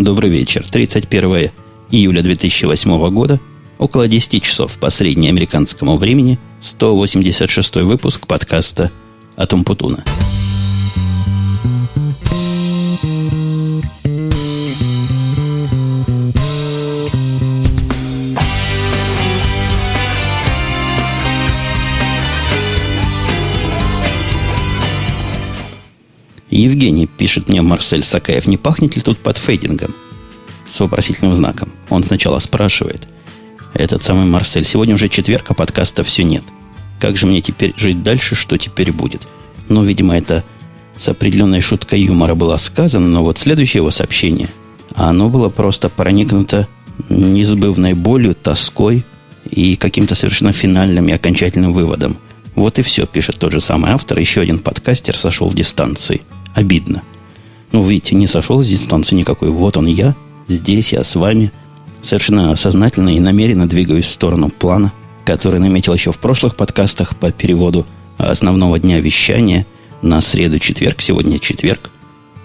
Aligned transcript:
Добрый 0.00 0.30
вечер. 0.30 0.66
31 0.66 1.50
июля 1.90 2.22
2008 2.22 3.10
года, 3.10 3.38
около 3.76 4.08
10 4.08 4.42
часов 4.42 4.78
по 4.78 4.88
среднеамериканскому 4.88 5.98
времени, 5.98 6.38
186 6.60 7.76
выпуск 7.76 8.26
подкаста 8.26 8.90
«Атом 9.36 9.62
Путуна». 9.62 10.02
Евгений, 26.80 27.06
пишет 27.06 27.46
мне 27.50 27.60
Марсель 27.60 28.02
Сакаев, 28.02 28.46
не 28.46 28.56
пахнет 28.56 28.96
ли 28.96 29.02
тут 29.02 29.18
под 29.18 29.36
фейдингом? 29.36 29.94
С 30.66 30.80
вопросительным 30.80 31.34
знаком. 31.34 31.70
Он 31.90 32.02
сначала 32.02 32.38
спрашивает. 32.38 33.06
Этот 33.74 34.02
самый 34.02 34.24
Марсель, 34.24 34.64
сегодня 34.64 34.94
уже 34.94 35.10
четверг, 35.10 35.44
а 35.48 35.52
подкаста 35.52 36.04
все 36.04 36.24
нет. 36.24 36.42
Как 36.98 37.18
же 37.18 37.26
мне 37.26 37.42
теперь 37.42 37.74
жить 37.76 38.02
дальше, 38.02 38.34
что 38.34 38.56
теперь 38.56 38.92
будет? 38.92 39.28
Ну, 39.68 39.84
видимо, 39.84 40.16
это 40.16 40.42
с 40.96 41.06
определенной 41.06 41.60
шуткой 41.60 42.00
юмора 42.00 42.34
было 42.34 42.56
сказано, 42.56 43.08
но 43.08 43.24
вот 43.24 43.36
следующее 43.36 43.80
его 43.80 43.90
сообщение, 43.90 44.48
оно 44.94 45.28
было 45.28 45.50
просто 45.50 45.90
проникнуто 45.90 46.66
несбывной 47.10 47.92
болью, 47.92 48.34
тоской 48.34 49.04
и 49.50 49.76
каким-то 49.76 50.14
совершенно 50.14 50.54
финальным 50.54 51.10
и 51.10 51.12
окончательным 51.12 51.74
выводом. 51.74 52.16
Вот 52.54 52.78
и 52.78 52.82
все, 52.82 53.04
пишет 53.04 53.38
тот 53.38 53.52
же 53.52 53.60
самый 53.60 53.90
автор. 53.90 54.18
Еще 54.18 54.40
один 54.40 54.60
подкастер 54.60 55.14
сошел 55.14 55.46
в 55.46 55.54
дистанции– 55.54 56.22
обидно. 56.54 57.02
Ну, 57.72 57.84
видите, 57.84 58.16
не 58.16 58.26
сошел 58.26 58.62
с 58.62 58.68
дистанции 58.68 59.16
никакой. 59.16 59.50
Вот 59.50 59.76
он 59.76 59.86
я, 59.86 60.14
здесь 60.48 60.92
я 60.92 61.04
с 61.04 61.14
вами. 61.14 61.52
Совершенно 62.00 62.56
сознательно 62.56 63.10
и 63.10 63.20
намеренно 63.20 63.68
двигаюсь 63.68 64.06
в 64.06 64.12
сторону 64.12 64.48
плана, 64.48 64.92
который 65.24 65.60
наметил 65.60 65.92
еще 65.92 66.12
в 66.12 66.18
прошлых 66.18 66.56
подкастах 66.56 67.16
по 67.16 67.30
переводу 67.30 67.86
основного 68.16 68.78
дня 68.78 69.00
вещания 69.00 69.66
на 70.02 70.20
среду-четверг. 70.20 71.00
Сегодня 71.00 71.38
четверг. 71.38 71.90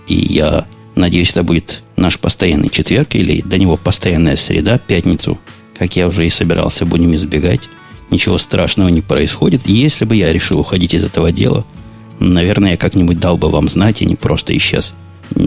И 0.07 0.13
я 0.13 0.65
надеюсь, 0.95 1.31
это 1.31 1.43
будет 1.43 1.83
наш 1.95 2.19
постоянный 2.19 2.69
четверг 2.69 3.15
или 3.15 3.41
до 3.41 3.57
него 3.57 3.77
постоянная 3.77 4.35
среда, 4.35 4.77
пятницу, 4.77 5.39
как 5.77 5.95
я 5.95 6.07
уже 6.07 6.27
и 6.27 6.29
собирался, 6.29 6.85
будем 6.85 7.15
избегать. 7.15 7.61
Ничего 8.11 8.37
страшного 8.37 8.89
не 8.89 9.01
происходит. 9.01 9.65
Если 9.65 10.05
бы 10.05 10.15
я 10.15 10.31
решил 10.31 10.59
уходить 10.59 10.93
из 10.93 11.03
этого 11.03 11.31
дела– 11.31 11.65
Наверное, 12.19 12.71
я 12.71 12.77
как-нибудь 12.77 13.19
дал 13.19 13.37
бы 13.37 13.49
вам 13.49 13.69
знать, 13.69 14.01
и 14.01 14.05
не 14.05 14.15
просто 14.15 14.55
исчез. 14.57 14.93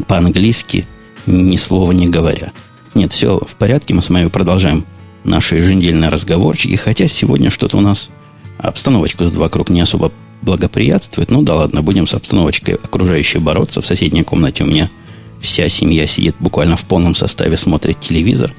По-английски, 0.07 0.87
ни 1.27 1.57
слова 1.57 1.93
не 1.93 2.09
говоря. 2.09 2.53
Нет, 2.95 3.13
все 3.13 3.39
в 3.39 3.57
порядке, 3.57 3.95
мы 3.95 4.03
с 4.03 4.11
вами 4.11 4.29
продолжаем 4.29 4.85
наши 5.25 5.57
еженедельные 5.57 6.11
разговорчики, 6.11 6.75
хотя 6.77 7.07
сегодня 7.07 7.51
что-то 7.51 7.77
у 7.77 7.81
нас 7.81 8.11
обстановочка 8.59 9.25
тут 9.25 9.37
вокруг 9.37 9.69
не 9.71 9.81
особо 9.81 10.13
благоприятствует. 10.43 11.31
Ну 11.31 11.43
да 11.43 11.55
ладно, 11.55 11.83
будем 11.83 12.07
с 12.07 12.15
обстановочкой 12.15 12.75
окружающей 12.75 13.39
бороться. 13.39 13.81
В 13.81 13.87
соседней 13.87 14.23
комнате 14.23 14.65
у 14.65 14.67
меня 14.67 14.91
вся 15.41 15.69
семья 15.69 16.07
сидит 16.07 16.37
буквально 16.39 16.77
в 16.77 16.85
полном 16.85 17.15
составе, 17.15 17.57
смотрит 17.57 18.01
телевизор, 18.01 18.53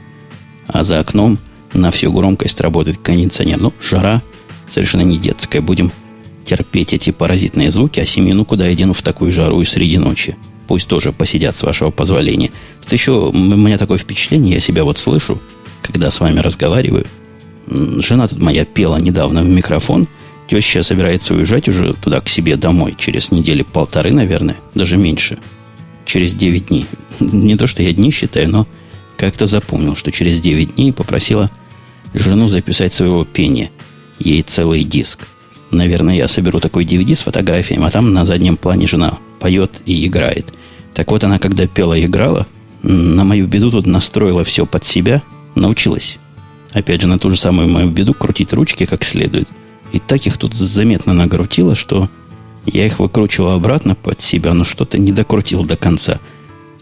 а 0.67 0.83
за 0.83 0.99
окном 0.99 1.38
на 1.73 1.91
всю 1.91 2.11
громкость 2.11 2.61
работает 2.61 2.97
кондиционер. 2.99 3.59
Ну, 3.61 3.73
жара 3.81 4.21
совершенно 4.67 5.01
не 5.01 5.17
детская. 5.17 5.61
Будем 5.61 5.91
терпеть 6.50 6.94
эти 6.94 7.11
паразитные 7.11 7.69
звуки, 7.69 8.00
а 8.00 8.08
семью, 8.08 8.36
ну 8.36 8.44
куда 8.44 8.67
я 8.67 8.75
дену 8.75 8.94
в 8.94 9.03
такую 9.03 9.31
жару 9.31 9.61
и 9.61 9.66
среди 9.66 10.00
ночи? 10.00 10.36
Пусть 10.67 10.88
тоже 10.88 11.11
посидят, 11.11 11.56
с 11.56 11.61
вашего 11.61 11.91
позволения. 11.91 12.52
Тут 12.81 12.91
еще 12.91 13.11
у 13.30 13.33
меня 13.33 13.78
такое 13.78 14.00
впечатление, 14.00 14.56
я 14.56 14.59
себя 14.59 14.83
вот 14.83 14.97
слышу, 14.97 15.39
когда 15.83 16.09
с 16.09 16.19
вами 16.19 16.39
разговариваю. 16.39 17.06
Жена 17.67 18.28
тут 18.28 18.41
моя 18.41 18.66
пела 18.66 18.97
недавно 18.97 19.44
в 19.44 19.47
микрофон. 19.47 20.07
Теща 20.47 20.81
собирается 20.81 21.35
уезжать 21.35 21.69
уже 21.69 21.94
туда, 21.94 22.19
к 22.19 22.28
себе 22.28 22.56
домой, 22.56 22.96
через 22.97 23.29
недели 23.29 23.62
полторы, 23.62 24.12
наверное, 24.12 24.57
даже 24.73 24.97
меньше. 24.97 25.38
Через 26.06 26.34
9 26.34 26.68
дней. 26.69 26.88
Не 27.19 27.57
то, 27.57 27.68
что 27.68 27.84
я 27.84 27.94
дни 27.94 28.09
считаю, 28.09 28.50
но 28.50 28.68
как-то 29.18 29.46
запомнил, 29.46 29.96
что 29.96 30.12
через 30.12 30.41
9 30.41 30.75
дней 30.75 30.94
попросила 30.94 31.52
жену 32.16 32.50
записать 32.50 32.91
своего 32.91 33.23
пения. 33.23 33.69
Ей 34.18 34.41
целый 34.41 34.84
диск– 34.84 35.28
Наверное, 35.72 36.16
я 36.16 36.28
соберу 36.28 36.59
такой 36.59 36.85
DVD 36.85 37.13
с 37.16 37.22
фотографиями, 37.22 37.85
а 37.85 37.91
там 37.91 38.13
на 38.13 38.25
заднем 38.25 38.57
плане 38.57 38.88
жена 38.88 39.19
поет 39.40 39.81
и 39.85 40.06
играет. 40.06 40.53
Так 40.94 41.12
вот, 41.12 41.24
она 41.24 41.40
когда 41.40 41.68
пела 41.68 41.94
и 41.94 42.06
играла, 42.06 42.47
на 42.81 43.24
мою 43.24 43.47
беду 43.47 43.72
тут 43.72 43.85
настроила 43.85 44.44
все 44.44 44.66
под 44.66 44.85
себя, 44.85 45.22
научилась. 45.56 46.18
Опять 46.74 47.02
же, 47.02 47.08
на 47.08 47.19
ту 47.19 47.29
же 47.29 47.38
самую 47.38 47.69
мою 47.69 47.90
беду 47.90 48.13
крутить 48.13 48.53
ручки 48.53 48.85
как 48.85 49.03
следует. 49.03 49.50
И 49.91 50.00
так 50.00 50.25
их 50.25 50.38
тут 50.38 50.53
заметно 50.53 51.13
накрутило, 51.13 51.75
что 51.75 52.09
я 52.66 52.85
их 52.85 53.00
выкручивал 53.00 53.52
обратно 53.52 53.96
под 53.96 54.22
себя, 54.22 54.53
но 54.53 54.63
что-то 54.63 54.97
не 54.97 55.12
докрутил 55.12 55.66
до 55.66 55.78
конца. 55.78 56.19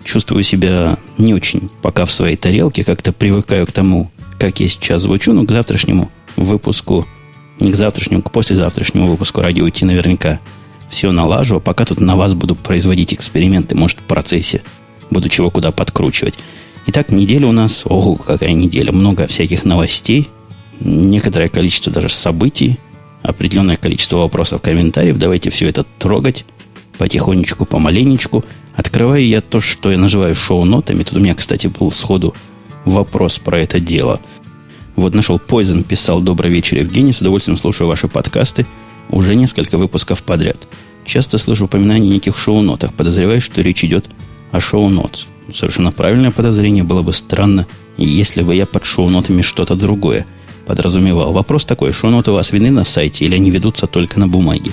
Чувствую 0.04 0.44
себя 0.44 0.98
не 1.18 1.34
очень 1.34 1.70
пока 1.82 2.06
в 2.06 2.12
своей 2.12 2.36
тарелке, 2.36 2.84
как-то 2.84 3.12
привыкаю 3.12 3.66
к 3.66 3.72
тому, 3.72 4.12
как 4.40 4.60
я 4.60 4.68
сейчас 4.68 5.04
звучу, 5.04 5.34
но 5.34 5.44
к 5.44 5.52
завтрашнему 5.52 6.12
выпуску 6.36 7.06
к 7.60 7.76
завтрашнему, 7.76 8.22
к 8.22 8.32
послезавтрашнему 8.32 9.08
выпуску 9.08 9.42
радио 9.42 9.68
идти 9.68 9.86
наверняка 9.86 10.40
все 10.90 11.12
налажу, 11.12 11.58
а 11.58 11.60
пока 11.60 11.86
тут 11.86 12.00
на 12.00 12.16
вас 12.16 12.34
буду 12.34 12.56
производить 12.56 13.14
эксперименты, 13.14 13.76
может, 13.76 14.00
в 14.00 14.04
процессе 14.04 14.62
буду 15.10 15.30
чего 15.30 15.50
куда 15.50 15.72
подкручивать. 15.72 16.36
Итак, 16.88 17.12
неделя 17.12 17.48
у 17.48 17.52
нас, 17.52 17.84
ого, 17.86 18.16
какая 18.16 18.54
неделя, 18.54 18.92
много 18.92 19.28
всяких 19.28 19.66
новостей, 19.66 20.30
некоторое 20.80 21.50
количество 21.50 21.92
даже 21.92 22.10
событий, 22.10 22.80
определенное 23.24 23.76
количество 23.76 24.18
вопросов, 24.18 24.62
комментариев. 24.62 25.18
Давайте 25.18 25.50
все 25.50 25.68
это 25.68 25.86
трогать 25.98 26.46
потихонечку, 26.98 27.66
помаленечку. 27.66 28.46
Открываю 28.76 29.26
я 29.28 29.42
то, 29.42 29.60
что 29.60 29.92
я 29.92 29.98
называю 29.98 30.36
шоу-нотами. 30.36 31.04
Тут 31.04 31.18
у 31.18 31.20
меня, 31.20 31.36
кстати, 31.36 31.68
был 31.68 31.92
сходу 31.92 32.34
вопрос 32.86 33.38
про 33.40 33.60
это 33.60 33.80
дело– 33.80 34.22
вот 34.98 35.14
нашел 35.14 35.38
Poison, 35.38 35.84
писал 35.84 36.22
«Добрый 36.22 36.52
вечер, 36.52 36.80
Евгений, 36.80 37.14
с 37.14 37.22
удовольствием 37.22 37.58
слушаю 37.58 37.88
ваши 37.88 38.08
подкасты 38.08 38.66
уже 39.10 39.36
несколько 39.36 39.78
выпусков 39.78 40.24
подряд. 40.24 40.68
Часто 41.06 41.38
слышу 41.38 41.66
упоминания 41.66 42.10
неких 42.10 42.38
шоу-нотах, 42.38 42.94
подозреваю, 42.94 43.40
что 43.40 43.62
речь 43.62 43.84
идет 43.86 44.10
о 44.52 44.60
шоу-нотс. 44.60 45.26
Совершенно 45.54 45.92
правильное 45.92 46.32
подозрение, 46.32 46.84
было 46.84 47.04
бы 47.04 47.14
странно, 47.14 47.68
если 47.96 48.42
бы 48.42 48.54
я 48.56 48.66
под 48.66 48.86
шоу-нотами 48.86 49.44
что-то 49.44 49.76
другое 49.76 50.26
подразумевал. 50.66 51.32
Вопрос 51.32 51.64
такой, 51.64 51.94
шоу-ноты 51.94 52.32
у 52.32 52.34
вас 52.34 52.52
видны 52.52 52.72
на 52.72 52.84
сайте 52.84 53.24
или 53.24 53.36
они 53.36 53.52
ведутся 53.52 53.88
только 53.88 54.20
на 54.20 54.28
бумаге? 54.28 54.72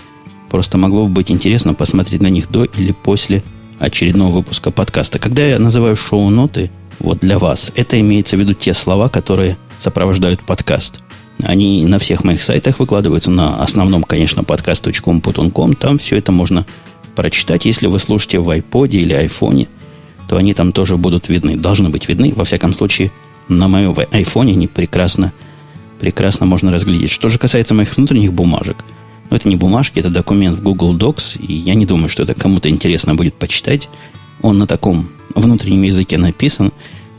Просто 0.51 0.79
могло 0.79 1.07
бы 1.07 1.13
быть 1.13 1.31
интересно 1.31 1.75
посмотреть 1.75 2.23
на 2.23 2.29
них 2.29 2.51
до 2.51 2.65
или 2.65 2.93
после 2.93 3.45
очередного 3.79 4.37
выпуска 4.37 4.71
подкаста. 4.71 5.19
Когда 5.19 5.47
я 5.47 5.59
называю 5.59 5.97
шоу-ноты, 5.97 6.71
вот 6.99 7.21
для 7.21 7.39
вас, 7.39 7.73
это 7.75 8.01
имеется 8.01 8.37
в 8.37 8.41
виду 8.41 8.55
те 8.55 8.73
слова, 8.73 9.09
которые 9.09 9.59
сопровождают 9.85 10.41
подкаст. 10.41 11.03
Они 11.43 11.85
на 11.87 11.99
всех 11.99 12.25
моих 12.25 12.43
сайтах 12.43 12.81
выкладываются, 12.81 13.31
на 13.31 13.63
основном, 13.63 14.03
конечно, 14.03 14.41
podcast.com.com. 14.41 15.75
Там 15.75 15.99
все 15.99 16.17
это 16.17 16.33
можно 16.33 16.65
прочитать. 17.15 17.67
Если 17.67 17.87
вы 17.87 17.99
слушаете 17.99 18.39
в 18.39 18.49
iPod 18.49 18.89
или 18.91 19.13
айфоне, 19.13 19.69
то 20.29 20.37
они 20.37 20.55
там 20.55 20.73
тоже 20.73 20.97
будут 20.97 21.29
видны. 21.29 21.57
Должны 21.57 21.91
быть 21.91 22.09
видны. 22.09 22.33
Во 22.35 22.45
всяком 22.45 22.73
случае, 22.73 23.13
на 23.49 23.69
моем 23.69 23.95
айфоне 24.11 24.55
они 24.55 24.69
прекрасно, 24.69 25.33
прекрасно 26.01 26.47
можно 26.47 26.73
разглядеть. 26.73 27.11
Что 27.11 27.29
же 27.29 27.39
касается 27.39 27.75
моих 27.75 27.95
внутренних 27.97 28.33
бумажек, 28.33 28.85
ну, 29.31 29.37
это 29.37 29.49
не 29.49 29.57
бумажки, 29.57 29.99
это 29.99 30.11
документ 30.11 30.59
в 30.59 30.63
Google 30.63 30.97
Docs, 30.97 31.39
и 31.39 31.53
я 31.53 31.75
не 31.75 31.85
думаю, 31.85 32.09
что 32.09 32.23
это 32.23 32.35
кому-то 32.35 32.69
интересно 32.69 33.15
будет 33.15 33.35
почитать. 33.35 33.89
Он 34.41 34.59
на 34.59 34.67
таком 34.67 35.11
внутреннем 35.35 35.83
языке 35.83 36.17
написан, 36.17 36.73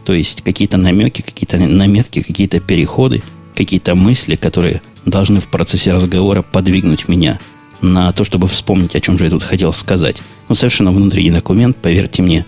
то 0.05 0.13
есть 0.13 0.43
какие-то 0.43 0.77
намеки, 0.77 1.21
какие-то 1.21 1.57
наметки, 1.57 2.21
какие-то 2.21 2.59
переходы, 2.59 3.23
какие-то 3.55 3.95
мысли, 3.95 4.35
которые 4.35 4.81
должны 5.05 5.39
в 5.39 5.47
процессе 5.47 5.91
разговора 5.91 6.43
подвигнуть 6.43 7.07
меня 7.07 7.39
на 7.81 8.11
то, 8.13 8.23
чтобы 8.23 8.47
вспомнить, 8.47 8.95
о 8.95 9.01
чем 9.01 9.17
же 9.17 9.25
я 9.25 9.31
тут 9.31 9.43
хотел 9.43 9.73
сказать. 9.73 10.19
Но 10.19 10.49
ну, 10.49 10.55
совершенно 10.55 10.91
внутренний 10.91 11.31
документ, 11.31 11.75
поверьте 11.77 12.21
мне, 12.21 12.45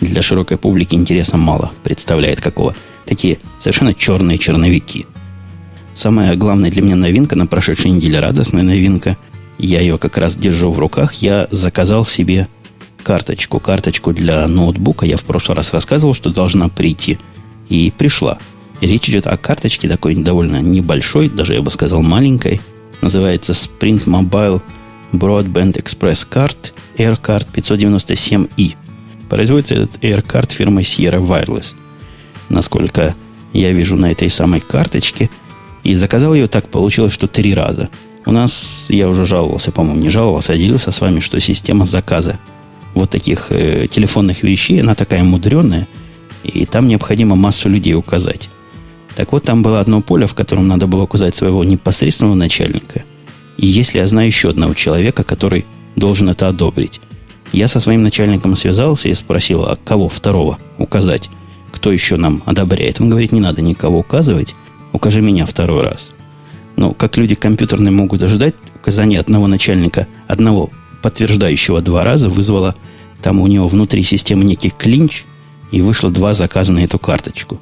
для 0.00 0.22
широкой 0.22 0.56
публики 0.56 0.94
интереса 0.94 1.36
мало 1.36 1.72
представляет 1.82 2.40
какого. 2.40 2.74
Такие 3.04 3.38
совершенно 3.58 3.94
черные 3.94 4.38
черновики. 4.38 5.06
Самая 5.94 6.36
главная 6.36 6.70
для 6.70 6.82
меня 6.82 6.96
новинка 6.96 7.36
на 7.36 7.46
прошедшей 7.46 7.90
неделе, 7.90 8.20
радостная 8.20 8.62
новинка, 8.62 9.16
я 9.58 9.80
ее 9.80 9.98
как 9.98 10.18
раз 10.18 10.34
держу 10.34 10.70
в 10.72 10.78
руках, 10.78 11.14
я 11.14 11.48
заказал 11.50 12.06
себе 12.06 12.48
карточку, 13.02 13.60
карточку 13.60 14.12
для 14.12 14.46
ноутбука. 14.46 15.06
Я 15.06 15.16
в 15.16 15.24
прошлый 15.24 15.56
раз 15.56 15.72
рассказывал, 15.72 16.14
что 16.14 16.30
должна 16.30 16.68
прийти. 16.68 17.18
И 17.68 17.92
пришла. 17.96 18.38
речь 18.80 19.08
идет 19.08 19.26
о 19.26 19.36
карточке 19.36 19.88
такой 19.88 20.14
довольно 20.14 20.60
небольшой, 20.60 21.28
даже 21.28 21.54
я 21.54 21.62
бы 21.62 21.70
сказал 21.70 22.02
маленькой. 22.02 22.60
Называется 23.00 23.52
Sprint 23.52 24.04
Mobile 24.04 24.62
Broadband 25.12 25.74
Express 25.82 26.26
Card 26.30 26.72
Air 26.96 27.20
Card 27.20 27.46
597i. 27.52 28.74
Производится 29.28 29.74
этот 29.74 30.02
AirCard 30.02 30.52
фирмы 30.52 30.82
Sierra 30.82 31.24
Wireless. 31.24 31.74
Насколько 32.48 33.14
я 33.52 33.72
вижу 33.72 33.96
на 33.96 34.10
этой 34.10 34.30
самой 34.30 34.60
карточке. 34.60 35.30
И 35.84 35.94
заказал 35.94 36.34
ее 36.34 36.46
так 36.46 36.68
получилось, 36.68 37.12
что 37.12 37.26
три 37.26 37.54
раза. 37.54 37.88
У 38.24 38.30
нас, 38.30 38.86
я 38.88 39.08
уже 39.08 39.24
жаловался, 39.24 39.72
по-моему, 39.72 40.00
не 40.00 40.10
жаловался, 40.10 40.52
а 40.52 40.56
делился 40.56 40.90
с 40.90 41.00
вами, 41.00 41.20
что 41.20 41.40
система 41.40 41.86
заказа 41.86 42.38
вот 42.94 43.10
таких 43.10 43.46
э, 43.50 43.86
телефонных 43.90 44.42
вещей, 44.42 44.80
она 44.80 44.94
такая 44.94 45.22
мудреная, 45.22 45.88
и 46.44 46.66
там 46.66 46.88
необходимо 46.88 47.36
массу 47.36 47.68
людей 47.68 47.94
указать. 47.94 48.48
Так 49.14 49.32
вот, 49.32 49.44
там 49.44 49.62
было 49.62 49.80
одно 49.80 50.00
поле, 50.00 50.26
в 50.26 50.34
котором 50.34 50.68
надо 50.68 50.86
было 50.86 51.02
указать 51.02 51.36
своего 51.36 51.64
непосредственного 51.64 52.34
начальника. 52.34 53.04
И 53.58 53.66
если 53.66 53.98
я 53.98 54.06
знаю 54.06 54.28
еще 54.28 54.50
одного 54.50 54.74
человека, 54.74 55.22
который 55.24 55.66
должен 55.96 56.28
это 56.28 56.48
одобрить. 56.48 57.00
Я 57.52 57.68
со 57.68 57.80
своим 57.80 58.02
начальником 58.02 58.56
связался 58.56 59.08
и 59.08 59.14
спросил, 59.14 59.64
а 59.64 59.76
кого 59.76 60.08
второго 60.08 60.58
указать? 60.78 61.28
Кто 61.70 61.92
еще 61.92 62.16
нам 62.16 62.42
одобряет? 62.46 63.00
Он 63.00 63.10
говорит, 63.10 63.32
не 63.32 63.40
надо 63.40 63.60
никого 63.60 63.98
указывать, 63.98 64.54
укажи 64.92 65.20
меня 65.20 65.46
второй 65.46 65.82
раз. 65.82 66.12
Ну, 66.76 66.94
как 66.94 67.16
люди 67.18 67.34
компьютерные 67.34 67.92
могут 67.92 68.22
ожидать, 68.22 68.54
указание 68.74 69.20
одного 69.20 69.46
начальника, 69.46 70.06
одного 70.26 70.70
подтверждающего 71.02 71.82
два 71.82 72.04
раза 72.04 72.28
вызвало 72.28 72.74
там 73.22 73.40
у 73.40 73.46
него 73.46 73.68
внутри 73.68 74.02
системы 74.02 74.44
некий 74.44 74.70
клинч, 74.70 75.24
и 75.70 75.80
вышло 75.80 76.10
два 76.10 76.34
заказа 76.34 76.72
на 76.72 76.80
эту 76.80 76.98
карточку. 76.98 77.60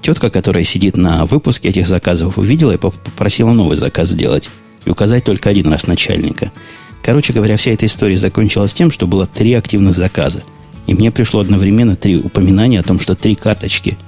Тетка, 0.00 0.30
которая 0.30 0.64
сидит 0.64 0.96
на 0.96 1.26
выпуске 1.26 1.68
этих 1.68 1.86
заказов, 1.86 2.38
увидела 2.38 2.72
и 2.72 2.78
попросила 2.78 3.52
новый 3.52 3.76
заказ 3.76 4.08
сделать. 4.08 4.48
И 4.86 4.90
указать 4.90 5.24
только 5.24 5.50
один 5.50 5.68
раз 5.70 5.86
начальника. 5.86 6.52
Короче 7.02 7.34
говоря, 7.34 7.58
вся 7.58 7.72
эта 7.72 7.84
история 7.84 8.16
закончилась 8.16 8.72
тем, 8.72 8.90
что 8.90 9.06
было 9.06 9.26
три 9.26 9.52
активных 9.52 9.94
заказа. 9.94 10.42
И 10.86 10.94
мне 10.94 11.10
пришло 11.10 11.40
одновременно 11.40 11.96
три 11.96 12.16
упоминания 12.16 12.80
о 12.80 12.82
том, 12.82 12.98
что 12.98 13.14
три 13.14 13.34
карточки 13.34 13.98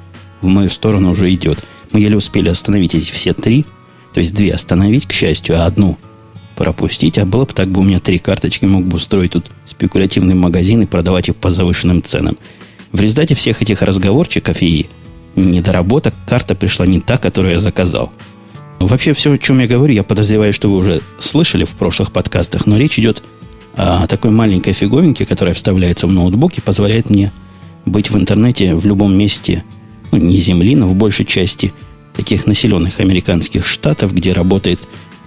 в 0.40 0.46
мою 0.46 0.70
сторону 0.70 1.10
уже 1.10 1.32
идет. 1.32 1.62
Мы 1.92 2.00
еле 2.00 2.16
успели 2.16 2.48
остановить 2.48 2.94
эти 2.94 3.12
все 3.12 3.34
три, 3.34 3.66
то 4.14 4.20
есть 4.20 4.34
две 4.34 4.54
остановить, 4.54 5.06
к 5.06 5.12
счастью, 5.12 5.60
а 5.60 5.66
одну 5.66 5.98
пропустить, 6.62 7.18
а 7.18 7.24
было 7.24 7.44
бы 7.44 7.52
так 7.52 7.68
бы 7.72 7.80
у 7.80 7.82
меня 7.82 7.98
три 7.98 8.20
карточки, 8.20 8.66
мог 8.66 8.84
бы 8.84 8.94
устроить 8.94 9.32
тут 9.32 9.46
спекулятивный 9.64 10.36
магазин 10.36 10.80
и 10.82 10.86
продавать 10.86 11.28
их 11.28 11.34
по 11.34 11.50
завышенным 11.50 12.04
ценам. 12.04 12.38
В 12.92 13.00
результате 13.00 13.34
всех 13.34 13.62
этих 13.62 13.82
разговорчиков 13.82 14.62
и 14.62 14.86
недоработок 15.34 16.14
карта 16.24 16.54
пришла 16.54 16.86
не 16.86 17.00
та, 17.00 17.18
которую 17.18 17.54
я 17.54 17.58
заказал. 17.58 18.12
Вообще, 18.78 19.12
все, 19.12 19.32
о 19.32 19.38
чем 19.38 19.58
я 19.58 19.66
говорю, 19.66 19.92
я 19.92 20.04
подозреваю, 20.04 20.52
что 20.52 20.70
вы 20.70 20.76
уже 20.76 21.00
слышали 21.18 21.64
в 21.64 21.70
прошлых 21.70 22.12
подкастах, 22.12 22.64
но 22.64 22.78
речь 22.78 22.96
идет 22.96 23.24
о 23.74 24.06
такой 24.06 24.30
маленькой 24.30 24.72
фиговинке, 24.72 25.26
которая 25.26 25.56
вставляется 25.56 26.06
в 26.06 26.12
ноутбук 26.12 26.58
и 26.58 26.60
позволяет 26.60 27.10
мне 27.10 27.32
быть 27.86 28.10
в 28.10 28.16
интернете 28.16 28.76
в 28.76 28.86
любом 28.86 29.18
месте, 29.18 29.64
ну, 30.12 30.18
не 30.18 30.36
земли, 30.36 30.76
но 30.76 30.86
в 30.86 30.94
большей 30.94 31.26
части 31.26 31.72
таких 32.14 32.46
населенных 32.46 33.00
американских 33.00 33.66
штатов, 33.66 34.14
где 34.14 34.32
работает 34.32 34.78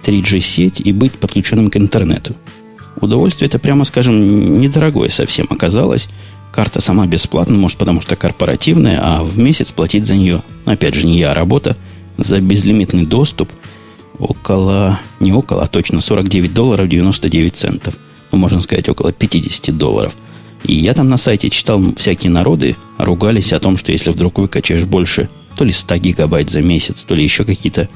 3G-сеть 0.06 0.80
и 0.80 0.92
быть 0.92 1.12
подключенным 1.12 1.70
к 1.70 1.76
интернету. 1.76 2.34
Удовольствие 3.00 3.48
это, 3.48 3.58
прямо 3.58 3.84
скажем, 3.84 4.60
недорогое 4.60 5.10
совсем 5.10 5.46
оказалось. 5.50 6.08
Карта 6.52 6.80
сама 6.80 7.06
бесплатна, 7.06 7.56
может, 7.56 7.76
потому 7.76 8.00
что 8.00 8.16
корпоративная, 8.16 8.98
а 9.02 9.22
в 9.22 9.38
месяц 9.38 9.72
платить 9.72 10.06
за 10.06 10.16
нее, 10.16 10.42
опять 10.64 10.94
же, 10.94 11.06
не 11.06 11.18
я, 11.18 11.32
а 11.32 11.34
работа, 11.34 11.76
за 12.16 12.40
безлимитный 12.40 13.04
доступ 13.04 13.50
около, 14.18 14.98
не 15.20 15.32
около, 15.32 15.64
а 15.64 15.66
точно 15.66 16.00
49 16.00 16.54
долларов 16.54 16.88
99 16.88 17.54
центов. 17.54 17.94
Ну, 18.32 18.38
можно 18.38 18.62
сказать, 18.62 18.88
около 18.88 19.12
50 19.12 19.76
долларов. 19.76 20.14
И 20.64 20.74
я 20.74 20.94
там 20.94 21.08
на 21.08 21.18
сайте 21.18 21.50
читал, 21.50 21.82
всякие 21.96 22.30
народы 22.30 22.76
ругались 22.96 23.52
о 23.52 23.60
том, 23.60 23.76
что 23.76 23.92
если 23.92 24.10
вдруг 24.10 24.38
выкачаешь 24.38 24.84
больше 24.84 25.28
то 25.56 25.64
ли 25.64 25.72
100 25.72 25.96
гигабайт 25.98 26.50
за 26.50 26.62
месяц, 26.62 27.04
то 27.04 27.14
ли 27.14 27.22
еще 27.22 27.44
какие-то 27.44 27.88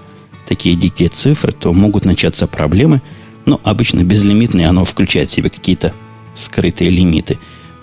такие 0.50 0.74
дикие 0.74 1.08
цифры, 1.08 1.52
то 1.52 1.72
могут 1.72 2.04
начаться 2.04 2.48
проблемы. 2.48 3.00
Но 3.46 3.60
обычно 3.62 4.02
безлимитный 4.02 4.66
оно 4.66 4.84
включает 4.84 5.30
в 5.30 5.32
себе 5.32 5.48
какие-то 5.48 5.94
скрытые 6.34 6.90
лимиты. 6.90 7.38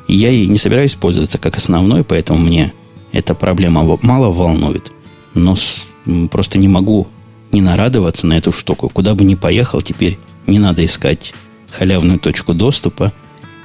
И 0.08 0.16
я 0.16 0.30
ей 0.30 0.48
не 0.48 0.58
собираюсь 0.58 0.96
пользоваться 0.96 1.38
как 1.38 1.56
основной, 1.56 2.04
поэтому 2.04 2.40
мне 2.40 2.74
эта 3.14 3.34
проблема 3.34 3.98
мало 4.02 4.32
волнует. 4.32 4.92
Но 5.34 5.56
с, 5.56 5.88
просто 6.30 6.58
не 6.58 6.68
могу 6.68 7.08
не 7.54 7.62
нарадоваться 7.62 8.28
на 8.28 8.34
эту 8.34 8.52
штуку. 8.52 8.90
Куда 8.90 9.16
бы 9.16 9.24
ни 9.24 9.36
поехал, 9.36 9.82
теперь 9.82 10.20
не 10.46 10.60
надо 10.60 10.84
искать 10.84 11.34
халявную 11.72 12.20
точку 12.20 12.54
доступа. 12.54 13.14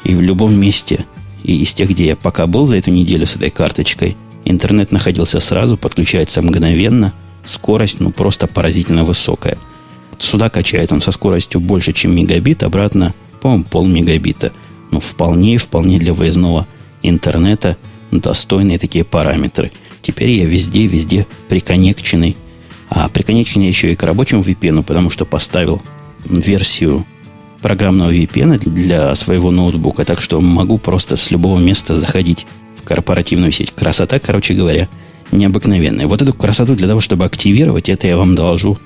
И 0.04 0.14
в 0.14 0.22
любом 0.22 0.54
месте, 0.54 1.06
и 1.42 1.60
из 1.60 1.74
тех, 1.74 1.90
где 1.90 2.06
я 2.06 2.16
пока 2.16 2.46
был 2.46 2.66
за 2.66 2.76
эту 2.76 2.92
неделю 2.92 3.26
с 3.26 3.34
этой 3.34 3.50
карточкой, 3.50 4.16
интернет 4.44 4.92
находился 4.92 5.40
сразу, 5.40 5.76
подключается 5.76 6.40
мгновенно– 6.40 7.12
скорость, 7.44 8.00
ну, 8.00 8.10
просто 8.10 8.46
поразительно 8.46 9.04
высокая. 9.04 9.58
Сюда 10.18 10.50
качает 10.50 10.92
он 10.92 11.00
со 11.00 11.10
скоростью 11.10 11.60
больше, 11.60 11.92
чем 11.92 12.14
мегабит, 12.14 12.62
обратно, 12.62 13.14
по-моему, 13.40 13.64
пол 13.64 13.86
мегабита. 13.86 14.52
Ну, 14.90 15.00
вполне, 15.00 15.58
вполне 15.58 15.98
для 15.98 16.12
выездного 16.12 16.66
интернета 17.02 17.76
достойные 18.10 18.78
такие 18.78 19.04
параметры. 19.04 19.72
Теперь 20.02 20.30
я 20.30 20.44
везде, 20.44 20.86
везде 20.86 21.26
приконнекченный. 21.48 22.36
А 22.88 23.08
приконнекчен 23.08 23.62
еще 23.62 23.92
и 23.92 23.94
к 23.94 24.02
рабочему 24.02 24.42
VPN, 24.42 24.82
потому 24.82 25.08
что 25.08 25.24
поставил 25.24 25.82
версию 26.26 27.06
программного 27.62 28.12
VPN 28.12 28.58
для 28.68 29.14
своего 29.14 29.50
ноутбука, 29.50 30.04
так 30.04 30.20
что 30.20 30.40
могу 30.40 30.78
просто 30.78 31.16
с 31.16 31.30
любого 31.30 31.58
места 31.58 31.94
заходить 31.94 32.46
в 32.76 32.86
корпоративную 32.86 33.50
сеть. 33.50 33.72
Красота, 33.72 34.18
короче 34.18 34.54
говоря– 34.54 34.88
необыкновенная. 35.32 36.06
Вот 36.06 36.22
эту 36.22 36.32
красоту 36.34 36.74
для 36.74 36.86
того, 36.86 37.00
чтобы 37.00 37.24
активировать, 37.24 37.88
это 37.88 38.06
я 38.06 38.16
вам 38.16 38.34
доложу, 38.34 38.78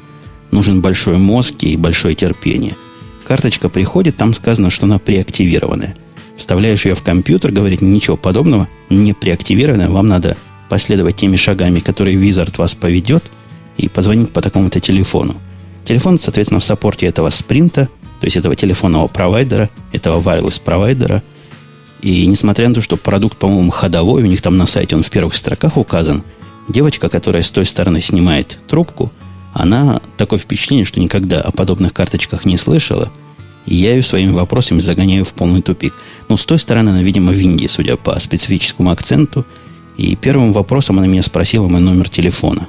нужен 0.50 0.80
большой 0.80 1.18
мозг 1.18 1.54
и 1.60 1.76
большое 1.76 2.14
терпение. 2.14 2.74
Карточка 3.26 3.68
приходит, 3.68 4.16
там 4.16 4.32
сказано, 4.34 4.70
что 4.70 4.86
она 4.86 4.98
преактивированная. 4.98 5.96
Вставляешь 6.36 6.84
ее 6.84 6.94
в 6.94 7.02
компьютер, 7.02 7.50
говорит, 7.50 7.82
ничего 7.82 8.16
подобного, 8.16 8.68
не 8.88 9.12
преактивированная, 9.12 9.88
вам 9.88 10.06
надо 10.06 10.36
последовать 10.68 11.16
теми 11.16 11.36
шагами, 11.36 11.80
которые 11.80 12.16
Wizard 12.16 12.54
вас 12.56 12.74
поведет, 12.74 13.24
и 13.76 13.88
позвонить 13.88 14.30
по 14.30 14.40
такому-то 14.40 14.80
телефону. 14.80 15.34
Телефон, 15.84 16.18
соответственно, 16.18 16.60
в 16.60 16.64
саппорте 16.64 17.06
этого 17.06 17.30
спринта, 17.30 17.88
то 18.20 18.24
есть 18.24 18.36
этого 18.36 18.56
телефонного 18.56 19.06
провайдера, 19.06 19.68
этого 19.92 20.20
wireless 20.20 20.60
провайдера. 20.62 21.22
И 22.00 22.26
несмотря 22.26 22.68
на 22.68 22.74
то, 22.74 22.80
что 22.80 22.96
продукт, 22.96 23.36
по-моему, 23.36 23.70
ходовой, 23.70 24.22
у 24.22 24.26
них 24.26 24.40
там 24.40 24.56
на 24.56 24.66
сайте 24.66 24.96
он 24.96 25.02
в 25.02 25.10
первых 25.10 25.36
строках 25.36 25.76
указан– 25.76 26.22
Девочка, 26.68 27.08
которая 27.08 27.42
с 27.42 27.50
той 27.50 27.66
стороны 27.66 28.00
снимает 28.00 28.58
трубку, 28.68 29.12
она 29.52 30.00
такое 30.16 30.38
впечатление, 30.38 30.84
что 30.84 31.00
никогда 31.00 31.40
о 31.40 31.50
подобных 31.50 31.92
карточках 31.92 32.44
не 32.44 32.56
слышала. 32.56 33.10
И 33.66 33.74
я 33.74 33.94
ее 33.94 34.02
своими 34.02 34.30
вопросами 34.30 34.80
загоняю 34.80 35.24
в 35.24 35.32
полный 35.32 35.62
тупик. 35.62 35.94
Но 36.28 36.36
с 36.36 36.44
той 36.44 36.58
стороны 36.58 36.90
она, 36.90 37.02
видимо, 37.02 37.32
в 37.32 37.38
Индии, 37.38 37.66
судя 37.66 37.96
по 37.96 38.18
специфическому 38.20 38.90
акценту. 38.90 39.44
И 39.96 40.14
первым 40.14 40.52
вопросом 40.52 40.98
она 40.98 41.06
меня 41.06 41.22
спросила 41.22 41.66
мой 41.68 41.80
номер 41.80 42.08
телефона. 42.08 42.68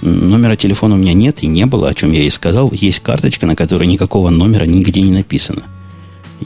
Номера 0.00 0.54
телефона 0.54 0.94
у 0.94 0.98
меня 0.98 1.12
нет 1.12 1.42
и 1.42 1.48
не 1.48 1.66
было, 1.66 1.88
о 1.88 1.94
чем 1.94 2.12
я 2.12 2.20
ей 2.20 2.30
сказал. 2.30 2.70
Есть 2.72 3.00
карточка, 3.00 3.46
на 3.46 3.56
которой 3.56 3.86
никакого 3.86 4.30
номера 4.30 4.64
нигде 4.64 5.02
не 5.02 5.10
написано. 5.10 5.62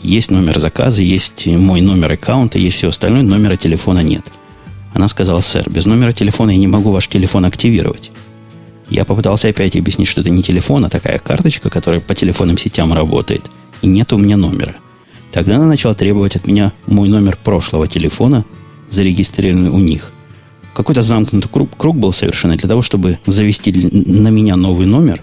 Есть 0.02 0.30
номер 0.30 0.58
заказа, 0.58 1.02
есть 1.02 1.46
мой 1.46 1.82
номер 1.82 2.12
аккаунта, 2.12 2.58
есть 2.58 2.78
все 2.78 2.88
остальное, 2.88 3.22
номера 3.22 3.56
телефона 3.56 4.02
нет. 4.02 4.32
Она 4.94 5.08
сказала, 5.08 5.40
сэр, 5.40 5.70
без 5.70 5.86
номера 5.86 6.12
телефона 6.12 6.50
я 6.50 6.58
не 6.58 6.66
могу 6.66 6.90
ваш 6.90 7.08
телефон 7.08 7.44
активировать. 7.46 8.10
Я 8.90 9.04
попытался 9.04 9.48
опять 9.48 9.74
объяснить, 9.74 10.08
что 10.08 10.20
это 10.20 10.30
не 10.30 10.42
телефон, 10.42 10.84
а 10.84 10.90
такая 10.90 11.18
карточка, 11.18 11.70
которая 11.70 12.00
по 12.00 12.14
телефонным 12.14 12.58
сетям 12.58 12.92
работает. 12.92 13.50
И 13.80 13.86
нет 13.86 14.12
у 14.12 14.18
меня 14.18 14.36
номера. 14.36 14.76
Тогда 15.30 15.56
она 15.56 15.66
начала 15.66 15.94
требовать 15.94 16.36
от 16.36 16.46
меня 16.46 16.72
мой 16.86 17.08
номер 17.08 17.38
прошлого 17.42 17.88
телефона, 17.88 18.44
зарегистрированный 18.90 19.70
у 19.70 19.78
них. 19.78 20.12
Какой-то 20.74 21.02
замкнутый 21.02 21.50
круг, 21.50 21.70
круг 21.76 21.96
был 21.96 22.12
совершенно 22.12 22.56
для 22.56 22.68
того, 22.68 22.82
чтобы 22.82 23.18
завести 23.24 23.72
на 23.72 24.28
меня 24.28 24.56
новый 24.56 24.86
номер. 24.86 25.22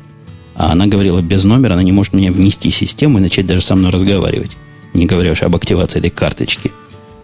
А 0.55 0.71
она 0.71 0.87
говорила, 0.87 1.21
без 1.21 1.43
номера 1.43 1.73
она 1.73 1.83
не 1.83 1.91
может 1.91 2.13
меня 2.13 2.31
внести 2.31 2.71
в 2.71 2.75
систему 2.75 3.19
и 3.19 3.21
начать 3.21 3.45
даже 3.45 3.61
со 3.61 3.75
мной 3.75 3.91
разговаривать. 3.91 4.57
Не 4.95 5.05
говоря 5.05 5.31
уж 5.31 5.43
об 5.43 5.55
активации 5.55 5.99
этой 5.99 6.09
карточки– 6.09 6.71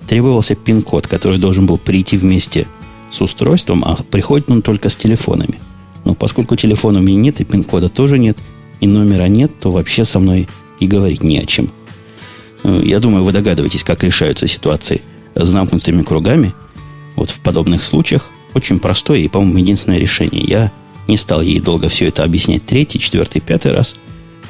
требовался 0.08 0.56
пин-код, 0.56 1.08
который 1.08 1.38
должен 1.38 1.66
был 1.66 1.78
прийти 1.78 2.18
вместе 2.18 2.68
с 3.10 3.22
устройством, 3.22 3.84
а 3.86 3.98
приходит 4.10 4.50
он 4.50 4.62
только 4.62 4.90
с 4.90 4.96
телефонами. 4.96 5.60
Но 6.04 6.14
поскольку 6.14 6.56
телефона 6.56 7.00
у 7.00 7.02
меня 7.02 7.20
нет, 7.20 7.42
и 7.42 7.44
пин-кода 7.44 7.90
тоже 7.90 8.20
нет, 8.20 8.38
и 8.80 8.88
номера 8.88 9.28
нет, 9.28 9.60
то 9.60 9.72
вообще 9.72 10.06
со 10.06 10.20
мной 10.20 10.48
и 10.80 10.88
говорить 10.88 11.24
не 11.24 11.40
о 11.40 11.46
чем. 11.46 11.72
Э, 12.64 12.82
я 12.84 13.00
думаю, 13.00 13.24
вы 13.24 13.32
догадываетесь, 13.32 13.84
как 13.84 14.04
решаются 14.04 14.48
ситуации 14.48 15.02
с 15.36 15.48
замкнутыми 15.48 16.04
кругами. 16.04 16.54
Вот 17.16 17.30
в 17.30 17.40
подобных 17.40 17.84
случаях 17.84 18.30
очень 18.54 18.80
простое 18.80 19.20
и, 19.20 19.28
по-моему, 19.28 19.58
единственное 19.58 20.00
решение. 20.00 20.44
Я 20.44 20.72
не 21.08 21.18
стал 21.18 21.42
ей 21.42 21.60
долго 21.60 21.90
все 21.90 22.08
это 22.08 22.24
объяснять 22.24 22.66
третий, 22.66 23.00
четвертый, 23.00 23.42
пятый 23.42 23.72
раз, 23.72 23.96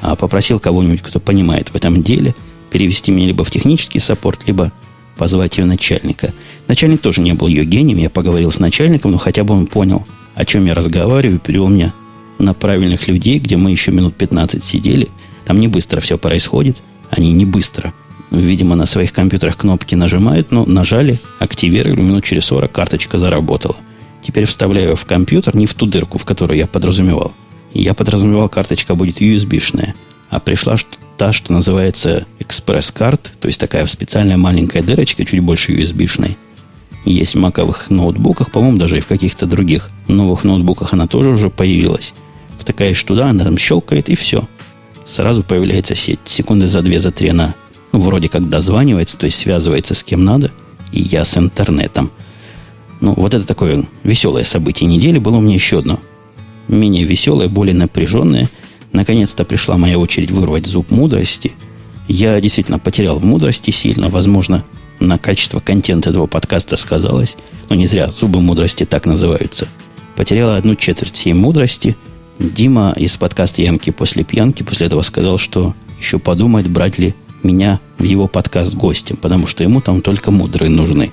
а 0.00 0.16
попросил 0.16 0.58
кого-нибудь, 0.58 1.02
кто 1.02 1.20
понимает 1.20 1.68
в 1.68 1.76
этом 1.76 2.02
деле, 2.02 2.34
перевести 2.70 3.12
меня 3.12 3.28
либо 3.28 3.44
в 3.44 3.50
технический 3.50 3.98
саппорт, 3.98 4.40
либо 4.46 4.72
позвать 5.16 5.58
ее 5.58 5.64
начальника. 5.64 6.32
Начальник 6.68 7.00
тоже 7.00 7.20
не 7.20 7.32
был 7.32 7.46
ее 7.46 7.64
гением, 7.64 7.98
я 7.98 8.10
поговорил 8.10 8.50
с 8.50 8.58
начальником, 8.58 9.12
но 9.12 9.18
хотя 9.18 9.44
бы 9.44 9.54
он 9.54 9.66
понял, 9.66 10.06
о 10.34 10.44
чем 10.44 10.66
я 10.66 10.74
разговариваю, 10.74 11.38
перевел 11.38 11.68
меня 11.68 11.92
на 12.38 12.54
правильных 12.54 13.08
людей, 13.08 13.38
где 13.38 13.56
мы 13.56 13.70
еще 13.70 13.92
минут 13.92 14.14
15 14.16 14.64
сидели. 14.64 15.08
Там 15.44 15.58
не 15.58 15.68
быстро 15.68 16.00
все 16.00 16.18
происходит, 16.18 16.76
они 17.10 17.32
не 17.32 17.44
быстро. 17.44 17.94
Видимо, 18.30 18.74
на 18.74 18.86
своих 18.86 19.12
компьютерах 19.12 19.56
кнопки 19.56 19.94
нажимают, 19.94 20.50
но 20.50 20.66
нажали, 20.66 21.20
активировали, 21.38 22.00
минут 22.00 22.24
через 22.24 22.44
40 22.46 22.70
карточка 22.70 23.18
заработала. 23.18 23.76
Теперь 24.22 24.46
вставляю 24.46 24.96
в 24.96 25.04
компьютер, 25.04 25.54
не 25.56 25.66
в 25.66 25.74
ту 25.74 25.86
дырку, 25.86 26.18
в 26.18 26.24
которую 26.24 26.58
я 26.58 26.66
подразумевал. 26.66 27.32
Я 27.72 27.94
подразумевал, 27.94 28.48
карточка 28.48 28.94
будет 28.94 29.20
USB-шная. 29.20 29.94
А 30.30 30.40
пришла 30.40 30.76
та, 31.16 31.32
что 31.32 31.52
называется 31.52 32.26
экспресс-карт, 32.40 33.32
то 33.40 33.48
есть 33.48 33.60
такая 33.60 33.86
специальная 33.86 34.36
маленькая 34.36 34.82
дырочка, 34.82 35.24
чуть 35.24 35.40
больше 35.40 35.72
USB-шной. 35.72 36.36
Есть 37.04 37.34
в 37.34 37.38
маковых 37.38 37.88
ноутбуках, 37.90 38.50
по-моему, 38.50 38.78
даже 38.78 38.98
и 38.98 39.00
в 39.00 39.06
каких-то 39.06 39.46
других 39.46 39.90
новых 40.08 40.44
ноутбуках 40.44 40.92
она 40.92 41.06
тоже 41.06 41.30
уже 41.30 41.50
появилась. 41.50 42.12
Втыкаешь 42.58 43.02
туда, 43.02 43.30
она 43.30 43.44
там 43.44 43.56
щелкает, 43.56 44.08
и 44.08 44.16
все. 44.16 44.48
Сразу 45.04 45.44
появляется 45.44 45.94
сеть. 45.94 46.18
Секунды 46.24 46.66
за 46.66 46.82
две, 46.82 46.98
за 46.98 47.12
три 47.12 47.28
она 47.28 47.54
ну, 47.92 48.00
вроде 48.00 48.28
как 48.28 48.48
дозванивается, 48.48 49.16
то 49.16 49.26
есть 49.26 49.38
связывается 49.38 49.94
с 49.94 50.02
кем 50.02 50.24
надо, 50.24 50.50
и 50.90 51.00
я 51.00 51.24
с 51.24 51.38
интернетом. 51.38 52.10
Ну, 53.00 53.14
вот 53.14 53.34
это 53.34 53.46
такое 53.46 53.84
веселое 54.02 54.42
событие 54.42 54.88
недели. 54.90 55.18
Было 55.18 55.36
у 55.36 55.40
меня 55.40 55.54
еще 55.54 55.78
одно. 55.78 56.00
Менее 56.66 57.04
веселое, 57.04 57.48
более 57.48 57.74
напряженное– 57.74 58.50
Наконец-то 58.96 59.44
пришла 59.44 59.76
моя 59.76 59.98
очередь 59.98 60.30
вырвать 60.30 60.66
зуб 60.66 60.90
мудрости. 60.90 61.52
Я 62.08 62.40
действительно 62.40 62.78
потерял 62.78 63.18
в 63.18 63.24
мудрости 63.26 63.70
сильно. 63.70 64.08
Возможно, 64.08 64.64
на 65.00 65.18
качество 65.18 65.60
контента 65.60 66.08
этого 66.08 66.26
подкаста 66.26 66.76
сказалось. 66.76 67.36
Но 67.68 67.76
не 67.76 67.86
зря 67.86 68.08
зубы 68.08 68.40
мудрости 68.40 68.84
так 68.84 69.04
называются. 69.04 69.68
Потеряла 70.16 70.56
одну 70.56 70.76
четверть 70.76 71.14
всей 71.14 71.34
мудрости. 71.34 71.94
Дима 72.38 72.94
из 72.96 73.18
подкаста 73.18 73.60
«Янки 73.60 73.90
после 73.90 74.24
пьянки» 74.24 74.62
после 74.62 74.86
этого 74.86 75.02
сказал, 75.02 75.36
что 75.36 75.74
еще 75.98 76.18
подумает, 76.18 76.66
брать 76.66 76.98
ли 76.98 77.14
меня 77.42 77.80
в 77.98 78.04
его 78.04 78.28
подкаст 78.28 78.72
гостем, 78.72 79.16
потому 79.16 79.46
что 79.46 79.62
ему 79.62 79.82
там 79.82 80.00
только 80.00 80.30
мудрые 80.30 80.70
нужны. 80.70 81.12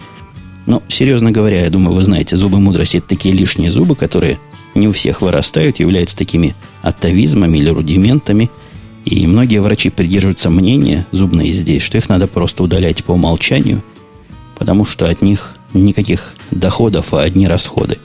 Но, 0.68 0.82
серьезно 0.88 1.32
говоря, 1.32 1.66
я 1.66 1.70
думаю, 1.70 1.96
вы 1.96 2.02
знаете, 2.02 2.38
зубы 2.38 2.62
мудрости– 2.62 2.96
это 3.00 3.10
такие 3.10 3.36
лишние 3.36 3.72
зубы, 3.72 3.98
которые 3.98 4.40
не 4.76 4.88
у 4.88 4.94
всех 4.94 5.22
вырастают, 5.22 5.80
являются 5.80 6.18
такими 6.18 6.56
атовизмами 6.82 7.58
или 7.58 7.70
рудиментами. 7.70 8.50
И 9.06 9.28
многие 9.28 9.62
врачи 9.62 9.90
придерживаются 9.90 10.50
мнения, 10.50 11.06
зубные 11.12 11.52
здесь, 11.52 11.84
что 11.84 11.98
их 11.98 12.08
надо 12.10 12.28
просто 12.28 12.64
удалять 12.64 13.04
по 13.04 13.12
умолчанию, 13.12 13.84
потому 14.58 14.86
что 14.86 15.10
от 15.10 15.22
них 15.22 15.58
никаких 15.74 16.36
доходов, 16.52 17.14
а 17.14 17.22
одни 17.22 17.48
расходы. 17.48 17.98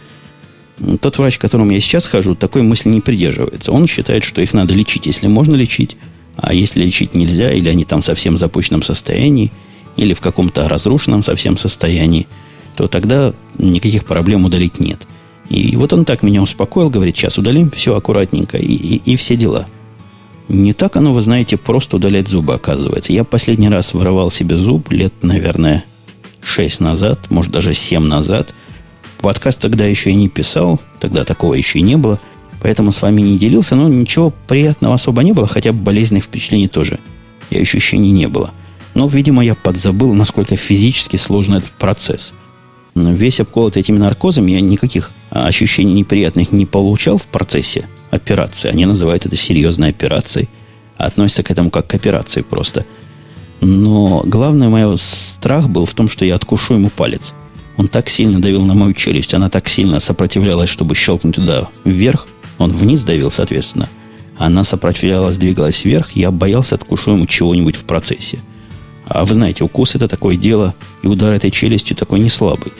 Тот 1.01 1.19
врач, 1.19 1.39
к 1.39 1.41
которому 1.41 1.71
я 1.71 1.81
сейчас 1.81 2.07
хожу, 2.07 2.35
такой 2.35 2.63
мысли 2.63 2.89
не 2.89 3.01
придерживается. 3.01 3.73
Он 3.73 3.87
считает, 3.87 4.25
что 4.25 4.41
их 4.41 4.53
надо 4.53 4.75
лечить, 4.75 5.07
если 5.07 5.27
можно 5.27 5.55
лечить, 5.55 5.97
а 6.37 6.53
если 6.53 6.83
лечить 6.83 7.15
нельзя, 7.15 7.53
или 7.53 7.69
они 7.69 7.85
там 7.85 8.03
совсем 8.03 8.35
в 8.35 8.39
запущенном 8.39 8.83
состоянии, 8.83 9.53
или 9.97 10.15
в 10.15 10.21
каком-то 10.21 10.69
разрушенном 10.69 11.23
совсем 11.23 11.57
состоянии, 11.57 12.29
то 12.77 12.87
тогда 12.87 13.35
никаких 13.59 14.05
проблем 14.05 14.45
удалить 14.45 14.81
нет– 14.81 15.07
и 15.49 15.77
вот 15.77 15.93
он 15.93 16.05
так 16.05 16.23
меня 16.23 16.43
успокоил, 16.43 16.91
говорит, 16.91 17.17
сейчас 17.17 17.39
удалим 17.39 17.71
все 17.71 17.97
аккуратненько 17.97 18.59
и, 18.59 18.73
и, 18.73 18.97
и 19.13 19.17
все 19.17 19.37
дела. 19.37 19.67
Не 20.49 20.73
так 20.73 20.97
оно, 20.97 21.13
вы 21.13 21.21
знаете, 21.21 21.57
просто 21.57 21.97
удалять 21.97 22.29
зубы, 22.29 22.55
оказывается. 22.55 23.13
Я 23.13 23.25
последний 23.25 23.69
раз 23.69 23.95
воровал 23.95 24.31
себе 24.31 24.57
зуб 24.57 24.91
лет, 24.91 25.13
наверное, 25.23 25.85
6 26.43 26.81
назад, 26.81 27.31
может, 27.31 27.53
даже 27.53 27.75
7 27.75 28.03
назад. 28.03 28.55
Подкаст 29.21 29.61
тогда 29.61 29.85
еще 29.85 30.11
и 30.11 30.15
не 30.15 30.29
писал, 30.29 30.81
тогда 31.01 31.25
такого 31.25 31.55
еще 31.55 31.81
и 31.81 31.83
не 31.83 31.97
было. 31.97 32.19
Поэтому 32.61 32.93
с 32.93 33.03
вами 33.03 33.21
не 33.21 33.39
делился, 33.39 33.77
но 33.77 33.89
ничего 33.89 34.33
приятного 34.47 34.95
особо 34.95 35.23
не 35.23 35.33
было, 35.33 35.47
хотя 35.47 35.73
болезненных 35.73 36.25
впечатлений 36.25 36.69
тоже 36.69 36.99
и 37.51 37.59
ощущений 37.59 38.11
не 38.11 38.27
было. 38.27 38.53
Но, 38.95 39.07
видимо, 39.07 39.45
я 39.45 39.55
подзабыл, 39.55 40.13
насколько 40.15 40.57
физически 40.57 41.17
сложен 41.17 41.55
этот 41.55 41.71
процесс– 41.71 42.33
весь 43.07 43.41
обколотый 43.41 43.81
этими 43.81 43.99
наркозами, 43.99 44.53
я 44.53 44.61
никаких 44.61 45.13
ощущений 45.31 45.93
неприятных 45.93 46.53
не 46.53 46.67
получал 46.67 47.19
в 47.19 47.27
процессе 47.27 47.89
операции. 48.11 48.69
Они 48.69 48.87
называют 48.87 49.27
это 49.27 49.37
серьезной 49.37 49.91
операцией, 49.91 50.49
а 50.97 51.07
относятся 51.07 51.43
к 51.43 51.51
этому 51.51 51.71
как 51.71 51.87
к 51.87 51.95
операции 51.95 52.43
просто. 52.43 52.85
Но 53.61 54.23
главный 54.25 54.69
мой 54.69 54.97
страх 54.99 55.69
был 55.69 55.85
в 55.85 55.95
том, 55.95 56.09
что 56.09 56.25
я 56.25 56.37
откушу 56.37 56.75
ему 56.75 56.91
палец. 56.91 57.35
Он 57.77 57.89
так 57.89 58.09
сильно 58.09 58.41
давил 58.41 58.65
на 58.65 58.75
мою 58.75 58.93
челюсть, 58.93 59.35
она 59.35 59.49
так 59.51 59.69
сильно 59.69 60.01
сопротивлялась, 60.01 60.71
чтобы 60.71 60.95
щелкнуть 60.95 61.37
туда 61.37 61.69
вверх. 61.85 62.27
Он 62.59 62.73
вниз 62.73 63.05
давил, 63.05 63.31
соответственно. 63.31 63.89
Она 64.37 64.65
сопротивлялась, 64.65 65.37
двигалась 65.37 65.85
вверх. 65.85 66.13
Я 66.13 66.31
боялся, 66.31 66.77
откушу 66.77 67.13
ему 67.13 67.27
чего-нибудь 67.27 67.77
в 67.77 67.85
процессе. 67.85 68.39
А 69.07 69.25
вы 69.25 69.35
знаете, 69.35 69.65
укус 69.65 69.95
это 69.95 70.07
такое 70.07 70.37
дело, 70.37 70.75
и 71.03 71.07
удар 71.07 71.33
этой 71.33 71.51
челюстью 71.51 71.97
такой 71.97 72.21
не 72.21 72.29
слабый. 72.29 72.73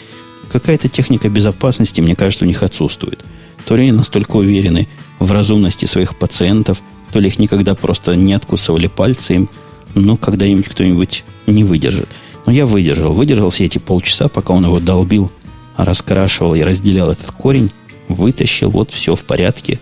Какая-то 0.51 0.89
техника 0.89 1.29
безопасности, 1.29 2.01
мне 2.01 2.17
кажется, 2.17 2.45
у 2.45 2.49
них 2.49 2.63
отсутствует. 2.63 3.25
То 3.67 3.77
ли 3.77 3.83
они 3.83 3.93
настолько 3.93 4.37
уверены 4.37 4.89
в 5.19 5.31
разумности 5.31 5.85
своих 5.85 6.17
пациентов, 6.17 6.83
то 7.13 7.21
ли 7.21 7.29
их 7.29 7.39
никогда 7.39 7.75
просто 7.75 8.17
не 8.17 8.33
откусывали 8.33 8.87
пальцы 8.87 9.35
им, 9.35 9.49
но 9.95 10.17
когда-нибудь 10.17 10.69
кто-нибудь 10.69 11.25
не 11.47 11.65
выдержит. 11.65 12.09
Но 12.47 12.53
я 12.53 12.67
выдержал. 12.67 13.13
Выдержал 13.13 13.51
все 13.51 13.67
эти 13.67 13.79
полчаса, 13.79 14.29
пока 14.29 14.55
он 14.55 14.65
его 14.65 14.81
долбил, 14.81 15.31
раскрашивал 15.77 16.55
и 16.55 16.63
разделял 16.63 17.11
этот 17.11 17.31
корень, 17.33 17.71
вытащил, 18.09 18.71
вот 18.71 18.91
все 18.91 19.15
в 19.15 19.25
порядке. 19.25 19.79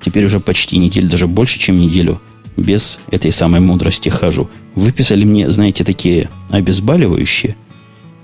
Теперь 0.00 0.24
уже 0.24 0.40
почти 0.40 0.78
неделю, 0.78 1.10
даже 1.10 1.26
больше, 1.26 1.58
чем 1.58 1.78
неделю, 1.78 2.20
без 2.56 2.98
этой 3.10 3.32
самой 3.32 3.60
мудрости 3.60 4.08
хожу. 4.08 4.48
Выписали 4.74 5.24
мне, 5.24 5.50
знаете, 5.50 5.84
такие 5.84 6.30
обезболивающие– 6.50 7.56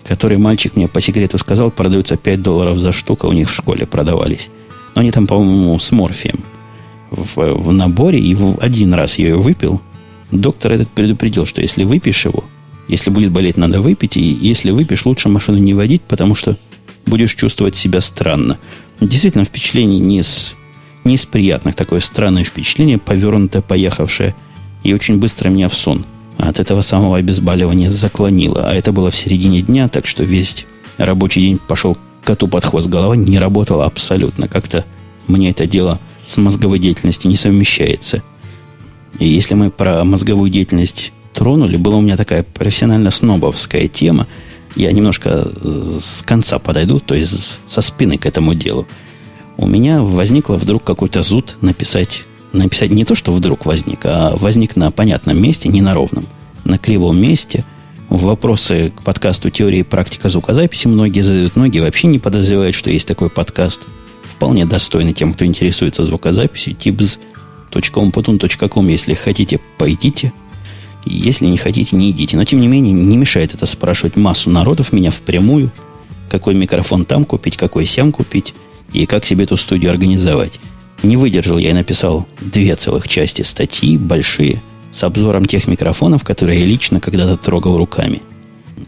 который 0.04 0.38
мальчик 0.38 0.76
мне 0.76 0.88
по 0.88 1.00
секрету 1.00 1.38
сказал, 1.38 1.70
продаются 1.70 2.16
5 2.16 2.42
долларов 2.42 2.78
за 2.78 2.92
штуку, 2.92 3.28
у 3.28 3.32
них 3.32 3.50
в 3.50 3.54
школе 3.54 3.86
продавались. 3.86 4.50
Но 4.94 5.00
они 5.00 5.10
там, 5.10 5.26
по-моему, 5.26 5.78
с 5.78 5.92
морфием 5.92 6.40
в, 7.10 7.36
в 7.36 7.72
наборе, 7.72 8.18
и 8.18 8.34
в 8.34 8.58
один 8.60 8.94
раз 8.94 9.18
я 9.18 9.28
ее 9.28 9.36
выпил. 9.36 9.80
Доктор 10.30 10.72
этот 10.72 10.88
предупредил, 10.90 11.46
что 11.46 11.60
если 11.60 11.84
выпьешь 11.84 12.24
его, 12.24 12.44
если 12.88 13.10
будет 13.10 13.32
болеть, 13.32 13.56
надо 13.56 13.80
выпить, 13.80 14.16
и 14.16 14.22
если 14.22 14.70
выпьешь, 14.70 15.06
лучше 15.06 15.28
машину 15.28 15.58
не 15.58 15.74
водить, 15.74 16.02
потому 16.02 16.34
что 16.34 16.56
будешь 17.06 17.34
чувствовать 17.34 17.76
себя 17.76 18.00
странно. 18.00 18.58
Действительно, 19.00 19.44
впечатление 19.44 19.98
не 20.00 20.20
из, 20.20 20.54
не 21.04 21.14
из 21.14 21.26
приятных, 21.26 21.74
такое 21.74 22.00
странное 22.00 22.44
впечатление, 22.44 22.98
повернутое, 22.98 23.62
поехавшее, 23.62 24.34
и 24.82 24.94
очень 24.94 25.18
быстро 25.18 25.48
меня 25.48 25.68
в 25.68 25.74
сон– 25.74 26.04
от 26.48 26.60
этого 26.60 26.82
самого 26.82 27.18
обезболивания 27.18 27.90
заклонило. 27.90 28.68
А 28.68 28.74
это 28.74 28.92
было 28.92 29.10
в 29.10 29.16
середине 29.16 29.62
дня, 29.62 29.88
так 29.88 30.06
что 30.06 30.24
весь 30.24 30.66
рабочий 30.98 31.40
день 31.40 31.58
пошел 31.58 31.96
коту 32.24 32.48
под 32.48 32.64
хвост. 32.64 32.88
Голова 32.88 33.16
не 33.16 33.38
работала 33.38 33.86
абсолютно. 33.86 34.48
Как-то 34.48 34.84
мне 35.28 35.50
это 35.50 35.66
дело 35.66 36.00
с 36.26 36.36
мозговой 36.38 36.78
деятельностью 36.78 37.30
не 37.30 37.36
совмещается. 37.36 38.22
И 39.18 39.28
если 39.28 39.54
мы 39.54 39.70
про 39.70 40.04
мозговую 40.04 40.50
деятельность 40.50 41.12
тронули, 41.32 41.76
была 41.76 41.96
у 41.96 42.00
меня 42.00 42.16
такая 42.16 42.42
профессионально-снобовская 42.42 43.88
тема. 43.88 44.26
Я 44.74 44.90
немножко 44.92 45.46
э, 45.46 45.98
с 46.00 46.22
конца 46.22 46.58
подойду, 46.58 46.98
то 46.98 47.14
есть 47.14 47.58
со 47.66 47.82
спины 47.82 48.18
к 48.18 48.26
этому 48.26 48.54
делу. 48.54 48.86
У 49.58 49.66
меня 49.66 50.00
возникло 50.02 50.56
вдруг 50.56 50.82
какой-то 50.82 51.22
зуд 51.22 51.56
написать 51.60 52.22
написать 52.52 52.90
не 52.90 53.04
то, 53.04 53.14
что 53.14 53.32
вдруг 53.32 53.66
возник, 53.66 54.00
а 54.04 54.34
возник 54.36 54.74
на 54.76 54.90
понятном 54.90 55.40
месте, 55.40 55.68
не 55.68 55.80
на 55.80 55.94
ровном, 55.94 56.26
на 56.64 56.78
кривом 56.78 57.20
месте. 57.20 57.64
Вопросы 58.08 58.92
к 58.94 59.02
подкасту 59.02 59.50
«Теория 59.50 59.80
и 59.80 59.84
практика 59.84 60.28
звукозаписи» 60.28 60.86
многие 60.86 61.22
задают, 61.22 61.56
многие 61.56 61.80
вообще 61.80 62.08
не 62.08 62.18
подозревают, 62.18 62.76
что 62.76 62.90
есть 62.90 63.08
такой 63.08 63.30
подкаст. 63.30 63.82
Вполне 64.22 64.66
достойный 64.66 65.12
тем, 65.12 65.32
кто 65.32 65.46
интересуется 65.46 66.04
звукозаписью. 66.04 66.74
tips.umputun.com 66.74 68.88
Если 68.88 69.14
хотите, 69.14 69.60
пойдите. 69.78 70.32
Если 71.04 71.46
не 71.46 71.56
хотите, 71.56 71.96
не 71.96 72.10
идите. 72.10 72.36
Но, 72.36 72.44
тем 72.44 72.60
не 72.60 72.68
менее, 72.68 72.92
не 72.92 73.16
мешает 73.16 73.54
это 73.54 73.66
спрашивать 73.66 74.16
массу 74.16 74.50
народов 74.50 74.92
меня 74.92 75.10
впрямую. 75.10 75.70
Какой 76.28 76.54
микрофон 76.54 77.04
там 77.04 77.24
купить, 77.24 77.56
какой 77.56 77.86
сям 77.86 78.12
купить 78.12 78.54
и 78.92 79.06
как 79.06 79.24
себе 79.24 79.44
эту 79.44 79.56
студию 79.56 79.90
организовать. 79.90 80.60
Не 81.02 81.16
выдержал 81.16 81.58
я 81.58 81.70
и 81.70 81.74
написал 81.74 82.26
две 82.40 82.76
целых 82.76 83.08
части 83.08 83.42
статьи, 83.42 83.96
большие, 83.98 84.62
с 84.92 85.02
обзором 85.02 85.46
тех 85.46 85.66
микрофонов, 85.66 86.22
которые 86.22 86.60
я 86.60 86.66
лично 86.66 87.00
когда-то 87.00 87.36
трогал 87.36 87.76
руками. 87.76 88.22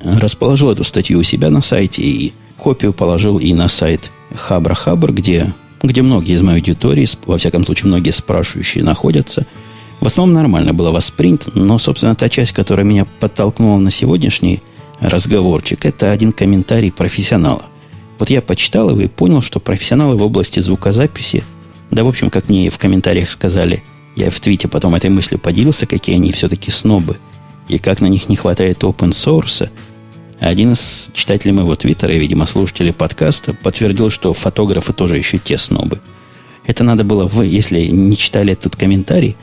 Расположил 0.03 0.71
эту 0.71 0.85
статью 0.85 1.19
у 1.19 1.23
себя 1.23 1.51
на 1.51 1.61
сайте 1.61 2.03
и 2.03 2.33
копию 2.57 2.93
положил 2.93 3.39
и 3.39 3.53
на 3.53 3.69
сайт 3.69 4.11
Хабра 4.35 4.75
Хабр, 4.75 5.13
где, 5.13 5.53
где 5.83 6.03
многие 6.03 6.35
из 6.35 6.43
моей 6.43 6.59
аудитории, 6.59 7.09
во 7.27 7.39
всяком 7.39 7.65
случае 7.65 7.89
многие 7.89 8.11
спрашивающие, 8.11 8.85
находятся. 8.85 9.47
В 10.01 10.07
основном 10.07 10.35
нормально 10.35 10.73
было 10.73 10.91
воспринято, 10.91 11.51
но, 11.55 11.79
собственно, 11.79 12.15
та 12.15 12.29
часть, 12.29 12.53
которая 12.53 12.85
меня 12.85 13.07
подтолкнула 13.21 13.79
на 13.79 13.91
сегодняшний 13.91 14.61
разговорчик. 15.01 15.85
Это 15.85 16.13
один 16.13 16.33
комментарий 16.33 16.93
профессионала. 16.93 17.65
Вот 18.19 18.31
я 18.31 18.43
почитал 18.43 18.91
его 18.91 19.01
и 19.01 19.09
понял, 19.09 19.43
что 19.43 19.61
профессионалы 19.61 20.17
в 20.17 20.23
области 20.23 20.61
звукозаписи, 20.61 21.43
да, 21.91 22.05
в 22.05 22.09
общем, 22.09 22.31
как 22.31 22.49
мне 22.49 22.71
в 22.71 22.79
комментариях 22.79 23.31
сказали, 23.31 23.83
я 24.17 24.31
в 24.31 24.41
твите 24.41 24.69
потом 24.69 24.95
этой 24.95 25.11
мыслью 25.11 25.39
поделился, 25.39 25.87
какие 25.87 26.17
они 26.17 26.33
все-таки 26.33 26.71
снобы, 26.71 27.19
и 27.69 27.79
как 27.79 28.01
на 28.01 28.07
них 28.07 28.29
не 28.29 28.37
хватает 28.37 28.83
open 28.83 29.11
source. 29.11 29.69
Один 30.41 30.73
из 30.73 31.11
читателей 31.15 31.53
моего 31.53 31.75
твиттера, 31.77 32.13
и, 32.13 32.19
видимо, 32.19 32.47
слушателей 32.47 32.93
подкаста, 32.93 33.55
подтвердил, 33.55 34.11
что 34.11 34.33
фотографы 34.35 34.93
тоже 34.93 35.17
еще 35.17 35.39
те 35.39 35.57
снобы. 35.57 36.01
Это 36.67 36.85
надо 36.85 37.05
было, 37.05 37.27
вы, 37.27 37.47
если 37.47 37.87
не 37.87 38.17
читали 38.17 38.53
этот 38.53 38.77
комментарий, 38.77 39.37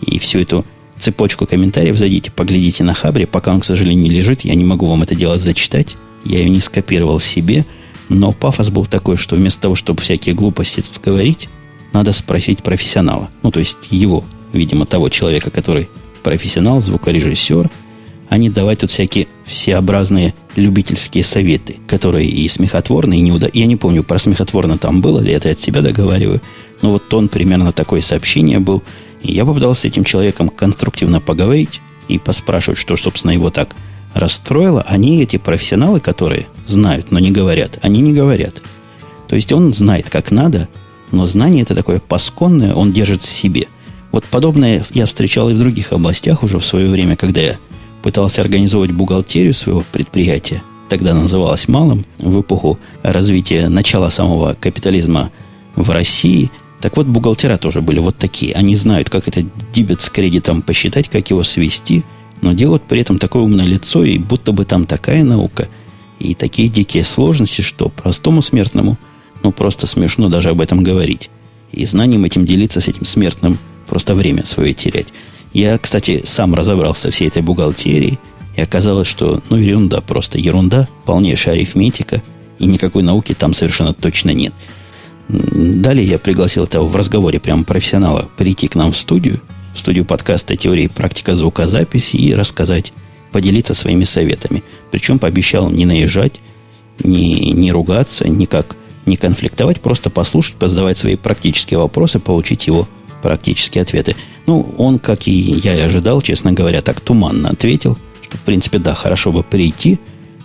и 0.00 0.18
всю 0.18 0.40
эту 0.40 0.64
цепочку 0.98 1.46
комментариев 1.46 1.96
зайдите, 1.96 2.30
поглядите 2.30 2.84
на 2.84 2.94
Хабре, 2.94 3.26
пока 3.26 3.52
он, 3.52 3.60
к 3.60 3.64
сожалению, 3.64 4.12
лежит, 4.12 4.42
я 4.42 4.54
не 4.54 4.64
могу 4.64 4.86
вам 4.86 5.02
это 5.02 5.14
дело 5.14 5.38
зачитать, 5.38 5.96
я 6.24 6.38
ее 6.38 6.48
не 6.48 6.60
скопировал 6.60 7.20
себе– 7.20 7.66
но 8.08 8.32
пафос 8.32 8.70
был 8.70 8.86
такой, 8.86 9.16
что 9.16 9.36
вместо 9.36 9.62
того, 9.62 9.74
чтобы 9.74 10.02
всякие 10.02 10.34
глупости 10.34 10.82
тут 10.82 11.02
говорить, 11.02 11.48
надо 11.96 12.12
спросить 12.12 12.62
профессионала. 12.62 13.30
Ну, 13.42 13.50
то 13.50 13.58
есть 13.58 13.88
его, 13.90 14.22
видимо, 14.52 14.84
того 14.84 15.08
человека, 15.08 15.50
который 15.50 15.88
профессионал, 16.22 16.78
звукорежиссер, 16.78 17.70
а 18.28 18.36
не 18.36 18.50
давать 18.50 18.80
тут 18.80 18.90
всякие 18.90 19.28
всеобразные 19.44 20.34
любительские 20.56 21.24
советы, 21.24 21.76
которые 21.86 22.28
и 22.28 22.46
смехотворные, 22.48 23.20
и 23.20 23.22
неуда... 23.22 23.48
Я 23.52 23.66
не 23.66 23.76
помню, 23.76 24.02
про 24.02 24.18
смехотворно 24.18 24.76
там 24.76 25.00
было 25.00 25.20
ли, 25.20 25.32
это 25.32 25.48
я 25.48 25.54
от 25.54 25.60
себя 25.60 25.80
договариваю. 25.80 26.42
Но 26.82 26.90
вот 26.90 27.08
тон 27.08 27.28
примерно 27.28 27.72
такое 27.72 28.02
сообщение 28.02 28.58
был. 28.58 28.82
И 29.22 29.32
я 29.32 29.46
попытался 29.46 29.82
с 29.82 29.84
этим 29.86 30.04
человеком 30.04 30.50
конструктивно 30.50 31.20
поговорить 31.20 31.80
и 32.08 32.18
поспрашивать, 32.18 32.78
что, 32.78 32.96
собственно, 32.96 33.30
его 33.30 33.50
так 33.50 33.74
расстроило, 34.12 34.82
они, 34.82 35.22
эти 35.22 35.38
профессионалы, 35.38 36.00
которые 36.00 36.46
знают, 36.66 37.10
но 37.10 37.20
не 37.20 37.30
говорят, 37.30 37.78
они 37.80 38.02
не 38.02 38.12
говорят. 38.12 38.60
То 39.28 39.36
есть 39.36 39.50
он 39.52 39.72
знает, 39.72 40.10
как 40.10 40.30
надо, 40.30 40.68
но 41.12 41.26
знание 41.26 41.62
это 41.62 41.74
такое 41.74 42.00
пасконное, 42.00 42.74
он 42.74 42.92
держит 42.92 43.22
в 43.22 43.28
себе. 43.28 43.68
Вот 44.12 44.24
подобное 44.24 44.84
я 44.92 45.06
встречал 45.06 45.50
и 45.50 45.54
в 45.54 45.58
других 45.58 45.92
областях 45.92 46.42
уже 46.42 46.58
в 46.58 46.64
свое 46.64 46.88
время, 46.88 47.16
когда 47.16 47.40
я 47.40 47.56
пытался 48.02 48.40
организовать 48.40 48.92
бухгалтерию 48.92 49.54
своего 49.54 49.82
предприятия. 49.92 50.62
Тогда 50.88 51.14
называлось 51.14 51.68
малым, 51.68 52.04
в 52.18 52.40
эпоху 52.40 52.78
развития 53.02 53.68
начала 53.68 54.10
самого 54.10 54.54
капитализма 54.54 55.30
в 55.74 55.90
России. 55.90 56.50
Так 56.80 56.96
вот, 56.96 57.06
бухгалтера 57.06 57.56
тоже 57.56 57.80
были 57.80 57.98
вот 57.98 58.16
такие. 58.16 58.54
Они 58.54 58.76
знают, 58.76 59.10
как 59.10 59.26
это 59.26 59.44
дебет 59.72 60.02
с 60.02 60.10
кредитом 60.10 60.62
посчитать, 60.62 61.08
как 61.08 61.30
его 61.30 61.42
свести– 61.42 62.04
но 62.40 62.52
делают 62.52 62.82
при 62.84 63.00
этом 63.00 63.18
такое 63.18 63.42
умное 63.42 63.64
лицо, 63.64 64.04
и 64.04 64.18
будто 64.18 64.52
бы 64.52 64.64
там 64.64 64.86
такая 64.86 65.24
наука, 65.24 65.68
и 66.18 66.34
такие 66.34 66.68
дикие 66.68 67.04
сложности, 67.04 67.62
что 67.62 67.88
простому 67.88 68.42
смертному, 68.42 68.98
ну, 69.46 69.52
просто 69.52 69.86
смешно 69.86 70.28
даже 70.28 70.50
об 70.50 70.60
этом 70.60 70.82
говорить. 70.82 71.30
И 71.72 71.84
знанием 71.84 72.24
этим 72.24 72.44
делиться 72.46 72.80
с 72.80 72.88
этим 72.88 73.04
смертным, 73.04 73.58
просто 73.86 74.14
время 74.14 74.44
свое 74.44 74.72
терять. 74.72 75.12
Я, 75.52 75.78
кстати, 75.78 76.22
сам 76.24 76.54
разобрался 76.54 77.10
всей 77.10 77.28
этой 77.28 77.42
бухгалтерии, 77.42 78.18
и 78.56 78.60
оказалось, 78.60 79.06
что, 79.06 79.40
ну, 79.48 79.56
ерунда, 79.56 80.00
просто 80.00 80.38
ерунда, 80.38 80.88
полнейшая 81.04 81.54
арифметика, 81.54 82.22
и 82.58 82.66
никакой 82.66 83.02
науки 83.02 83.34
там 83.34 83.54
совершенно 83.54 83.92
точно 83.92 84.30
нет. 84.30 84.52
Далее 85.28 86.06
я 86.06 86.18
пригласил 86.18 86.64
этого 86.64 86.88
в 86.88 86.96
разговоре 86.96 87.38
прямо 87.38 87.64
профессионала 87.64 88.28
прийти 88.36 88.68
к 88.68 88.74
нам 88.74 88.92
в 88.92 88.96
студию– 88.96 89.40
студию 89.78 90.04
подкаста 90.04 90.56
«Теория 90.56 90.84
и 90.84 90.88
практика 90.88 91.34
звукозаписи» 91.34 92.16
и 92.16 92.34
рассказать, 92.34 92.92
поделиться 93.30 93.74
своими 93.74 94.04
советами. 94.04 94.62
Причем 94.90 95.18
пообещал 95.18 95.70
не 95.70 95.84
наезжать, 95.84 96.40
не, 97.02 97.52
не 97.52 97.70
ругаться, 97.72 98.28
никак 98.28 98.76
не 99.06 99.16
конфликтовать, 99.16 99.80
просто 99.80 100.10
послушать, 100.10 100.56
позадавать 100.56 100.98
свои 100.98 101.16
практические 101.16 101.78
вопросы, 101.78 102.18
получить 102.18 102.66
его 102.66 102.88
практические 103.22 103.82
ответы. 103.82 104.16
Ну, 104.46 104.74
он, 104.78 104.98
как 104.98 105.26
и 105.26 105.32
я 105.32 105.74
и 105.74 105.80
ожидал, 105.80 106.20
честно 106.20 106.52
говоря, 106.52 106.82
так 106.82 107.00
туманно 107.00 107.50
ответил, 107.50 107.98
что, 108.22 108.36
в 108.36 108.40
принципе, 108.40 108.78
да, 108.78 108.94
хорошо 108.94 109.32
бы 109.32 109.42
прийти, 109.42 109.98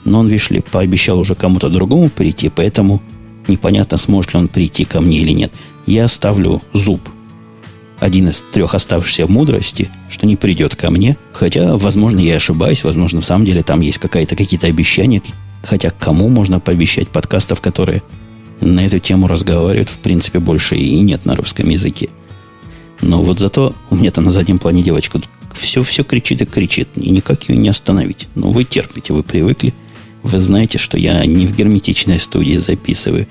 но 0.06 0.20
он, 0.20 0.28
видишь 0.28 0.50
ли, 0.50 0.62
пообещал 0.62 1.20
уже 1.20 1.36
кому-то 1.36 1.70
другому 1.70 2.10
прийти, 2.10 2.50
поэтому 2.50 3.02
непонятно, 3.48 3.98
сможет 3.98 4.34
ли 4.34 4.40
он 4.40 4.48
прийти 4.48 4.86
ко 4.86 5.02
мне 5.02 5.20
или 5.20 5.32
нет. 5.32 5.52
Я 5.86 6.08
ставлю 6.08 6.62
зуб 6.74 7.02
один 8.00 8.30
из 8.30 8.42
трех 8.42 8.74
оставшихся 8.74 9.28
мудрости, 9.28 9.90
что 10.10 10.26
не 10.26 10.36
придет 10.36 10.76
ко 10.76 10.90
мне. 10.90 11.18
Хотя, 11.34 11.78
возможно, 11.78 12.20
я 12.20 12.38
ошибаюсь, 12.38 12.84
возможно, 12.84 13.22
в 13.22 13.26
самом 13.26 13.46
деле 13.46 13.62
там 13.62 13.80
есть 13.80 14.00
какая-то, 14.00 14.36
какие-то 14.36 14.66
обещания. 14.66 15.22
Хотя 15.64 15.92
кому 15.92 16.28
можно 16.28 16.60
пообещать 16.60 17.10
подкастов, 17.10 17.62
которые 17.62 18.02
на 18.62 18.86
эту 18.86 19.00
тему 19.00 19.28
разговаривают, 19.28 19.90
в 19.90 20.00
принципе, 20.00 20.40
больше 20.40 20.76
и 20.76 21.00
нет 21.00 21.26
на 21.26 21.36
русском 21.36 21.70
языке. 21.70 22.10
Но 23.02 23.24
вот 23.24 23.40
зато 23.40 23.74
у 23.90 23.96
меня 23.96 24.12
там 24.12 24.26
на 24.26 24.32
заднем 24.32 24.60
плане 24.60 24.84
девочка 24.84 25.20
все-все 25.54 26.04
кричит 26.04 26.42
и 26.42 26.46
кричит, 26.46 26.90
и 26.96 27.10
никак 27.10 27.50
ее 27.50 27.58
не 27.58 27.70
остановить. 27.70 28.28
Но 28.36 28.52
вы 28.52 28.64
терпите, 28.64 29.14
вы 29.14 29.24
привыкли. 29.24 29.74
Вы 30.24 30.40
знаете, 30.40 30.78
что 30.78 30.98
я 30.98 31.26
не 31.26 31.48
в 31.48 31.56
герметичной 31.56 32.20
студии 32.20 32.58
записываю. 32.58 33.28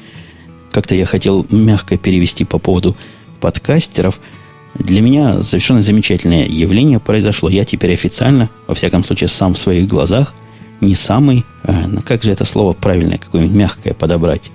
Как-то 0.73 0.95
я 0.95 1.07
хотел 1.07 1.47
мягко 1.51 1.97
перевести 1.97 2.45
по 2.45 2.59
поводу 2.59 2.97
подкастеров– 3.41 4.21
для 4.75 5.01
меня 5.01 5.43
совершенно 5.43 5.83
замечательное 5.83 6.47
явление 6.47 7.01
произошло. 7.01 7.49
Я 7.49 7.65
теперь 7.65 7.93
официально, 7.93 8.49
во 8.67 8.75
всяком 8.75 9.05
случае, 9.05 9.29
сам 9.29 9.55
в 9.55 9.59
своих 9.59 9.89
глазах, 9.89 10.35
не 10.81 10.95
самый, 10.95 11.45
э, 11.65 11.87
ну 11.87 12.03
как 12.03 12.23
же 12.23 12.33
это 12.33 12.45
слово 12.45 12.73
правильное, 12.73 13.19
какое-нибудь 13.19 13.57
мягкое 13.57 13.95
подобрать. 13.95 14.51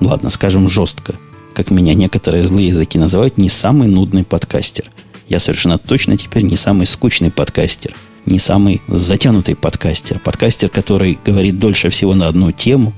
Ладно, 0.00 0.30
скажем 0.30 0.68
жестко, 0.68 1.14
как 1.54 1.70
меня 1.70 1.94
некоторые 1.94 2.44
злые 2.44 2.68
языки 2.68 2.98
называют, 2.98 3.36
не 3.36 3.48
самый 3.48 3.88
нудный 3.88 4.24
подкастер. 4.24 4.90
Я 5.28 5.40
совершенно 5.40 5.76
точно 5.76 6.16
теперь 6.16 6.44
не 6.44 6.56
самый 6.56 6.86
скучный 6.86 7.30
подкастер, 7.30 7.94
не 8.24 8.38
самый 8.38 8.80
затянутый 8.86 9.56
подкастер. 9.56 10.20
Подкастер, 10.20 10.68
который 10.68 11.18
говорит 11.24 11.58
дольше 11.58 11.90
всего 11.90 12.14
на 12.14 12.28
одну 12.28 12.52
тему 12.52 12.92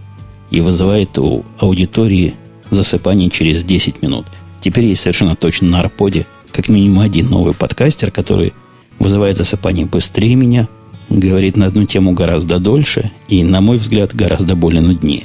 и 0.50 0.60
вызывает 0.60 1.18
у 1.18 1.44
аудитории 1.58 2.34
засыпание 2.70 3.30
через 3.30 3.64
10 3.64 4.02
минут. 4.02 4.26
Теперь 4.60 4.84
есть 4.84 5.00
совершенно 5.00 5.36
точно 5.36 5.68
на 5.68 5.80
Арподе 5.80 6.26
как 6.52 6.68
минимум 6.68 7.00
один 7.00 7.28
новый 7.30 7.54
подкастер, 7.54 8.10
который 8.10 8.52
вызывает 8.98 9.38
засыпание 9.38 9.86
быстрее 9.86 10.34
меня, 10.34 10.68
говорит 11.08 11.56
на 11.56 11.66
одну 11.66 11.86
тему 11.86 12.12
гораздо 12.12 12.58
дольше 12.58 13.10
и, 13.28 13.42
на 13.42 13.60
мой 13.60 13.78
взгляд, 13.78 14.14
гораздо 14.14 14.54
более 14.54 14.82
нуднее. 14.82 15.24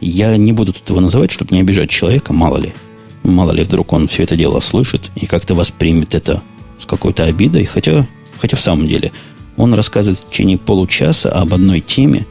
Я 0.00 0.36
не 0.36 0.52
буду 0.52 0.72
тут 0.72 0.88
его 0.88 1.00
называть, 1.00 1.30
чтобы 1.30 1.54
не 1.54 1.60
обижать 1.60 1.90
человека, 1.90 2.32
мало 2.32 2.58
ли. 2.58 2.74
Мало 3.22 3.52
ли 3.52 3.62
вдруг 3.62 3.92
он 3.92 4.08
все 4.08 4.22
это 4.22 4.36
дело 4.36 4.60
слышит 4.60 5.10
и 5.16 5.26
как-то 5.26 5.54
воспримет 5.54 6.14
это 6.14 6.42
с 6.78 6.86
какой-то 6.86 7.24
обидой, 7.24 7.64
хотя, 7.64 8.06
хотя 8.38 8.56
в 8.56 8.60
самом 8.60 8.86
деле 8.86 9.12
он 9.56 9.74
рассказывает 9.74 10.18
в 10.18 10.30
течение 10.30 10.58
получаса 10.58 11.32
об 11.32 11.54
одной 11.54 11.80
теме, 11.80 12.26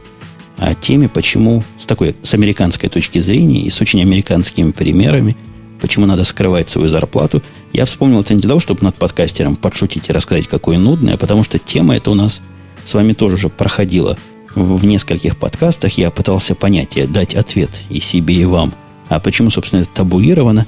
о 0.56 0.74
теме, 0.74 1.08
почему 1.08 1.64
с 1.76 1.84
такой, 1.84 2.16
с 2.22 2.32
американской 2.34 2.88
точки 2.88 3.18
зрения 3.18 3.60
и 3.60 3.70
с 3.70 3.80
очень 3.80 4.00
американскими 4.00 4.70
примерами– 4.70 5.36
почему 5.80 6.06
надо 6.06 6.24
скрывать 6.24 6.68
свою 6.68 6.88
зарплату, 6.88 7.42
я 7.72 7.84
вспомнил 7.84 8.20
это 8.20 8.34
не 8.34 8.40
для 8.40 8.48
того, 8.48 8.60
чтобы 8.60 8.82
над 8.82 8.96
подкастером 8.96 9.56
подшутить 9.56 10.08
и 10.08 10.12
рассказать, 10.12 10.48
какой 10.48 10.78
нудный, 10.78 11.14
а 11.14 11.16
потому 11.16 11.44
что 11.44 11.58
тема 11.58 11.96
эта 11.96 12.10
у 12.10 12.14
нас 12.14 12.40
с 12.84 12.94
вами 12.94 13.12
тоже 13.12 13.34
уже 13.34 13.48
проходила 13.48 14.16
в, 14.56 14.84
нескольких 14.84 15.36
подкастах. 15.36 15.96
Я 15.98 16.10
пытался 16.10 16.54
понять 16.54 16.96
и 16.96 17.06
дать 17.06 17.34
ответ 17.34 17.70
и 17.88 18.00
себе, 18.00 18.34
и 18.34 18.44
вам. 18.44 18.72
А 19.08 19.20
почему, 19.20 19.50
собственно, 19.50 19.82
это 19.82 19.90
табуировано? 19.94 20.66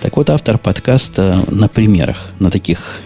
Так 0.00 0.16
вот, 0.16 0.30
автор 0.30 0.58
подкаста 0.58 1.44
на 1.48 1.68
примерах, 1.68 2.32
на 2.38 2.50
таких 2.50 3.00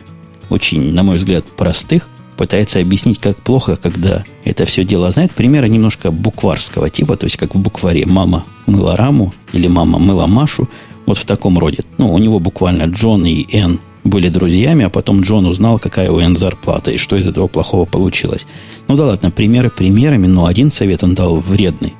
очень, 0.50 0.92
на 0.92 1.02
мой 1.02 1.16
взгляд, 1.16 1.44
простых, 1.46 2.08
пытается 2.36 2.80
объяснить, 2.80 3.18
как 3.18 3.36
плохо, 3.36 3.76
когда 3.76 4.24
это 4.44 4.66
все 4.66 4.84
дело 4.84 5.10
знает. 5.10 5.32
Примеры 5.32 5.68
немножко 5.68 6.10
букварского 6.10 6.90
типа, 6.90 7.16
то 7.16 7.24
есть 7.24 7.36
как 7.36 7.54
в 7.54 7.58
букваре 7.58 8.04
«мама 8.06 8.44
мыла 8.66 8.96
раму» 8.96 9.32
или 9.52 9.68
«мама 9.68 9.98
мыла 9.98 10.26
Машу», 10.26 10.68
вот 11.06 11.18
в 11.18 11.24
таком 11.24 11.58
роде. 11.58 11.84
Ну, 11.98 12.12
у 12.12 12.18
него 12.18 12.40
буквально 12.40 12.84
Джон 12.84 13.26
и 13.26 13.46
Энн 13.56 13.80
были 14.04 14.28
друзьями, 14.28 14.84
а 14.84 14.90
потом 14.90 15.22
Джон 15.22 15.46
узнал, 15.46 15.78
какая 15.78 16.10
у 16.10 16.20
Энн 16.20 16.36
зарплата 16.36 16.90
и 16.90 16.98
что 16.98 17.16
из 17.16 17.26
этого 17.26 17.48
плохого 17.48 17.84
получилось. 17.84 18.46
Ну 18.86 18.96
да 18.96 19.06
ладно, 19.06 19.30
примеры 19.30 19.70
примерами, 19.70 20.26
но 20.26 20.46
один 20.46 20.70
совет 20.70 21.02
он 21.02 21.14
дал 21.14 21.36
вредный, 21.36 21.94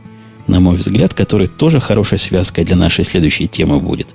на 0.47 0.61
мой 0.61 0.77
взгляд, 0.77 1.15
который 1.15 1.47
тоже 1.47 1.81
хорошей 1.81 2.19
связкой 2.19 2.65
для 2.65 2.77
нашей 2.77 3.05
следующей 3.05 3.49
темы 3.49 3.81
будет. 3.81 4.15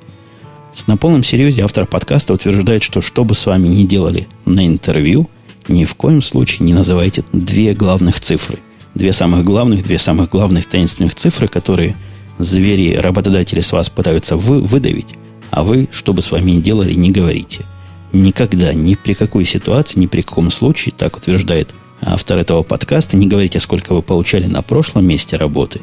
На 0.85 0.97
полном 0.97 1.23
серьезе 1.23 1.63
автор 1.63 1.85
подкаста 1.85 2.33
утверждает, 2.33 2.83
что 2.83 3.01
что 3.01 3.25
бы 3.25 3.33
с 3.33 3.45
вами 3.45 3.67
ни 3.67 3.83
делали 3.83 4.27
на 4.45 4.65
интервью, 4.65 5.29
ни 5.67 5.85
в 5.85 5.95
коем 5.95 6.21
случае 6.21 6.65
не 6.65 6.73
называйте 6.73 7.23
две 7.33 7.73
главных 7.73 8.19
цифры. 8.19 8.59
Две 8.95 9.13
самых 9.13 9.43
главных, 9.43 9.83
две 9.83 9.97
самых 9.97 10.29
главных 10.29 10.65
таинственных 10.65 11.15
цифры, 11.15 11.47
которые– 11.47 11.95
звери, 12.39 12.95
работодатели 12.95 13.61
с 13.61 13.71
вас 13.71 13.89
пытаются 13.89 14.37
вы, 14.37 14.61
выдавить, 14.61 15.15
а 15.51 15.63
вы, 15.63 15.87
что 15.91 16.13
бы 16.13 16.21
с 16.21 16.31
вами 16.31 16.51
ни 16.51 16.61
делали, 16.61 16.93
не 16.93 17.11
говорите. 17.11 17.65
Никогда, 18.11 18.73
ни 18.73 18.95
при 18.95 19.13
какой 19.13 19.45
ситуации, 19.45 19.99
ни 19.99 20.07
при 20.07 20.21
каком 20.21 20.49
случае, 20.51 20.93
так 20.97 21.17
утверждает 21.17 21.73
автор 22.01 22.37
этого 22.39 22.63
подкаста, 22.63 23.17
не 23.17 23.27
говорите, 23.27 23.59
сколько 23.59 23.93
вы 23.93 24.01
получали 24.01 24.45
на 24.45 24.61
прошлом 24.61 25.05
месте 25.05 25.37
работы, 25.37 25.81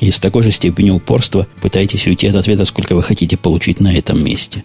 и 0.00 0.10
с 0.10 0.18
такой 0.18 0.42
же 0.42 0.52
степенью 0.52 0.94
упорства 0.94 1.46
пытаетесь 1.60 2.06
уйти 2.06 2.28
от 2.28 2.36
ответа, 2.36 2.64
сколько 2.64 2.94
вы 2.94 3.02
хотите 3.02 3.36
получить 3.36 3.80
на 3.80 3.94
этом 3.94 4.22
месте. 4.22 4.64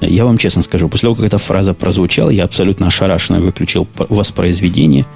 Я 0.00 0.24
вам 0.24 0.38
честно 0.38 0.62
скажу, 0.62 0.88
после 0.88 1.06
того, 1.06 1.14
как 1.14 1.24
эта 1.24 1.38
фраза 1.38 1.72
прозвучала, 1.72 2.30
я 2.30 2.44
абсолютно 2.44 2.88
ошарашенно 2.88 3.40
выключил 3.40 3.88
воспроизведение, 3.96 5.06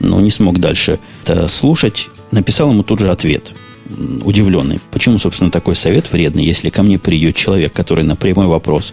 но 0.00 0.20
не 0.20 0.30
смог 0.30 0.58
дальше 0.58 0.98
это 1.22 1.46
слушать. 1.48 2.08
Написал 2.30 2.70
ему 2.70 2.82
тут 2.82 2.98
же 2.98 3.10
ответ, 3.10 3.52
удивленный. 4.24 4.80
Почему, 4.90 5.18
собственно, 5.18 5.50
такой 5.50 5.76
совет 5.76 6.10
вредный, 6.12 6.44
если 6.44 6.68
ко 6.68 6.82
мне 6.82 6.98
придет 6.98 7.36
человек, 7.36 7.72
который 7.72 8.04
на 8.04 8.16
прямой 8.16 8.46
вопрос, 8.46 8.92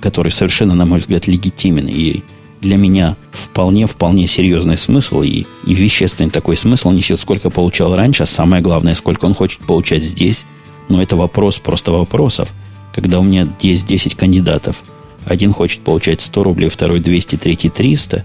который 0.00 0.32
совершенно, 0.32 0.74
на 0.74 0.86
мой 0.86 1.00
взгляд, 1.00 1.26
легитимен 1.26 1.86
и 1.88 2.22
для 2.60 2.76
меня 2.76 3.16
вполне-вполне 3.32 4.26
серьезный 4.26 4.76
смысл 4.76 5.22
и, 5.22 5.46
и 5.66 5.74
вещественный 5.74 6.30
такой 6.30 6.56
смысл 6.56 6.90
несет, 6.90 7.20
сколько 7.20 7.50
получал 7.50 7.94
раньше, 7.94 8.24
а 8.24 8.26
самое 8.26 8.62
главное, 8.62 8.94
сколько 8.94 9.24
он 9.24 9.34
хочет 9.34 9.60
получать 9.60 10.04
здесь. 10.04 10.44
Но 10.88 11.02
это 11.02 11.16
вопрос 11.16 11.58
просто 11.58 11.92
вопросов. 11.92 12.48
Когда 12.94 13.20
у 13.20 13.22
меня 13.22 13.48
есть 13.60 13.86
10 13.86 14.14
кандидатов, 14.14 14.82
один 15.24 15.52
хочет 15.52 15.80
получать 15.80 16.20
100 16.20 16.42
рублей, 16.42 16.68
второй 16.68 17.00
200, 17.00 17.36
третий 17.36 17.70
300, 17.70 18.24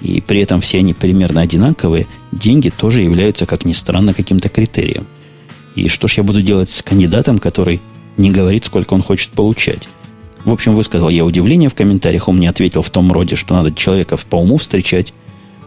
и 0.00 0.20
при 0.20 0.40
этом 0.40 0.60
все 0.60 0.78
они 0.78 0.94
примерно 0.94 1.40
одинаковые, 1.40 2.06
деньги 2.32 2.70
тоже 2.70 3.02
являются, 3.02 3.46
как 3.46 3.64
ни 3.64 3.72
странно, 3.72 4.14
каким-то 4.14 4.48
критерием. 4.48 5.06
И 5.74 5.88
что 5.88 6.08
ж 6.08 6.14
я 6.14 6.22
буду 6.22 6.42
делать 6.42 6.68
с 6.68 6.82
кандидатом, 6.82 7.38
который 7.38 7.80
не 8.16 8.30
говорит, 8.30 8.64
сколько 8.64 8.94
он 8.94 9.02
хочет 9.02 9.30
получать? 9.30 9.88
В 10.44 10.52
общем, 10.52 10.74
высказал 10.74 11.08
я 11.08 11.24
удивление 11.24 11.70
в 11.70 11.74
комментариях. 11.74 12.28
Он 12.28 12.36
мне 12.36 12.50
ответил 12.50 12.82
в 12.82 12.90
том 12.90 13.10
роде, 13.10 13.34
что 13.34 13.54
надо 13.54 13.72
человека 13.72 14.16
по 14.16 14.36
уму 14.36 14.58
встречать, 14.58 15.14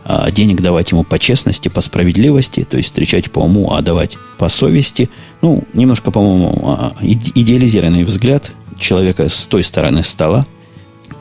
а 0.06 0.30
денег 0.32 0.62
давать 0.62 0.92
ему 0.92 1.04
по 1.04 1.18
честности, 1.18 1.68
по 1.68 1.82
справедливости, 1.82 2.64
то 2.64 2.78
есть 2.78 2.90
встречать 2.90 3.32
по 3.32 3.40
уму, 3.40 3.74
а 3.74 3.82
давать 3.82 4.18
по 4.38 4.50
совести. 4.50 5.10
Ну, 5.42 5.64
немножко, 5.74 6.12
по-моему, 6.12 6.62
а, 6.64 6.96
идеализированный 7.02 8.04
взгляд 8.04 8.52
человека 8.80 9.30
с 9.30 9.48
той 9.48 9.64
стороны 9.64 10.04
стола, 10.04 10.46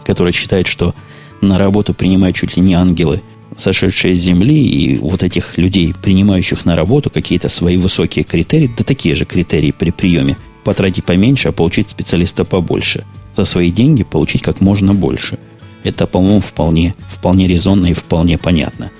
который 0.05 0.33
считает, 0.33 0.67
что 0.67 0.95
на 1.41 1.59
работу 1.59 1.95
принимают 1.95 2.37
чуть 2.37 2.57
ли 2.57 2.63
не 2.63 2.75
ангелы, 2.75 3.23
сошедшие 3.57 4.15
с 4.15 4.19
земли, 4.19 4.55
и 4.55 4.99
вот 4.99 5.23
этих 5.23 5.57
людей, 5.57 5.95
принимающих 5.95 6.67
на 6.67 6.77
работу 6.77 7.09
какие-то 7.09 7.49
свои 7.49 7.79
высокие 7.79 8.23
критерии, 8.23 8.71
да 8.77 8.85
такие 8.85 9.15
же 9.15 9.25
критерии 9.25 9.71
при 9.71 9.91
приеме, 9.91 10.37
потратить 10.63 11.05
поменьше, 11.05 11.49
а 11.49 11.53
получить 11.53 11.89
специалиста 11.89 12.45
побольше– 12.45 13.07
за 13.37 13.45
свои 13.45 13.71
деньги 13.71 14.03
получить 14.03 14.43
как 14.43 14.61
можно 14.61 14.95
больше. 14.95 15.39
Это, 15.85 16.07
по-моему, 16.07 16.41
вполне, 16.41 16.95
вполне 17.09 17.47
резонно 17.47 17.87
и 17.87 17.93
вполне 17.93 18.39
понятно. 18.39 18.91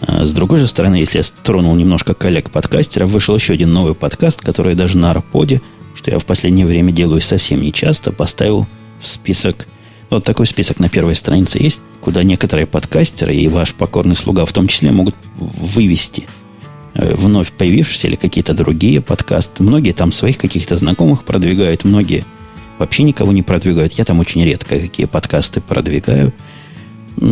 А 0.00 0.24
с 0.24 0.32
другой 0.32 0.58
же 0.58 0.66
стороны, 0.66 0.94
если 0.94 1.18
я 1.18 1.24
тронул 1.42 1.74
немножко 1.74 2.14
коллег-подкастеров, 2.14 3.10
вышел 3.10 3.34
еще 3.34 3.52
один 3.52 3.72
новый 3.72 3.94
подкаст, 3.94 4.40
который 4.40 4.74
даже 4.74 4.96
на 4.96 5.10
Арподе, 5.10 5.60
что 5.94 6.10
я 6.10 6.18
в 6.18 6.24
последнее 6.24 6.66
время 6.66 6.92
делаю 6.92 7.20
совсем 7.20 7.60
нечасто, 7.60 8.12
поставил 8.12 8.66
в 9.02 9.08
список. 9.08 9.66
Вот 10.08 10.24
такой 10.24 10.46
список 10.46 10.78
на 10.78 10.88
первой 10.88 11.14
странице 11.14 11.58
есть, 11.58 11.82
куда 12.00 12.22
некоторые 12.22 12.66
подкастеры 12.66 13.34
и 13.34 13.48
ваш 13.48 13.74
покорный 13.74 14.16
слуга 14.16 14.46
в 14.46 14.52
том 14.52 14.66
числе 14.66 14.92
могут 14.92 15.14
вывести 15.36 16.26
э, 16.94 17.14
вновь 17.14 17.52
появившиеся 17.52 18.08
или 18.08 18.16
какие-то 18.16 18.54
другие 18.54 19.02
подкасты. 19.02 19.62
Многие 19.62 19.92
там 19.92 20.10
своих 20.10 20.38
каких-то 20.38 20.76
знакомых 20.76 21.24
продвигают, 21.24 21.84
многие– 21.84 22.24
вообще 22.80 23.02
никого 23.02 23.30
не 23.30 23.42
продвигают. 23.42 23.92
Я 23.92 24.04
там 24.04 24.18
очень 24.18 24.42
редко 24.42 24.80
какие 24.80 25.06
подкасты 25.06 25.60
продвигаю, 25.60 26.32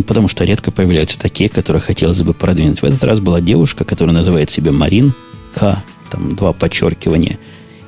потому 0.06 0.28
что 0.28 0.44
редко 0.44 0.70
появляются 0.70 1.18
такие, 1.18 1.48
которые 1.48 1.80
хотелось 1.80 2.22
бы 2.22 2.34
продвинуть. 2.34 2.82
В 2.82 2.84
этот 2.84 3.02
раз 3.02 3.18
была 3.18 3.40
девушка, 3.40 3.84
которая 3.84 4.14
называет 4.14 4.50
себя 4.50 4.72
Марин 4.72 5.14
К, 5.54 5.82
там 6.10 6.36
два 6.36 6.52
подчеркивания. 6.52 7.38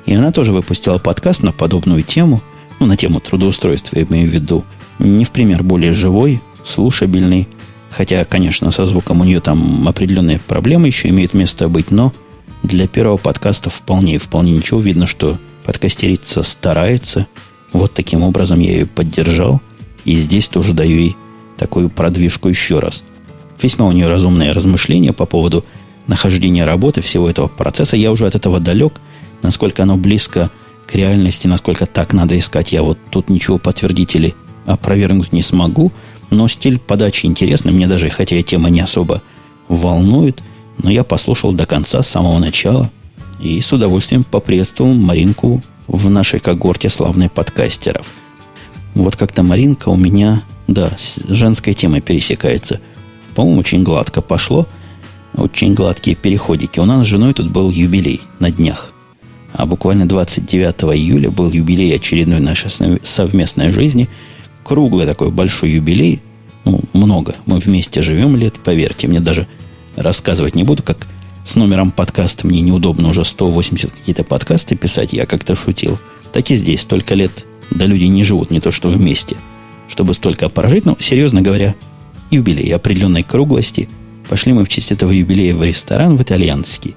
И 0.07 0.13
она 0.13 0.31
тоже 0.31 0.53
выпустила 0.53 0.97
подкаст 0.97 1.43
на 1.43 1.51
подобную 1.51 2.01
тему, 2.01 2.41
ну, 2.79 2.87
на 2.87 2.97
тему 2.97 3.19
трудоустройства, 3.19 3.99
я 3.99 4.05
имею 4.05 4.27
в 4.27 4.33
виду. 4.33 4.65
Не 4.97 5.23
в 5.23 5.29
пример 5.29 5.61
более 5.61 5.93
живой, 5.93 6.41
слушабельный, 6.63 7.47
хотя, 7.91 8.25
конечно, 8.25 8.71
со 8.71 8.87
звуком 8.87 9.21
у 9.21 9.23
нее 9.23 9.39
там 9.39 9.87
определенные 9.87 10.39
проблемы 10.39 10.87
еще 10.87 11.09
имеют 11.09 11.35
место 11.35 11.69
быть, 11.69 11.91
но 11.91 12.11
для 12.63 12.87
первого 12.87 13.17
подкаста 13.17 13.69
вполне, 13.69 14.17
вполне 14.17 14.53
ничего. 14.53 14.79
Видно, 14.79 15.05
что 15.05 15.37
подкастерица 15.63 16.41
старается, 16.41 17.27
вот 17.73 17.93
таким 17.93 18.23
образом 18.23 18.59
я 18.59 18.71
ее 18.71 18.85
поддержал. 18.85 19.61
И 20.03 20.15
здесь 20.15 20.49
тоже 20.49 20.73
даю 20.73 20.97
ей 20.97 21.15
такую 21.57 21.89
продвижку 21.89 22.49
еще 22.49 22.79
раз. 22.79 23.03
Весьма 23.61 23.85
у 23.85 23.91
нее 23.91 24.07
разумные 24.07 24.51
размышления 24.51 25.13
по 25.13 25.25
поводу 25.25 25.63
нахождения 26.07 26.65
работы, 26.65 27.01
всего 27.01 27.29
этого 27.29 27.47
процесса. 27.47 27.95
Я 27.95 28.11
уже 28.11 28.25
от 28.25 28.35
этого 28.35 28.59
далек. 28.59 28.93
Насколько 29.43 29.83
оно 29.83 29.97
близко 29.97 30.49
к 30.87 30.95
реальности, 30.95 31.47
насколько 31.47 31.85
так 31.85 32.13
надо 32.13 32.37
искать, 32.37 32.71
я 32.71 32.83
вот 32.83 32.97
тут 33.09 33.29
ничего 33.29 33.57
подтвердить 33.57 34.15
или 34.15 34.33
опровергнуть 34.65 35.31
не 35.31 35.43
смогу. 35.43 35.91
Но 36.31 36.47
стиль 36.47 36.79
подачи 36.79 37.25
интересный. 37.25 37.71
Мне 37.71 37.87
даже, 37.87 38.09
хотя 38.09 38.35
и 38.35 38.43
тема 38.43 38.69
не 38.69 38.81
особо 38.81 39.21
волнует, 39.67 40.41
но 40.81 40.89
я 40.89 41.03
послушал 41.03 41.53
до 41.53 41.65
конца, 41.65 42.01
с 42.01 42.09
самого 42.09 42.39
начала. 42.39 42.89
И 43.39 43.59
с 43.59 43.71
удовольствием 43.71 44.23
поприветствовал 44.23 44.93
Маринку 44.93 45.61
в 45.87 46.09
нашей 46.09 46.39
когорте 46.39 46.89
славных 46.89 47.31
подкастеров. 47.31 48.07
Вот 48.93 49.15
как-то 49.15 49.43
Маринка 49.43 49.89
у 49.89 49.95
меня, 49.95 50.43
да, 50.67 50.91
с 50.97 51.23
женской 51.27 51.73
темой 51.73 52.01
пересекается. 52.01 52.79
По-моему, 53.35 53.59
очень 53.59 53.83
гладко 53.83 54.21
пошло. 54.21 54.67
Очень 55.33 55.73
гладкие 55.73 56.15
переходики. 56.15 56.79
У 56.79 56.85
нас 56.85 57.05
с 57.05 57.09
женой 57.09 57.33
тут 57.33 57.51
был 57.51 57.71
юбилей 57.71 58.21
на 58.39 58.51
днях. 58.51 58.93
А 59.53 59.65
буквально 59.65 60.05
29 60.05 60.95
июля 60.95 61.31
был 61.31 61.49
юбилей 61.49 61.95
очередной 61.95 62.39
нашей 62.39 62.69
совместной 63.03 63.71
жизни. 63.71 64.09
Круглый 64.63 65.05
такой 65.05 65.31
большой 65.31 65.71
юбилей. 65.71 66.21
Ну, 66.65 66.81
много. 66.93 67.35
Мы 67.45 67.59
вместе 67.59 68.01
живем 68.01 68.35
лет, 68.35 68.55
поверьте. 68.63 69.07
Мне 69.07 69.19
даже 69.19 69.47
рассказывать 69.95 70.55
не 70.55 70.63
буду, 70.63 70.83
как 70.83 71.07
с 71.45 71.55
номером 71.55 71.91
подкаста 71.91 72.47
мне 72.47 72.61
неудобно 72.61 73.09
уже 73.09 73.25
180 73.25 73.91
какие-то 73.91 74.23
подкасты 74.23 74.75
писать, 74.75 75.13
я 75.13 75.25
как-то 75.25 75.55
шутил. 75.55 75.99
Так 76.31 76.49
и 76.51 76.55
здесь 76.55 76.81
столько 76.81 77.15
лет, 77.15 77.45
да 77.71 77.85
люди 77.85 78.05
не 78.05 78.23
живут, 78.23 78.51
не 78.51 78.59
то 78.59 78.71
что 78.71 78.89
вместе, 78.89 79.37
чтобы 79.87 80.13
столько 80.13 80.49
прожить. 80.49 80.85
Но, 80.85 80.95
серьезно 80.99 81.41
говоря, 81.41 81.75
юбилей 82.29 82.73
определенной 82.73 83.23
круглости. 83.23 83.89
Пошли 84.29 84.53
мы 84.53 84.63
в 84.63 84.69
честь 84.69 84.91
этого 84.91 85.11
юбилея 85.11 85.55
в 85.55 85.63
ресторан 85.63 86.15
в 86.15 86.21
итальянский. 86.21 86.95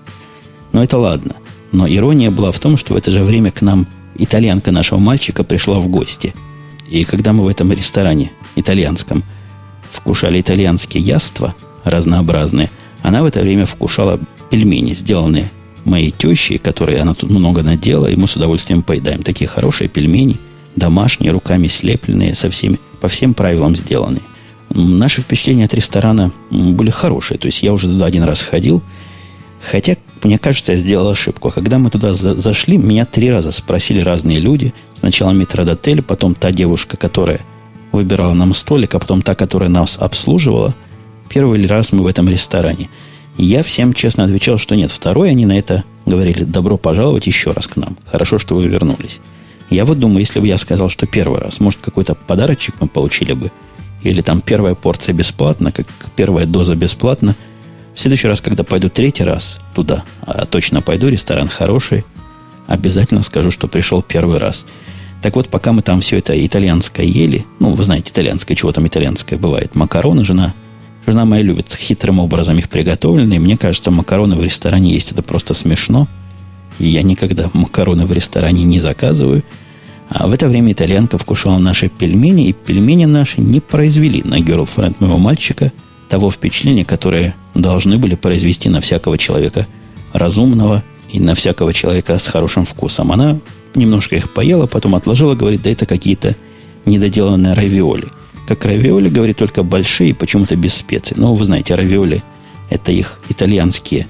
Но 0.73 0.83
это 0.83 0.99
ладно. 0.99 1.37
Но 1.73 1.89
ирония 1.89 2.31
была 2.31 2.53
в 2.53 2.59
том, 2.61 2.77
что 2.77 2.95
в 2.95 2.97
это 2.97 3.11
же 3.11 3.23
время 3.23 3.51
к 3.51 3.63
нам 3.63 3.87
итальянка 4.17 4.71
нашего 4.71 4.99
мальчика 4.99 5.43
пришла 5.43 5.81
в 5.81 5.89
гости. 5.89 6.35
И 6.89 7.05
когда 7.05 7.33
мы 7.33 7.43
в 7.45 7.49
этом 7.49 7.73
ресторане 7.73 8.31
итальянском 8.55 9.25
вкушали 9.91 10.41
итальянские 10.41 11.03
яства 11.03 11.55
разнообразные, 11.83 12.71
она 13.03 13.23
в 13.23 13.27
это 13.27 13.41
время 13.41 13.67
вкушала 13.67 14.21
пельмени, 14.55 14.93
сделанные 14.93 15.51
моей 15.85 16.13
тещей, 16.13 16.59
которые 16.59 17.01
она 17.01 17.15
тут 17.15 17.29
много 17.29 17.65
надела, 17.65 18.07
и 18.07 18.15
мы 18.15 18.29
с 18.29 18.37
удовольствием 18.37 18.83
поедаем. 18.83 19.25
Такие 19.25 19.49
хорошие 19.49 19.89
пельмени, 19.89 20.37
домашние, 20.77 21.33
руками 21.33 21.67
слепленные, 21.67 22.37
со 22.37 22.49
всеми, 22.51 22.79
по 23.01 23.09
всем 23.09 23.35
правилам 23.35 23.75
сделанные. 23.75 24.23
Наши 24.71 25.23
впечатления 25.23 25.65
от 25.65 25.75
ресторана 25.75 26.31
были 26.51 26.91
хорошие. 26.91 27.37
То 27.37 27.47
есть 27.47 27.65
я 27.65 27.73
уже 27.73 27.89
туда 27.89 28.07
один 28.07 28.23
раз 28.23 28.43
ходил. 28.43 28.81
Хотя, 29.61 29.97
мне 30.23 30.39
кажется, 30.39 30.73
я 30.73 30.79
сделал 30.79 31.11
ошибку. 31.11 31.51
Когда 31.51 31.81
мы 31.81 31.91
туда 31.91 32.15
за 32.15 32.37
зашли, 32.37 32.79
меня 32.79 33.07
три 33.07 33.33
раза 33.33 33.51
спросили 33.51 34.01
разные 34.01 34.39
люди. 34.39 34.73
Сначала 34.95 35.33
метродотель, 35.33 36.01
потом 36.01 36.35
та 36.37 36.53
девушка, 36.53 36.97
которая 36.97 37.41
выбирала 37.91 38.35
нам 38.35 38.55
столик, 38.55 38.95
а 38.95 39.01
потом 39.01 39.21
та, 39.21 39.35
которая 39.35 39.69
нас 39.69 39.99
обслуживала. 39.99 40.77
Первый 41.29 41.67
раз 41.67 41.93
мы 41.93 42.05
в 42.05 42.07
этом 42.07 42.29
ресторане– 42.29 42.89
я 43.37 43.63
всем 43.63 43.93
честно 43.93 44.25
отвечал, 44.25 44.59
что 44.59 44.77
нет. 44.77 44.91
Второй 44.91 45.31
они 45.31 45.47
на 45.47 45.59
это 45.59 45.85
говорили, 46.07 46.45
добро 46.45 46.77
пожаловать 46.77 47.27
еще 47.27 47.53
раз 47.53 47.67
к 47.67 47.77
нам. 47.77 47.97
Хорошо, 48.07 48.39
что 48.39 48.55
вы 48.55 48.67
вернулись. 48.67 49.21
Я 49.71 49.85
вот 49.85 49.99
думаю, 49.99 50.21
если 50.21 50.41
бы 50.41 50.47
я 50.47 50.59
сказал, 50.59 50.89
что 50.89 51.07
первый 51.07 51.41
раз, 51.41 51.59
может, 51.59 51.81
какой-то 51.81 52.15
подарочек 52.15 52.75
мы 52.81 52.87
получили 52.87 53.33
бы, 53.33 53.51
или 54.03 54.21
там 54.21 54.41
первая 54.41 54.75
порция 54.75 55.15
бесплатно, 55.15 55.73
как 55.73 55.87
первая 56.15 56.47
доза 56.47 56.77
бесплатно. 56.77 57.35
В 57.95 58.01
следующий 58.01 58.29
раз, 58.29 58.41
когда 58.41 58.63
пойду 58.63 58.89
третий 58.89 59.25
раз 59.25 59.59
туда, 59.75 60.05
а 60.23 60.45
точно 60.47 60.83
пойду, 60.83 61.09
ресторан 61.09 61.49
хороший, 61.49 62.05
обязательно 62.67 63.23
скажу, 63.23 63.51
что 63.51 63.67
пришел 63.67 64.03
первый 64.03 64.39
раз. 64.39 64.67
Так 65.23 65.37
вот, 65.37 65.49
пока 65.49 65.73
мы 65.73 65.81
там 65.81 66.03
все 66.03 66.19
это 66.19 66.35
итальянское 66.45 67.07
ели, 67.07 67.47
ну, 67.59 67.71
вы 67.71 67.83
знаете, 67.83 68.11
итальянское, 68.11 68.55
чего 68.55 68.73
там 68.73 68.87
итальянское 68.87 69.37
бывает, 69.37 69.75
макароны 69.75 70.25
жена 70.25 70.53
Жена 71.07 71.25
моя 71.25 71.43
любит 71.43 71.75
хитрым 71.75 72.19
образом 72.19 72.59
их 72.59 72.69
приготовленные. 72.69 73.41
Мне 73.41 73.57
кажется, 73.57 73.91
макароны 73.91 74.37
в 74.37 74.43
ресторане 74.43 74.93
есть. 74.93 75.13
Это 75.13 75.23
просто 75.23 75.55
смешно. 75.55 76.07
И 76.79 76.87
я 76.87 77.03
никогда 77.03 77.51
макароны 77.53 78.07
в 78.07 78.13
ресторане 78.13 78.65
не 78.65 78.81
заказываю. 78.81 79.43
А 80.09 80.27
в 80.27 80.33
это 80.33 80.49
время 80.49 80.73
итальянка 80.73 81.19
вкушала 81.19 81.59
наши 81.59 81.89
пельмени, 81.89 82.49
и 82.49 82.53
пельмени 82.53 83.05
наши 83.05 83.41
не 83.41 83.61
произвели 83.61 84.23
на 84.23 84.41
герлфренд 84.41 85.01
моего 85.01 85.19
мальчика 85.19 85.73
того 86.09 86.31
впечатления, 86.31 86.85
которое 86.85 87.35
должны 87.55 87.99
были 87.99 88.15
произвести 88.15 88.69
на 88.69 88.81
всякого 88.81 89.19
человека 89.19 89.67
разумного 90.13 90.83
и 91.11 91.21
на 91.21 91.35
всякого 91.35 91.73
человека 91.73 92.19
с 92.19 92.27
хорошим 92.27 92.67
вкусом. 92.67 93.13
Она 93.13 93.39
немножко 93.75 94.17
их 94.17 94.33
поела, 94.33 94.67
потом 94.67 94.95
отложила, 94.95 95.35
говорит, 95.35 95.63
да 95.63 95.71
это 95.71 95.87
какие-то 95.87 96.37
недоделанные 96.87 97.55
равиоли. 97.55 98.07
Как 98.47 98.65
равиоли, 98.65 99.09
говорит, 99.09 99.39
только 99.39 99.63
большие, 99.63 100.15
почему-то 100.15 100.57
без 100.57 100.75
специй. 100.75 101.17
Но 101.19 101.35
вы 101.35 101.45
знаете, 101.45 101.75
равиоли– 101.75 102.23
это 102.71 102.93
их 102.93 103.21
итальянские 103.29 104.07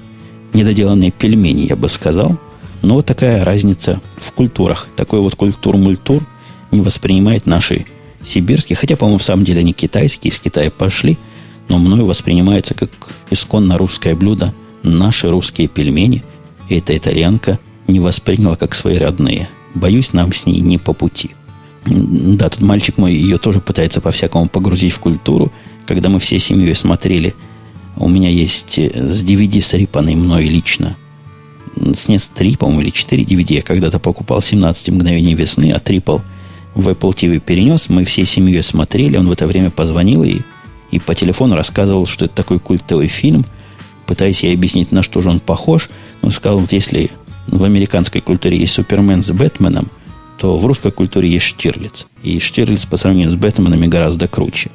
недоделанные 0.53 1.11
пельмени, 1.11 1.67
я 1.67 1.75
бы 1.75 1.87
сказал. 1.89 2.37
Но 2.81 2.95
вот 2.95 3.05
такая 3.05 3.43
разница 3.43 4.01
в 4.17 4.31
культурах. 4.31 4.87
Такой 4.95 5.19
вот 5.19 5.35
культур-мультур 5.35 6.23
не 6.71 6.81
воспринимает 6.81 7.45
наши 7.45 7.85
сибирские, 8.23 8.75
хотя, 8.75 8.95
по-моему, 8.97 9.19
в 9.19 9.23
самом 9.23 9.43
деле 9.43 9.61
они 9.61 9.73
китайские, 9.73 10.31
из 10.31 10.39
Китая 10.39 10.71
пошли, 10.71 11.17
но 11.67 11.77
мною 11.77 12.05
воспринимается 12.05 12.73
как 12.73 12.89
исконно 13.29 13.77
русское 13.77 14.15
блюдо 14.15 14.53
наши 14.83 15.29
русские 15.29 15.67
пельмени. 15.67 16.23
И 16.69 16.77
эта 16.77 16.97
итальянка 16.97 17.59
не 17.87 17.99
восприняла 17.99 18.55
как 18.55 18.75
свои 18.75 18.97
родные. 18.97 19.49
Боюсь, 19.73 20.13
нам 20.13 20.33
с 20.33 20.45
ней 20.45 20.59
не 20.59 20.77
по 20.77 20.93
пути. 20.93 21.31
Да, 21.85 22.49
тут 22.49 22.61
мальчик 22.61 22.97
мой 22.97 23.13
ее 23.13 23.37
тоже 23.37 23.59
пытается 23.59 24.01
по-всякому 24.01 24.47
погрузить 24.47 24.93
в 24.93 24.99
культуру. 24.99 25.51
Когда 25.85 26.09
мы 26.09 26.19
всей 26.19 26.39
семьей 26.39 26.75
смотрели, 26.75 27.35
у 27.95 28.09
меня 28.09 28.29
есть 28.29 28.79
э, 28.79 28.89
с 28.89 29.23
DVD 29.23 29.61
срипанный 29.61 30.15
мной 30.15 30.45
лично 30.45 30.97
снес 31.95 32.29
3, 32.33 32.57
по-моему, 32.57 32.81
или 32.81 32.89
4 32.89 33.23
DVD. 33.23 33.55
Я 33.55 33.61
когда-то 33.61 33.99
покупал 33.99 34.41
17 34.41 34.89
мгновений 34.89 35.35
весны, 35.35 35.71
а 35.71 35.79
трипл 35.79 36.19
в 36.73 36.89
Apple 36.89 37.13
TV 37.13 37.39
перенес. 37.39 37.89
Мы 37.89 38.05
всей 38.05 38.25
семьей 38.25 38.63
смотрели. 38.63 39.17
Он 39.17 39.27
в 39.27 39.31
это 39.31 39.47
время 39.47 39.69
позвонил 39.69 40.23
и, 40.23 40.39
и 40.91 40.99
по 40.99 41.15
телефону 41.15 41.55
рассказывал, 41.55 42.05
что 42.05 42.25
это 42.25 42.35
такой 42.35 42.59
культовый 42.59 43.07
фильм. 43.07 43.45
Пытаясь 44.07 44.43
ей 44.43 44.53
объяснить, 44.53 44.91
на 44.91 45.03
что 45.03 45.21
же 45.21 45.29
он 45.29 45.39
похож. 45.39 45.89
Он 46.21 46.31
сказал, 46.31 46.59
вот 46.59 46.71
если 46.71 47.09
в 47.47 47.63
американской 47.63 48.21
культуре 48.21 48.57
есть 48.57 48.73
Супермен 48.73 49.21
с 49.21 49.31
Бэтменом, 49.31 49.89
то 50.37 50.57
в 50.57 50.65
русской 50.65 50.91
культуре 50.91 51.29
есть 51.29 51.45
Штирлиц. 51.45 52.07
И 52.23 52.39
Штирлиц 52.39 52.85
по 52.85 52.97
сравнению 52.97 53.31
с 53.31 53.35
Бэтменами 53.35 53.87
гораздо 53.87 54.27
круче. 54.27 54.69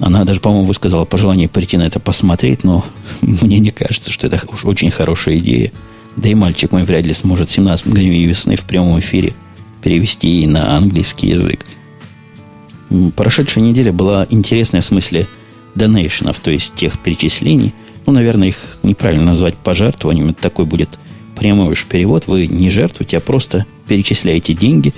Она 0.00 0.24
даже, 0.24 0.40
по-моему, 0.40 0.66
высказала 0.66 1.04
пожелание 1.04 1.48
прийти 1.48 1.76
на 1.76 1.82
это 1.82 2.00
посмотреть, 2.00 2.64
но 2.64 2.84
мне 3.20 3.58
не 3.58 3.70
кажется, 3.70 4.10
что 4.10 4.26
это 4.26 4.40
уж 4.52 4.64
очень 4.64 4.90
хорошая 4.90 5.38
идея. 5.38 5.72
Да 6.16 6.28
и 6.28 6.34
мальчик 6.34 6.72
мой 6.72 6.84
вряд 6.84 7.06
ли 7.06 7.12
сможет 7.12 7.50
17 7.50 7.86
мгновений 7.86 8.26
весны 8.26 8.56
в 8.56 8.62
прямом 8.62 8.98
эфире 9.00 9.34
перевести 9.82 10.46
на 10.46 10.76
английский 10.76 11.28
язык. 11.28 11.66
Прошедшая 13.16 13.64
неделя 13.64 13.92
была 13.92 14.26
интересная 14.30 14.80
в 14.80 14.84
смысле 14.84 15.26
донейшенов, 15.74 16.38
то 16.38 16.50
есть 16.50 16.74
тех 16.74 16.98
перечислений. 17.00 17.74
Ну, 18.06 18.12
наверное, 18.12 18.48
их 18.48 18.78
неправильно 18.82 19.24
назвать 19.24 19.56
пожертвованиями. 19.56 20.32
Такой 20.32 20.66
будет 20.66 20.98
прямой 21.36 21.72
уж 21.72 21.84
перевод. 21.84 22.26
Вы 22.26 22.46
не 22.46 22.70
жертвуете, 22.70 23.18
а 23.18 23.20
просто 23.20 23.66
перечисляете 23.86 24.54
деньги, 24.54 24.92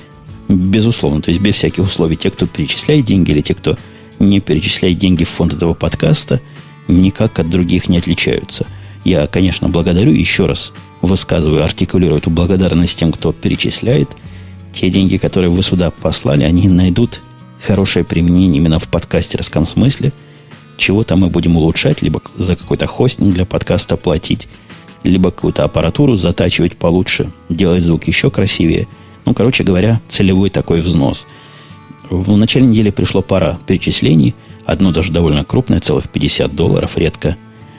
безусловно, 0.48 1.20
то 1.20 1.30
есть 1.30 1.40
без 1.40 1.54
всяких 1.54 1.84
условий. 1.84 2.16
Те, 2.16 2.30
кто 2.30 2.46
перечисляет 2.46 3.04
деньги, 3.04 3.30
или 3.30 3.40
те, 3.40 3.54
кто 3.54 3.76
не 4.18 4.40
перечисляет 4.40 4.98
деньги 4.98 5.24
в 5.24 5.28
фонд 5.28 5.54
этого 5.54 5.74
подкаста, 5.74 6.40
никак 6.88 7.38
от 7.38 7.50
других 7.50 7.88
не 7.88 7.98
отличаются. 7.98 8.66
Я, 9.04 9.26
конечно, 9.26 9.68
благодарю 9.68 10.12
еще 10.12 10.46
раз, 10.46 10.72
высказываю, 11.02 11.64
артикулирую 11.64 12.18
эту 12.18 12.30
благодарность 12.30 12.98
тем, 12.98 13.12
кто 13.12 13.32
перечисляет. 13.32 14.10
Те 14.72 14.90
деньги, 14.90 15.16
которые 15.16 15.50
вы 15.50 15.62
сюда 15.62 15.90
послали, 15.90 16.44
они 16.44 16.68
найдут 16.68 17.20
хорошее 17.64 18.04
применение 18.04 18.56
именно 18.56 18.78
в 18.78 18.88
подкастерском 18.88 19.64
смысле. 19.64 20.12
Чего-то 20.76 21.16
мы 21.16 21.28
будем 21.28 21.56
улучшать, 21.56 22.02
либо 22.02 22.20
за 22.34 22.56
какой-то 22.56 22.86
хостинг 22.86 23.32
для 23.32 23.46
подкаста 23.46 23.96
платить, 23.96 24.48
либо 25.06 25.30
какую-то 25.30 25.64
аппаратуру 25.64 26.16
затачивать 26.16 26.76
получше, 26.76 27.30
делать 27.48 27.82
звук 27.82 28.04
еще 28.04 28.30
красивее. 28.30 28.88
Ну, 29.24 29.34
короче 29.34 29.64
говоря, 29.64 30.00
целевой 30.08 30.50
такой 30.50 30.80
взнос. 30.80 31.26
В 32.10 32.36
начале 32.36 32.66
недели 32.66 32.90
пришло 32.90 33.22
пара 33.22 33.58
перечислений. 33.66 34.34
Одно 34.64 34.92
даже 34.92 35.12
довольно 35.12 35.44
крупное, 35.44 35.80
целых 35.80 36.08
50 36.08 36.54
долларов. 36.54 36.96
Редко, 36.96 37.36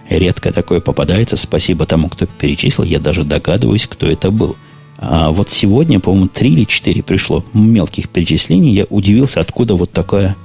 редко 0.10 0.52
такое 0.52 0.82
попадается. 0.82 1.38
Спасибо 1.38 1.86
тому, 1.86 2.10
кто 2.10 2.26
перечислил. 2.26 2.86
Я 2.86 3.00
даже 3.00 3.24
догадываюсь, 3.24 3.88
кто 3.88 4.08
это 4.08 4.32
был. 4.32 4.56
А 4.98 5.32
вот 5.32 5.50
сегодня, 5.50 6.00
по-моему, 6.00 6.28
3 6.28 6.50
или 6.50 6.64
4 6.66 7.04
пришло 7.04 7.46
мелких 7.54 8.10
перечислений. 8.10 8.74
Я 8.74 8.86
удивился, 8.90 9.40
откуда 9.40 9.76
вот 9.76 9.92
такая 9.92 10.36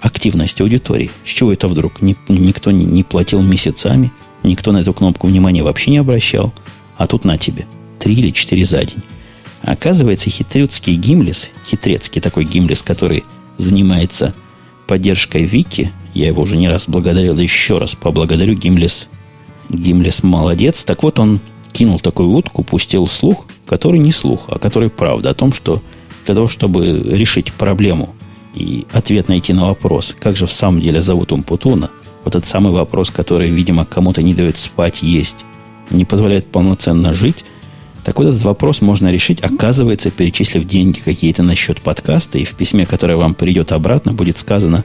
активность 0.00 0.60
аудитории. 0.60 1.10
С 1.24 1.28
чего 1.28 1.52
это 1.52 1.68
вдруг? 1.68 2.02
Никто 2.02 2.70
не 2.72 3.02
платил 3.04 3.40
месяцами, 3.40 4.10
никто 4.42 4.72
на 4.72 4.78
эту 4.78 4.92
кнопку 4.92 5.26
внимания 5.26 5.62
вообще 5.62 5.90
не 5.90 5.98
обращал. 5.98 6.52
А 6.96 7.06
тут 7.06 7.24
на 7.24 7.38
тебе. 7.38 7.66
Три 7.98 8.14
или 8.14 8.30
четыре 8.30 8.64
за 8.64 8.84
день. 8.84 9.02
Оказывается, 9.62 10.30
хитрецкий 10.30 10.94
гимлис, 10.96 11.50
хитрецкий 11.66 12.20
такой 12.20 12.44
гимлис, 12.44 12.82
который 12.82 13.24
занимается 13.56 14.34
поддержкой 14.86 15.44
Вики, 15.44 15.92
я 16.14 16.26
его 16.26 16.42
уже 16.42 16.56
не 16.56 16.68
раз 16.68 16.88
благодарил, 16.88 17.34
да 17.34 17.42
еще 17.42 17.78
раз 17.78 17.94
поблагодарю, 17.94 18.54
Гимлис, 18.54 19.08
Гимлис 19.70 20.22
молодец. 20.22 20.84
Так 20.84 21.02
вот, 21.02 21.18
он 21.18 21.40
кинул 21.72 21.98
такую 22.00 22.28
утку, 22.30 22.62
пустил 22.62 23.06
слух, 23.06 23.46
который 23.66 23.98
не 23.98 24.12
слух, 24.12 24.44
а 24.48 24.58
который 24.58 24.90
правда, 24.90 25.30
о 25.30 25.34
том, 25.34 25.52
что 25.52 25.82
для 26.26 26.34
того, 26.34 26.48
чтобы 26.48 26.86
решить 26.86 27.52
проблему 27.52 28.14
и 28.54 28.86
ответ 28.92 29.28
найти 29.28 29.54
на 29.54 29.68
вопрос, 29.68 30.14
как 30.18 30.36
же 30.36 30.46
в 30.46 30.52
самом 30.52 30.80
деле 30.82 31.00
зовут 31.00 31.32
Умпутуна, 31.32 31.90
вот 32.24 32.34
этот 32.34 32.48
самый 32.48 32.72
вопрос, 32.72 33.10
который, 33.10 33.50
видимо, 33.50 33.84
кому-то 33.84 34.22
не 34.22 34.34
дает 34.34 34.58
спать, 34.58 35.02
есть, 35.02 35.44
не 35.90 36.04
позволяет 36.04 36.46
полноценно 36.46 37.14
жить, 37.14 37.44
так 38.04 38.18
вот 38.18 38.26
этот 38.26 38.42
вопрос 38.42 38.80
можно 38.80 39.12
решить, 39.12 39.40
оказывается, 39.40 40.10
перечислив 40.10 40.64
деньги 40.64 40.98
какие-то 40.98 41.42
на 41.42 41.54
счет 41.54 41.80
подкаста, 41.80 42.38
и 42.38 42.44
в 42.44 42.54
письме, 42.54 42.84
которое 42.84 43.16
вам 43.16 43.34
придет 43.34 43.70
обратно, 43.70 44.12
будет 44.12 44.38
сказано, 44.38 44.84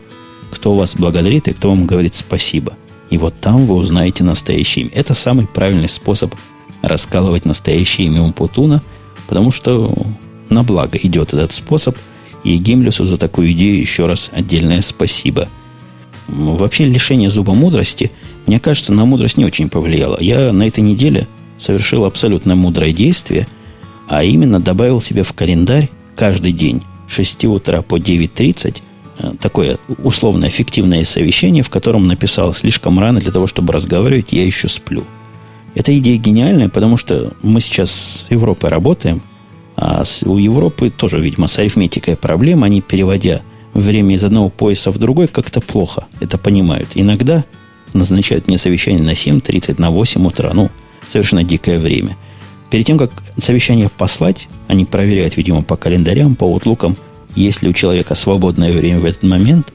кто 0.51 0.75
вас 0.75 0.95
благодарит 0.95 1.47
и 1.47 1.53
кто 1.53 1.69
вам 1.69 1.85
говорит 1.85 2.13
спасибо. 2.15 2.73
И 3.09 3.17
вот 3.17 3.33
там 3.39 3.65
вы 3.65 3.75
узнаете 3.75 4.23
настоящее 4.23 4.85
имя. 4.85 4.91
Это 4.93 5.13
самый 5.13 5.47
правильный 5.47 5.89
способ 5.89 6.35
раскалывать 6.81 7.45
настоящее 7.45 8.07
имя 8.07 8.21
Умпутуна, 8.21 8.83
потому 9.27 9.51
что 9.51 9.91
на 10.49 10.63
благо 10.63 10.97
идет 11.01 11.33
этот 11.33 11.53
способ, 11.53 11.97
и 12.43 12.55
Гимлюсу 12.57 13.05
за 13.05 13.17
такую 13.17 13.51
идею 13.51 13.79
еще 13.79 14.05
раз 14.05 14.29
отдельное 14.31 14.81
спасибо. 14.81 15.47
Вообще 16.27 16.85
лишение 16.85 17.29
зуба 17.29 17.53
мудрости, 17.53 18.11
мне 18.45 18.59
кажется, 18.59 18.91
на 18.91 19.05
мудрость 19.05 19.37
не 19.37 19.45
очень 19.45 19.69
повлияло. 19.69 20.17
Я 20.19 20.51
на 20.51 20.63
этой 20.63 20.81
неделе 20.81 21.27
совершил 21.57 22.05
абсолютно 22.05 22.55
мудрое 22.55 22.93
действие, 22.93 23.47
а 24.07 24.23
именно 24.23 24.59
добавил 24.59 25.01
себе 25.01 25.23
в 25.23 25.33
календарь 25.33 25.89
каждый 26.15 26.51
день 26.51 26.81
6 27.07 27.45
утра 27.45 27.81
по 27.81 27.97
9.30 27.97 28.81
э, 29.19 29.31
такое 29.39 29.77
условно 30.03 30.47
эффективное 30.47 31.03
совещание, 31.03 31.63
в 31.63 31.69
котором 31.69 32.07
написал 32.07 32.53
слишком 32.53 32.99
рано 32.99 33.19
для 33.19 33.31
того, 33.31 33.47
чтобы 33.47 33.73
разговаривать, 33.73 34.33
я 34.33 34.45
еще 34.45 34.67
сплю. 34.67 35.03
Эта 35.75 35.97
идея 35.97 36.17
гениальная, 36.17 36.69
потому 36.69 36.97
что 36.97 37.33
мы 37.43 37.61
сейчас 37.61 37.91
с 37.91 38.31
Европой 38.31 38.69
работаем, 38.69 39.21
а 39.75 40.03
у 40.25 40.37
Европы 40.37 40.89
тоже, 40.89 41.19
видимо, 41.19 41.47
с 41.47 41.59
арифметикой 41.59 42.15
проблема. 42.17 42.65
Они, 42.65 42.81
переводя 42.81 43.41
время 43.81 44.15
из 44.15 44.23
одного 44.23 44.49
пояса 44.49 44.91
в 44.91 44.97
другой, 44.97 45.27
как-то 45.27 45.61
плохо 45.61 46.05
это 46.19 46.37
понимают. 46.37 46.89
Иногда 46.95 47.45
назначают 47.93 48.47
мне 48.47 48.57
совещание 48.57 49.03
на 49.03 49.11
7.30, 49.11 49.79
на 49.79 49.91
8 49.91 50.25
утра. 50.27 50.51
Ну, 50.53 50.69
совершенно 51.07 51.43
дикое 51.43 51.79
время. 51.79 52.17
Перед 52.69 52.85
тем, 52.85 52.97
как 52.97 53.11
совещание 53.41 53.89
послать, 53.89 54.47
они 54.67 54.85
проверяют, 54.85 55.37
видимо, 55.37 55.63
по 55.63 55.77
календарям, 55.77 56.35
по 56.35 56.43
утлукам, 56.43 56.97
есть 57.35 57.61
ли 57.61 57.69
у 57.69 57.73
человека 57.73 58.15
свободное 58.15 58.73
время 58.73 58.99
в 58.99 59.05
этот 59.05 59.23
момент, 59.23 59.73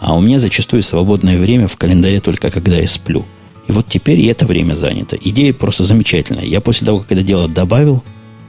а 0.00 0.16
у 0.16 0.20
меня 0.20 0.38
зачастую 0.40 0.82
свободное 0.82 1.38
время 1.38 1.68
в 1.68 1.76
календаре 1.76 2.20
только 2.20 2.50
когда 2.50 2.76
я 2.76 2.88
сплю. 2.88 3.24
И 3.68 3.72
вот 3.72 3.86
теперь 3.88 4.20
и 4.20 4.26
это 4.26 4.46
время 4.46 4.74
занято. 4.74 5.16
Идея 5.20 5.52
просто 5.52 5.84
замечательная. 5.84 6.44
Я 6.44 6.60
после 6.60 6.86
того, 6.86 7.00
как 7.00 7.12
это 7.12 7.22
дело 7.22 7.48
добавил, 7.48 8.02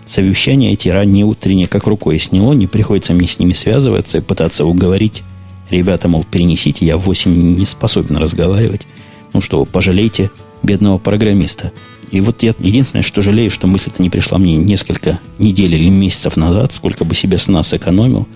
совещания 0.05 0.73
эти 0.73 0.89
ранние 0.89 1.25
утренние 1.25 1.67
как 1.67 1.87
рукой 1.87 2.19
сняло, 2.19 2.53
не 2.53 2.67
приходится 2.67 3.13
мне 3.13 3.27
с 3.27 3.39
ними 3.39 3.53
связываться 3.53 4.19
и 4.19 4.21
пытаться 4.21 4.65
уговорить. 4.65 5.23
Ребята, 5.69 6.07
мол, 6.07 6.23
перенесите, 6.29 6.85
я 6.85 6.97
в 6.97 7.01
8 7.01 7.55
не 7.57 7.65
способен 7.65 8.17
разговаривать. 8.17 8.85
Ну 9.33 9.41
что, 9.41 9.65
пожалейте 9.65 10.31
бедного 10.63 10.97
программиста. 10.97 11.71
И 12.11 12.21
вот 12.21 12.43
я 12.43 12.53
единственное, 12.59 13.03
что 13.03 13.21
жалею, 13.21 13.49
что 13.49 13.67
мысль-то 13.67 14.01
не 14.01 14.09
пришла 14.09 14.37
мне 14.37 14.55
несколько 14.57 15.19
недель 15.39 15.73
или 15.75 15.89
месяцев 15.89 16.37
назад, 16.37 16.71
сколько 16.71 17.03
бы 17.03 17.15
себе 17.15 17.37
с 17.37 17.47
нас 17.47 17.69
сэкономил, 17.69 18.27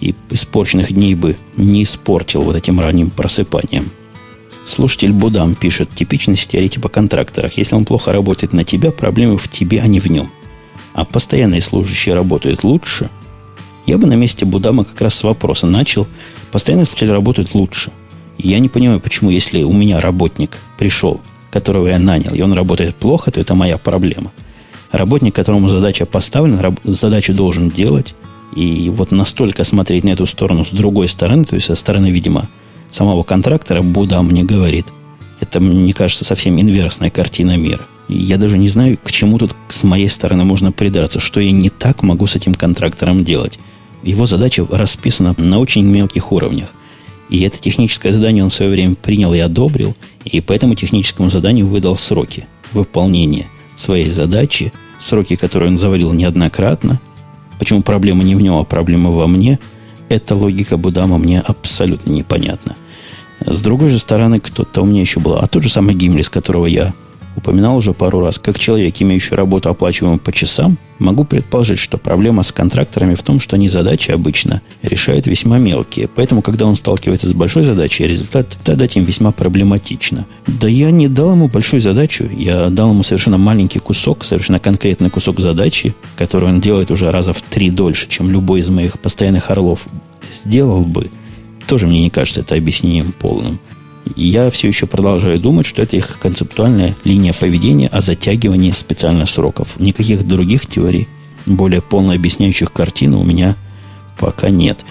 и 0.00 0.14
испорченных 0.30 0.92
дней 0.92 1.14
бы 1.14 1.36
не 1.56 1.82
испортил 1.82 2.42
вот 2.42 2.56
этим 2.56 2.80
ранним 2.80 3.10
просыпанием. 3.10 3.90
Слушатель 4.66 5.12
Будам 5.12 5.54
пишет, 5.54 5.90
типичный 5.94 6.36
стереотип 6.36 6.84
о 6.86 6.88
контракторах. 6.88 7.54
Если 7.54 7.74
он 7.74 7.84
плохо 7.84 8.12
работает 8.12 8.52
на 8.52 8.64
тебя, 8.64 8.90
проблемы 8.90 9.38
в 9.38 9.48
тебе, 9.48 9.80
а 9.80 9.86
не 9.86 9.98
в 9.98 10.06
нем. 10.06 10.30
А 10.98 11.04
постоянные 11.04 11.60
служащие 11.60 12.16
работают 12.16 12.64
лучше. 12.64 13.08
Я 13.86 13.98
бы 13.98 14.08
на 14.08 14.14
месте 14.14 14.44
Будама 14.44 14.82
как 14.82 15.00
раз 15.00 15.14
с 15.14 15.22
вопроса 15.22 15.68
начал. 15.68 16.08
Постоянные 16.50 16.86
служащие 16.86 17.12
работают 17.12 17.54
лучше. 17.54 17.92
Я 18.36 18.58
не 18.58 18.68
понимаю, 18.68 18.98
почему, 18.98 19.30
если 19.30 19.62
у 19.62 19.72
меня 19.72 20.00
работник 20.00 20.58
пришел, 20.76 21.20
которого 21.52 21.86
я 21.86 22.00
нанял, 22.00 22.34
и 22.34 22.40
он 22.40 22.52
работает 22.52 22.96
плохо, 22.96 23.30
то 23.30 23.40
это 23.40 23.54
моя 23.54 23.78
проблема. 23.78 24.32
Работник, 24.90 25.36
которому 25.36 25.68
задача 25.68 26.04
поставлена, 26.04 26.74
задачу 26.82 27.32
должен 27.32 27.70
делать, 27.70 28.16
и 28.56 28.90
вот 28.92 29.12
настолько 29.12 29.62
смотреть 29.62 30.02
на 30.02 30.10
эту 30.10 30.26
сторону 30.26 30.64
с 30.64 30.70
другой 30.70 31.08
стороны, 31.08 31.44
то 31.44 31.54
есть 31.54 31.68
со 31.68 31.76
стороны, 31.76 32.10
видимо, 32.10 32.48
самого 32.90 33.22
контрактора, 33.22 33.82
Буда 33.82 34.20
мне 34.22 34.42
говорит, 34.42 34.86
это, 35.38 35.60
мне 35.60 35.92
кажется, 35.92 36.24
совсем 36.24 36.60
инверсная 36.60 37.10
картина 37.10 37.56
мира. 37.56 37.86
Я 38.08 38.38
даже 38.38 38.56
не 38.56 38.68
знаю, 38.68 38.98
к 39.02 39.12
чему 39.12 39.38
тут 39.38 39.54
с 39.68 39.84
моей 39.84 40.08
стороны 40.08 40.44
можно 40.44 40.72
придраться, 40.72 41.20
что 41.20 41.40
я 41.40 41.50
не 41.50 41.68
так 41.68 42.02
могу 42.02 42.26
с 42.26 42.36
этим 42.36 42.54
контрактором 42.54 43.22
делать. 43.22 43.58
Его 44.02 44.26
задача 44.26 44.66
расписана 44.70 45.34
на 45.36 45.58
очень 45.58 45.84
мелких 45.84 46.32
уровнях. 46.32 46.72
И 47.28 47.42
это 47.42 47.58
техническое 47.58 48.12
задание 48.12 48.42
он 48.42 48.50
в 48.50 48.54
свое 48.54 48.70
время 48.70 48.94
принял 48.94 49.34
и 49.34 49.38
одобрил, 49.38 49.94
и 50.24 50.40
по 50.40 50.52
этому 50.54 50.74
техническому 50.74 51.28
заданию 51.28 51.66
выдал 51.66 51.96
сроки 51.96 52.46
выполнения 52.72 53.46
своей 53.76 54.08
задачи, 54.08 54.72
сроки, 54.98 55.36
которые 55.36 55.70
он 55.70 55.76
заварил 55.76 56.14
неоднократно. 56.14 57.00
Почему 57.58 57.82
проблема 57.82 58.24
не 58.24 58.34
в 58.34 58.40
нем, 58.40 58.56
а 58.56 58.64
проблема 58.64 59.10
во 59.10 59.26
мне, 59.26 59.58
эта 60.08 60.34
логика 60.34 60.78
Будама 60.78 61.18
мне 61.18 61.40
абсолютно 61.40 62.10
непонятна. 62.10 62.76
С 63.44 63.60
другой 63.60 63.90
же 63.90 63.98
стороны, 63.98 64.40
кто-то 64.40 64.80
у 64.80 64.86
меня 64.86 65.02
еще 65.02 65.20
был, 65.20 65.34
а 65.34 65.46
тот 65.46 65.62
же 65.62 65.68
самый 65.68 65.94
Гимлис, 65.94 66.30
которого 66.30 66.64
я 66.64 66.94
упоминал 67.38 67.76
уже 67.76 67.92
пару 67.92 68.20
раз, 68.20 68.38
как 68.38 68.58
человек, 68.58 68.94
имеющий 69.00 69.34
работу, 69.34 69.68
оплачиваемую 69.68 70.20
по 70.20 70.32
часам, 70.32 70.78
могу 70.98 71.24
предположить, 71.24 71.78
что 71.78 71.96
проблема 71.96 72.42
с 72.42 72.52
контракторами 72.52 73.14
в 73.14 73.22
том, 73.22 73.40
что 73.40 73.56
они 73.56 73.68
задачи 73.68 74.10
обычно 74.10 74.62
решают 74.82 75.26
весьма 75.26 75.58
мелкие. 75.58 76.08
Поэтому, 76.08 76.42
когда 76.42 76.66
он 76.66 76.76
сталкивается 76.76 77.28
с 77.28 77.32
большой 77.32 77.64
задачей, 77.64 78.06
результат 78.06 78.56
дать 78.64 78.96
им 78.96 79.04
весьма 79.04 79.30
проблематично. 79.30 80.26
Да 80.46 80.68
я 80.68 80.90
не 80.90 81.08
дал 81.08 81.32
ему 81.32 81.48
большую 81.48 81.80
задачу, 81.80 82.28
я 82.36 82.68
дал 82.68 82.90
ему 82.90 83.02
совершенно 83.02 83.38
маленький 83.38 83.78
кусок, 83.78 84.24
совершенно 84.24 84.58
конкретный 84.58 85.10
кусок 85.10 85.40
задачи, 85.40 85.94
который 86.16 86.48
он 86.48 86.60
делает 86.60 86.90
уже 86.90 87.10
раза 87.10 87.32
в 87.32 87.42
три 87.42 87.70
дольше, 87.70 88.08
чем 88.08 88.30
любой 88.30 88.60
из 88.60 88.68
моих 88.68 88.98
постоянных 88.98 89.50
орлов 89.50 89.80
сделал 90.30 90.84
бы. 90.84 91.10
Тоже 91.66 91.86
мне 91.86 92.02
не 92.02 92.10
кажется 92.10 92.40
это 92.40 92.54
объяснением 92.54 93.12
полным. 93.12 93.58
Я 94.16 94.50
все 94.50 94.68
еще 94.68 94.86
продолжаю 94.86 95.38
думать, 95.40 95.66
что 95.66 95.82
это 95.82 95.96
их 95.96 96.18
концептуальная 96.20 96.96
линия 97.04 97.32
поведения 97.32 97.88
о 97.88 98.00
затягивании 98.00 98.72
специально 98.72 99.26
сроков. 99.26 99.68
Никаких 99.78 100.26
других 100.26 100.66
теорий, 100.66 101.08
более 101.46 101.82
полно 101.82 102.12
объясняющих 102.12 102.72
картину, 102.72 103.20
у 103.20 103.24
меня 103.24 103.56
пока 104.18 104.50
нет. 104.50 104.84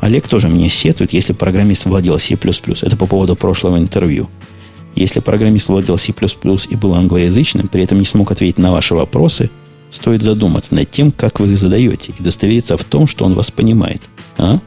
Олег 0.00 0.28
тоже 0.28 0.48
мне 0.48 0.68
сетует, 0.68 1.12
если 1.12 1.32
программист 1.32 1.86
владел 1.86 2.18
C++. 2.18 2.34
Это 2.34 2.96
по 2.96 3.06
поводу 3.06 3.36
прошлого 3.36 3.78
интервью. 3.78 4.28
Если 4.94 5.20
программист 5.20 5.68
владел 5.68 5.98
C++ 5.98 6.12
и 6.68 6.76
был 6.76 6.94
англоязычным, 6.94 7.68
при 7.68 7.82
этом 7.82 7.98
не 7.98 8.04
смог 8.04 8.30
ответить 8.30 8.58
на 8.58 8.70
ваши 8.70 8.94
вопросы, 8.94 9.50
стоит 9.90 10.22
задуматься 10.22 10.74
над 10.74 10.90
тем, 10.90 11.10
как 11.10 11.40
вы 11.40 11.52
их 11.52 11.58
задаете, 11.58 12.12
и 12.12 12.20
удостовериться 12.20 12.76
в 12.76 12.84
том, 12.84 13.06
что 13.06 13.24
он 13.24 13.34
вас 13.34 13.50
понимает. 13.50 14.02
А? 14.38 14.58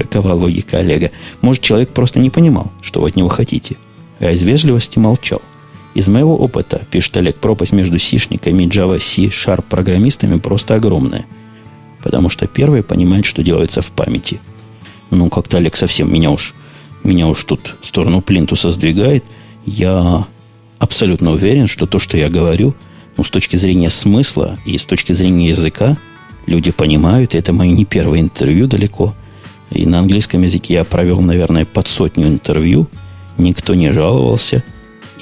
Какова 0.00 0.32
логика 0.32 0.78
Олега? 0.78 1.10
Может, 1.42 1.62
человек 1.62 1.90
просто 1.90 2.20
не 2.20 2.30
понимал, 2.30 2.72
что 2.80 3.02
вы 3.02 3.10
от 3.10 3.16
него 3.16 3.28
хотите, 3.28 3.76
а 4.18 4.30
из 4.30 4.42
вежливости 4.42 4.98
молчал. 4.98 5.42
Из 5.92 6.08
моего 6.08 6.36
опыта, 6.36 6.86
пишет 6.90 7.18
Олег, 7.18 7.36
пропасть 7.36 7.72
между 7.72 7.98
сишниками 7.98 8.62
и 8.62 8.66
Java 8.66 8.98
C 8.98 9.24
Sharp 9.24 9.64
программистами 9.68 10.38
просто 10.38 10.76
огромная. 10.76 11.26
Потому 12.02 12.30
что 12.30 12.46
первые 12.46 12.82
понимают, 12.82 13.26
что 13.26 13.42
делается 13.42 13.82
в 13.82 13.90
памяти. 13.90 14.40
Ну, 15.10 15.28
как-то 15.28 15.58
Олег 15.58 15.76
совсем 15.76 16.10
меня 16.10 16.30
уж, 16.30 16.54
меня 17.04 17.26
уж 17.26 17.44
тут 17.44 17.76
в 17.82 17.86
сторону 17.86 18.22
плинтуса 18.22 18.70
сдвигает. 18.70 19.22
Я 19.66 20.26
абсолютно 20.78 21.32
уверен, 21.32 21.66
что 21.66 21.86
то, 21.86 21.98
что 21.98 22.16
я 22.16 22.30
говорю, 22.30 22.74
ну, 23.18 23.24
с 23.24 23.28
точки 23.28 23.56
зрения 23.56 23.90
смысла 23.90 24.56
и 24.64 24.78
с 24.78 24.86
точки 24.86 25.12
зрения 25.12 25.48
языка, 25.48 25.98
люди 26.46 26.70
понимают, 26.70 27.34
и 27.34 27.38
это 27.38 27.52
мои 27.52 27.72
не 27.72 27.84
первые 27.84 28.22
интервью 28.22 28.66
далеко– 28.66 29.14
и 29.70 29.86
на 29.86 30.00
английском 30.00 30.42
языке 30.42 30.74
я 30.74 30.84
провел, 30.84 31.20
наверное, 31.20 31.64
под 31.64 31.86
сотню 31.88 32.26
интервью. 32.26 32.88
Никто 33.38 33.74
не 33.74 33.92
жаловался. 33.92 34.64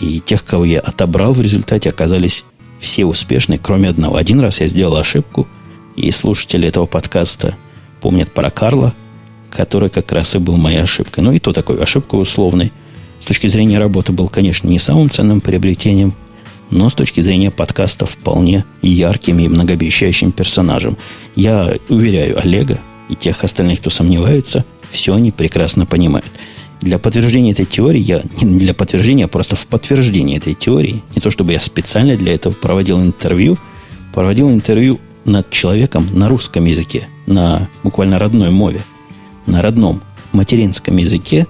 И 0.01 0.21
тех, 0.21 0.45
кого 0.45 0.65
я 0.65 0.81
отобрал 0.81 1.33
в 1.33 1.41
результате, 1.41 1.91
оказались 1.91 2.45
все 2.79 3.05
успешны, 3.05 3.59
кроме 3.59 3.89
одного. 3.89 4.17
Один 4.17 4.41
раз 4.41 4.61
я 4.61 4.69
сделал 4.69 4.97
ошибку, 4.97 5.47
и 5.97 6.11
слушатели 6.11 6.69
этого 6.69 6.87
подкаста 6.87 7.57
помнят 8.01 8.33
про 8.33 8.51
Карла, 8.51 8.95
который 9.51 9.91
как 9.91 10.13
раз 10.13 10.35
и 10.35 10.39
был 10.39 10.57
моей 10.57 10.83
ошибкой. 10.83 11.25
Ну 11.25 11.33
и 11.33 11.41
то 11.41 11.53
такой 11.53 11.83
ошибка 11.83 12.15
условной. 12.15 12.73
С 13.21 13.25
точки 13.25 13.49
зрения 13.49 13.79
работы 13.79 14.13
был, 14.13 14.29
конечно, 14.29 14.69
не 14.69 14.79
самым 14.79 15.11
ценным 15.11 15.41
приобретением, 15.41 16.15
но 16.71 16.89
с 16.89 16.95
точки 16.95 17.21
зрения 17.21 17.51
подкаста 17.51 18.07
вполне 18.07 18.65
ярким 18.81 19.41
и 19.41 19.49
многообещающим 19.49 20.33
персонажем. 20.33 20.97
Я 21.35 21.75
уверяю 21.89 22.39
Олега, 22.41 22.79
и 23.09 23.15
тех 23.15 23.45
остальных, 23.45 23.81
кто 23.81 23.91
сомневаются, 23.91 24.65
все 24.91 25.15
они 25.15 25.31
прекрасно 25.31 25.87
понимают. 25.87 26.31
Для 26.81 26.99
подтверждения 26.99 27.53
этой 27.53 27.65
теории, 27.65 28.01
я 28.01 28.23
не 28.41 28.59
для 28.59 28.73
подтверждения, 28.73 29.25
а 29.25 29.29
просто 29.29 29.57
в 29.57 29.67
подтверждение 29.67 30.39
этой 30.39 30.55
теории, 30.55 31.03
не 31.15 31.21
то 31.21 31.31
чтобы 31.31 31.53
я 31.53 31.61
специально 31.61 32.17
для 32.17 32.35
этого 32.35 32.53
проводил 32.53 33.01
интервью, 33.01 33.59
проводил 34.13 34.51
интервью 34.51 35.01
над 35.25 35.51
человеком 35.51 36.09
на 36.13 36.29
русском 36.29 36.65
языке, 36.65 37.09
на 37.27 37.69
буквально 37.83 38.19
родной 38.19 38.51
мове, 38.51 38.81
на 39.47 39.61
родном 39.61 40.03
материнском 40.33 40.97
языке, 40.97 41.47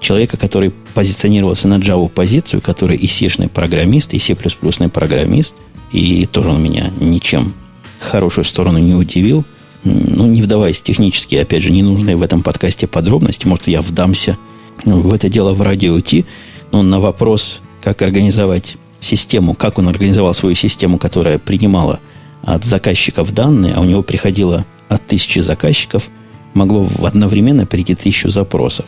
человека, 0.00 0.36
который 0.36 0.70
позиционировался 0.94 1.66
на 1.66 1.78
Java 1.78 2.08
позицию, 2.08 2.60
который 2.60 2.96
и 2.96 3.06
C-шный 3.06 3.48
программист, 3.48 4.12
и 4.12 4.18
C++ 4.18 4.34
программист, 4.34 5.56
и 5.92 6.26
тоже 6.26 6.50
он 6.50 6.62
меня 6.62 6.90
ничем 7.00 7.54
хорошую 7.98 8.44
сторону 8.44 8.78
не 8.78 8.94
удивил– 8.94 9.46
ну, 9.84 10.26
не 10.26 10.42
вдаваясь 10.42 10.82
технически, 10.82 11.36
опять 11.36 11.62
же, 11.62 11.70
ненужные 11.70 12.16
в 12.16 12.22
этом 12.22 12.42
подкасте 12.42 12.86
подробности, 12.86 13.46
может, 13.46 13.68
я 13.68 13.82
вдамся 13.82 14.36
в 14.84 15.12
это 15.12 15.28
дело 15.28 15.52
в 15.52 15.62
радио 15.62 15.98
Ти, 16.00 16.24
но 16.72 16.82
на 16.82 17.00
вопрос, 17.00 17.60
как 17.82 18.02
организовать 18.02 18.76
систему, 19.00 19.54
как 19.54 19.78
он 19.78 19.88
организовал 19.88 20.34
свою 20.34 20.54
систему, 20.54 20.98
которая 20.98 21.38
принимала 21.38 22.00
от 22.42 22.64
заказчиков 22.64 23.32
данные, 23.32 23.74
а 23.74 23.80
у 23.80 23.84
него 23.84 24.02
приходило 24.02 24.66
от 24.88 25.06
тысячи 25.06 25.40
заказчиков, 25.40 26.08
могло 26.54 26.88
одновременно 27.02 27.66
прийти 27.66 27.94
тысячу 27.94 28.30
запросов. 28.30 28.86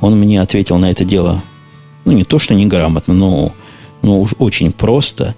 Он 0.00 0.18
мне 0.18 0.40
ответил 0.40 0.78
на 0.78 0.90
это 0.90 1.04
дело, 1.04 1.42
ну, 2.04 2.12
не 2.12 2.24
то, 2.24 2.38
что 2.38 2.54
неграмотно, 2.54 3.14
но, 3.14 3.52
но 4.02 4.20
уж 4.20 4.34
очень 4.38 4.72
просто, 4.72 5.34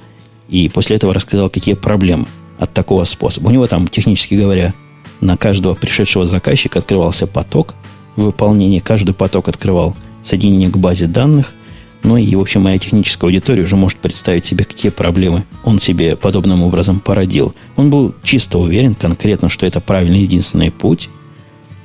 и 0.48 0.68
после 0.68 0.96
этого 0.96 1.14
рассказал, 1.14 1.48
какие 1.48 1.74
проблемы 1.74 2.26
от 2.60 2.72
такого 2.72 3.04
способа. 3.04 3.48
У 3.48 3.50
него 3.50 3.66
там, 3.66 3.88
технически 3.88 4.34
говоря, 4.34 4.74
на 5.20 5.36
каждого 5.36 5.74
пришедшего 5.74 6.26
заказчика 6.26 6.78
открывался 6.78 7.26
поток 7.26 7.74
выполнения. 8.16 8.80
Каждый 8.80 9.14
поток 9.14 9.48
открывал 9.48 9.96
соединение 10.22 10.68
к 10.68 10.76
базе 10.76 11.06
данных. 11.06 11.54
Ну 12.02 12.16
и, 12.16 12.34
в 12.34 12.40
общем, 12.40 12.62
моя 12.62 12.78
техническая 12.78 13.28
аудитория 13.28 13.62
уже 13.62 13.76
может 13.76 13.98
представить 13.98 14.44
себе, 14.44 14.64
какие 14.64 14.90
проблемы 14.90 15.44
он 15.64 15.78
себе 15.78 16.16
подобным 16.16 16.62
образом 16.62 17.00
породил. 17.00 17.54
Он 17.76 17.90
был 17.90 18.14
чисто 18.22 18.58
уверен 18.58 18.94
конкретно, 18.94 19.48
что 19.48 19.66
это 19.66 19.80
правильный 19.80 20.20
единственный 20.20 20.70
путь. 20.70 21.08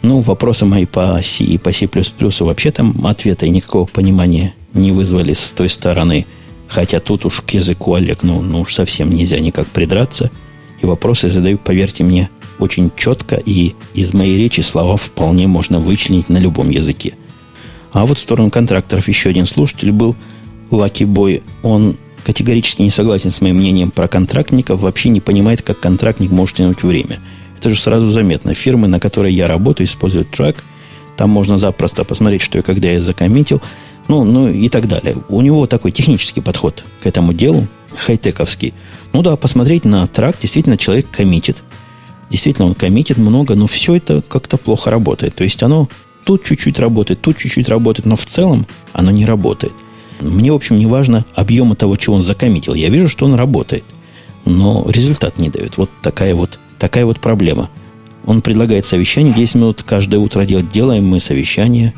Ну, 0.02 0.22
вопросы 0.22 0.66
мои 0.66 0.86
по 0.86 1.20
C 1.22 1.44
и 1.44 1.58
по 1.58 1.72
C++ 1.72 1.90
вообще 2.40 2.72
там 2.72 3.06
ответа 3.06 3.46
и 3.46 3.50
никакого 3.50 3.86
понимания 3.86 4.54
не 4.74 4.92
вызвали 4.92 5.34
с 5.34 5.52
той 5.52 5.70
стороны. 5.70 6.26
Хотя 6.68 7.00
тут 7.00 7.26
уж 7.26 7.42
к 7.42 7.50
языку 7.52 7.94
Олег, 7.94 8.24
ну, 8.24 8.42
ну 8.42 8.62
уж 8.62 8.74
совсем 8.74 9.10
нельзя 9.12 9.40
никак 9.40 9.68
придраться. 9.68 10.32
И 10.86 10.88
вопросы 10.88 11.32
задаю, 11.32 11.58
поверьте 11.58 12.04
мне, 12.04 12.30
очень 12.60 12.92
четко, 12.96 13.38
и 13.44 13.74
из 13.96 14.14
моей 14.14 14.38
речи 14.38 14.62
слова 14.62 14.98
вполне 14.98 15.48
можно 15.48 15.80
вычленить 15.80 16.30
на 16.30 16.38
любом 16.38 16.70
языке. 16.70 17.16
А 17.92 18.06
вот 18.06 18.20
в 18.20 18.22
сторону 18.22 18.52
контракторов 18.52 19.08
еще 19.08 19.30
один 19.30 19.48
слушатель 19.48 19.92
был, 19.92 20.16
Лаки 20.70 21.04
Бой. 21.04 21.42
Он 21.64 21.98
категорически 22.24 22.84
не 22.84 22.92
согласен 22.92 23.32
с 23.32 23.42
моим 23.42 23.56
мнением 23.56 23.90
про 23.90 24.08
контрактников, 24.08 24.80
вообще 24.80 25.10
не 25.10 25.22
понимает, 25.22 25.64
как 25.64 25.80
контрактник 25.80 26.30
может 26.30 26.58
тянуть 26.58 26.84
время. 26.84 27.18
Это 27.58 27.72
же 27.72 27.80
сразу 27.80 28.12
заметно. 28.12 28.54
Фирмы, 28.54 28.88
на 28.88 29.00
которой 29.00 29.34
я 29.34 29.48
работаю, 29.48 29.88
используют 29.88 30.30
трек. 30.30 30.64
Там 31.18 31.32
можно 31.32 31.58
запросто 31.58 32.04
посмотреть, 32.04 32.44
что 32.44 32.60
и 32.60 32.62
когда 32.62 32.92
я 32.92 33.02
закоммитил. 33.02 33.60
Ну, 34.08 34.24
ну 34.24 34.48
и 34.48 34.70
так 34.70 34.88
далее. 34.88 35.16
У 35.30 35.42
него 35.42 35.66
такой 35.66 35.92
технический 35.92 36.42
подход 36.42 36.84
к 37.02 37.08
этому 37.08 37.34
делу, 37.34 37.68
хай-тековский. 37.96 38.74
Ну 39.14 39.22
да, 39.22 39.36
посмотреть 39.36 39.86
на 39.86 40.06
трак, 40.08 40.38
действительно 40.40 40.78
человек 40.78 41.10
коммитит. 41.10 41.64
Действительно, 42.30 42.68
он 42.68 42.76
коммитит 42.76 43.18
много, 43.18 43.56
но 43.56 43.68
все 43.68 43.96
это 43.96 44.22
как-то 44.22 44.58
плохо 44.58 44.92
работает. 44.92 45.36
То 45.36 45.44
есть 45.44 45.62
оно 45.64 45.88
тут 46.26 46.44
чуть-чуть 46.44 46.80
работает, 46.80 47.22
тут 47.22 47.38
чуть-чуть 47.38 47.70
работает, 47.70 48.06
но 48.06 48.16
в 48.16 48.26
целом 48.26 48.66
оно 48.94 49.12
не 49.12 49.26
работает. 49.26 49.74
Мне, 50.22 50.52
в 50.52 50.56
общем, 50.56 50.78
не 50.80 50.86
важно 50.86 51.26
объема 51.34 51.76
того, 51.76 51.98
чего 51.98 52.16
он 52.16 52.22
закоммитил. 52.22 52.74
Я 52.74 52.90
вижу, 52.90 53.10
что 53.10 53.26
он 53.26 53.36
работает, 53.36 53.84
но 54.46 54.86
результат 54.90 55.40
не 55.40 55.50
дает. 55.50 55.78
Вот 55.78 55.90
такая 56.02 56.36
вот, 56.36 56.60
такая 56.80 57.06
вот 57.06 57.20
проблема. 57.20 57.70
Он 58.26 58.42
предлагает 58.42 58.86
совещание 58.86 59.34
10 59.34 59.56
минут 59.56 59.84
каждое 59.84 60.18
утро 60.18 60.46
делать. 60.46 60.70
Делаем 60.70 61.06
мы 61.08 61.20
совещание. 61.20 61.94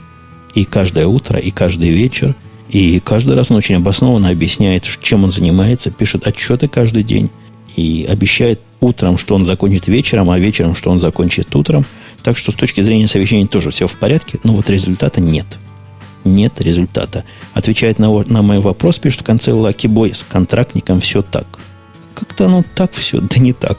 И 0.58 0.64
каждое 0.64 1.06
утро, 1.06 1.38
и 1.38 1.52
каждый 1.52 1.90
вечер. 1.90 2.34
И 2.70 3.00
каждый 3.00 3.36
раз 3.36 3.52
он 3.52 3.58
очень 3.58 3.76
обоснованно 3.76 4.30
объясняет, 4.30 4.88
чем 5.04 5.24
он 5.24 5.30
занимается, 5.30 5.92
пишет 5.92 6.26
отчеты 6.26 6.68
каждый 6.68 7.04
день. 7.04 7.30
И 7.76 8.08
обещает 8.10 8.60
утром, 8.82 9.20
что 9.20 9.36
он 9.36 9.46
закончит 9.46 9.88
вечером, 9.88 10.32
а 10.32 10.40
вечером, 10.40 10.74
что 10.74 10.90
он 10.90 11.00
закончит 11.00 11.56
утром. 11.56 11.86
Так 12.24 12.38
что 12.38 12.52
с 12.52 12.56
точки 12.56 12.82
зрения 12.82 13.08
совещания 13.08 13.46
тоже 13.46 13.70
все 13.70 13.86
в 13.86 13.94
порядке, 13.98 14.40
но 14.44 14.54
вот 14.54 14.68
результата 14.72 15.22
нет. 15.22 15.46
Нет 16.24 16.60
результата. 16.60 17.24
Отвечает 17.54 18.00
на, 18.00 18.10
на 18.24 18.42
мой 18.42 18.58
вопрос, 18.58 18.98
пишет 18.98 19.22
в 19.22 19.26
конце 19.26 19.52
Лаки 19.52 19.86
Бой, 19.86 20.16
с 20.16 20.24
контрактником 20.24 21.02
все 21.02 21.22
так. 21.22 21.46
Как-то 22.16 22.48
оно 22.48 22.64
так 22.74 22.94
все, 22.94 23.22
да 23.22 23.40
не 23.40 23.54
так. 23.54 23.78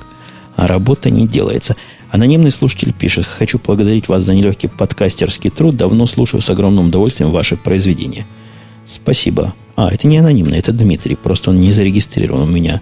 А 0.55 0.69
работа 0.69 1.11
не 1.11 1.27
делается. 1.27 1.75
Анонимный 2.11 2.51
слушатель 2.51 2.93
пишет, 2.93 3.27
хочу 3.27 3.59
благодарить 3.59 4.09
вас 4.09 4.25
за 4.25 4.35
нелегкий 4.35 4.69
подкастерский 4.69 5.51
труд, 5.51 5.77
давно 5.77 6.07
слушаю 6.07 6.41
с 6.41 6.49
огромным 6.49 6.89
удовольствием 6.89 7.31
ваши 7.31 7.57
произведения. 7.57 8.27
Спасибо. 8.87 9.55
А, 9.77 9.93
это 9.93 10.09
не 10.09 10.17
анонимный, 10.17 10.59
это 10.59 10.73
Дмитрий, 10.73 11.17
просто 11.17 11.51
он 11.51 11.61
не 11.61 11.71
зарегистрирован 11.71 12.43
у 12.43 12.51
меня 12.51 12.81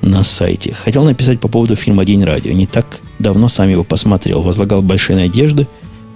на 0.00 0.22
сайте. 0.22 0.72
Хотел 0.72 1.04
написать 1.04 1.40
по 1.40 1.48
поводу 1.48 1.76
фильма 1.76 2.04
«День 2.04 2.24
радио». 2.24 2.52
Не 2.52 2.66
так 2.66 3.00
давно 3.18 3.48
сам 3.48 3.68
его 3.68 3.84
посмотрел. 3.84 4.42
Возлагал 4.42 4.82
большие 4.82 5.16
надежды, 5.16 5.68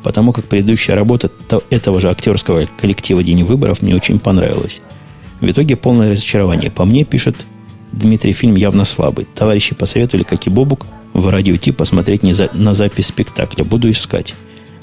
потому 0.02 0.32
как 0.32 0.46
предыдущая 0.46 0.96
работа 0.96 1.30
этого 1.68 2.00
же 2.00 2.08
актерского 2.08 2.66
коллектива 2.80 3.22
«День 3.22 3.44
выборов» 3.44 3.82
мне 3.82 3.94
очень 3.94 4.18
понравилась. 4.18 4.80
В 5.40 5.50
итоге 5.50 5.76
полное 5.76 6.10
разочарование. 6.10 6.70
По 6.70 6.84
мне, 6.84 7.04
пишет 7.04 7.36
Дмитрий, 7.92 8.32
фильм 8.32 8.54
явно 8.54 8.84
слабый. 8.84 9.26
Товарищи 9.34 9.74
посоветовали, 9.74 10.22
как 10.22 10.46
и 10.46 10.50
Бобук, 10.50 10.86
в 11.12 11.28
радио 11.28 11.56
Ти 11.56 11.72
посмотреть 11.72 12.22
не 12.22 12.32
за, 12.32 12.50
на 12.52 12.74
запись 12.74 13.06
спектакля. 13.06 13.64
Буду 13.64 13.90
искать. 13.90 14.34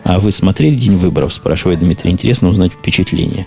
А 0.03 0.19
вы 0.19 0.31
смотрели 0.31 0.75
«День 0.75 0.97
выборов?» 0.97 1.33
спрашивает 1.33 1.79
Дмитрий. 1.79 2.11
Интересно 2.11 2.49
узнать 2.49 2.73
впечатление. 2.73 3.45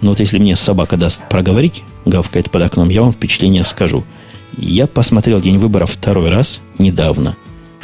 Но 0.00 0.10
вот 0.10 0.20
если 0.20 0.38
мне 0.38 0.56
собака 0.56 0.96
даст 0.96 1.22
проговорить, 1.28 1.82
гавкает 2.04 2.50
под 2.50 2.62
окном, 2.62 2.88
я 2.88 3.02
вам 3.02 3.12
впечатление 3.12 3.64
скажу– 3.64 4.04
я 4.58 4.86
посмотрел 4.86 5.40
«День 5.40 5.58
выборов» 5.58 5.92
второй 5.92 6.30
раз 6.30 6.60
недавно. 6.78 7.36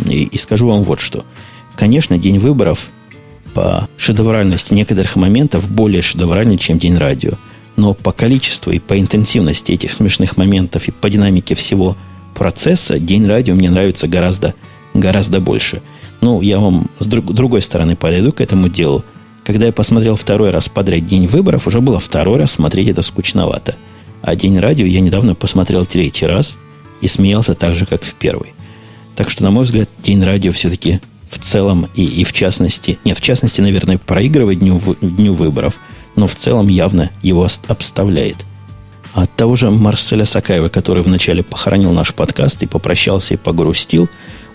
И, 0.07 0.25
и 0.25 0.39
скажу 0.39 0.69
вам 0.69 0.85
вот 0.85 1.01
что. 1.01 1.25
Конечно, 1.77 2.19
«День 2.19 2.39
выборов» 2.39 2.89
по 3.55 3.89
шедевральности 3.97 4.75
некоторых 4.75 5.17
моментов 5.17 5.69
более 5.69 6.03
шедевральный, 6.03 6.59
чем 6.59 6.79
«День 6.79 6.97
радио». 6.97 7.33
Но 7.77 7.95
по 7.95 8.13
количеству 8.13 8.73
и 8.73 8.79
по 8.79 8.99
интенсивности 8.99 9.73
этих 9.73 9.93
смешных 9.93 10.37
моментов 10.37 10.89
и 10.89 10.93
по 10.93 11.09
динамике 11.09 11.55
всего 11.55 11.97
процесса 12.35 12.99
«День 12.99 13.27
радио» 13.27 13.55
мне 13.55 13.71
нравится 13.71 14.09
гораздо, 14.09 14.55
гораздо 14.95 15.41
больше. 15.41 15.83
Ну, 16.21 16.41
я 16.43 16.59
вам 16.59 16.87
с 16.99 17.07
друг, 17.07 17.33
другой 17.33 17.63
стороны 17.63 17.97
подойду 17.97 18.33
к 18.33 18.41
этому 18.41 18.69
делу. 18.69 19.05
Когда 19.45 19.67
я 19.67 19.73
посмотрел 19.73 20.17
второй 20.17 20.51
раз 20.51 20.69
подряд 20.69 21.07
«День 21.07 21.27
выборов», 21.27 21.67
уже 21.67 21.81
было 21.81 21.99
второй 21.99 22.39
раз 22.39 22.53
смотреть 22.53 22.89
это 22.89 23.03
скучновато– 23.03 23.77
а 24.23 24.37
День 24.37 24.59
радио 24.59 24.87
я 24.87 25.01
недавно 25.01 25.35
посмотрел 25.35 25.87
третий 25.87 26.27
раз 26.27 26.59
и 27.01 27.09
смеялся 27.09 27.55
так 27.55 27.75
же, 27.75 27.87
как 27.87 28.05
в 28.05 28.15
первый. 28.15 28.53
Так 29.17 29.31
что, 29.31 29.43
на 29.43 29.51
мой 29.51 29.65
взгляд, 29.65 29.89
День 30.03 30.23
радио 30.23 30.53
все-таки 30.53 31.01
в 31.31 31.39
целом 31.39 31.89
и, 31.95 32.05
и 32.05 32.25
в 32.25 32.33
частности, 32.33 32.99
нет, 33.05 33.19
в 33.19 33.23
частности, 33.23 33.61
наверное, 33.61 33.99
проигрывает 33.99 34.59
дню, 34.59 34.81
дню 35.01 35.35
выборов, 35.35 35.79
но 36.17 36.27
в 36.27 36.35
целом 36.35 36.69
явно 36.69 37.11
его 37.23 37.47
обставляет. 37.69 38.45
От 39.15 39.35
того 39.37 39.57
же 39.57 39.71
Марселя 39.71 40.25
Сакаева, 40.25 40.69
который 40.69 41.03
вначале 41.03 41.43
похоронил 41.43 41.93
наш 41.93 42.15
подкаст 42.15 42.63
и 42.63 42.67
попрощался 42.67 43.35
и 43.35 43.37
погрустил, 43.37 44.09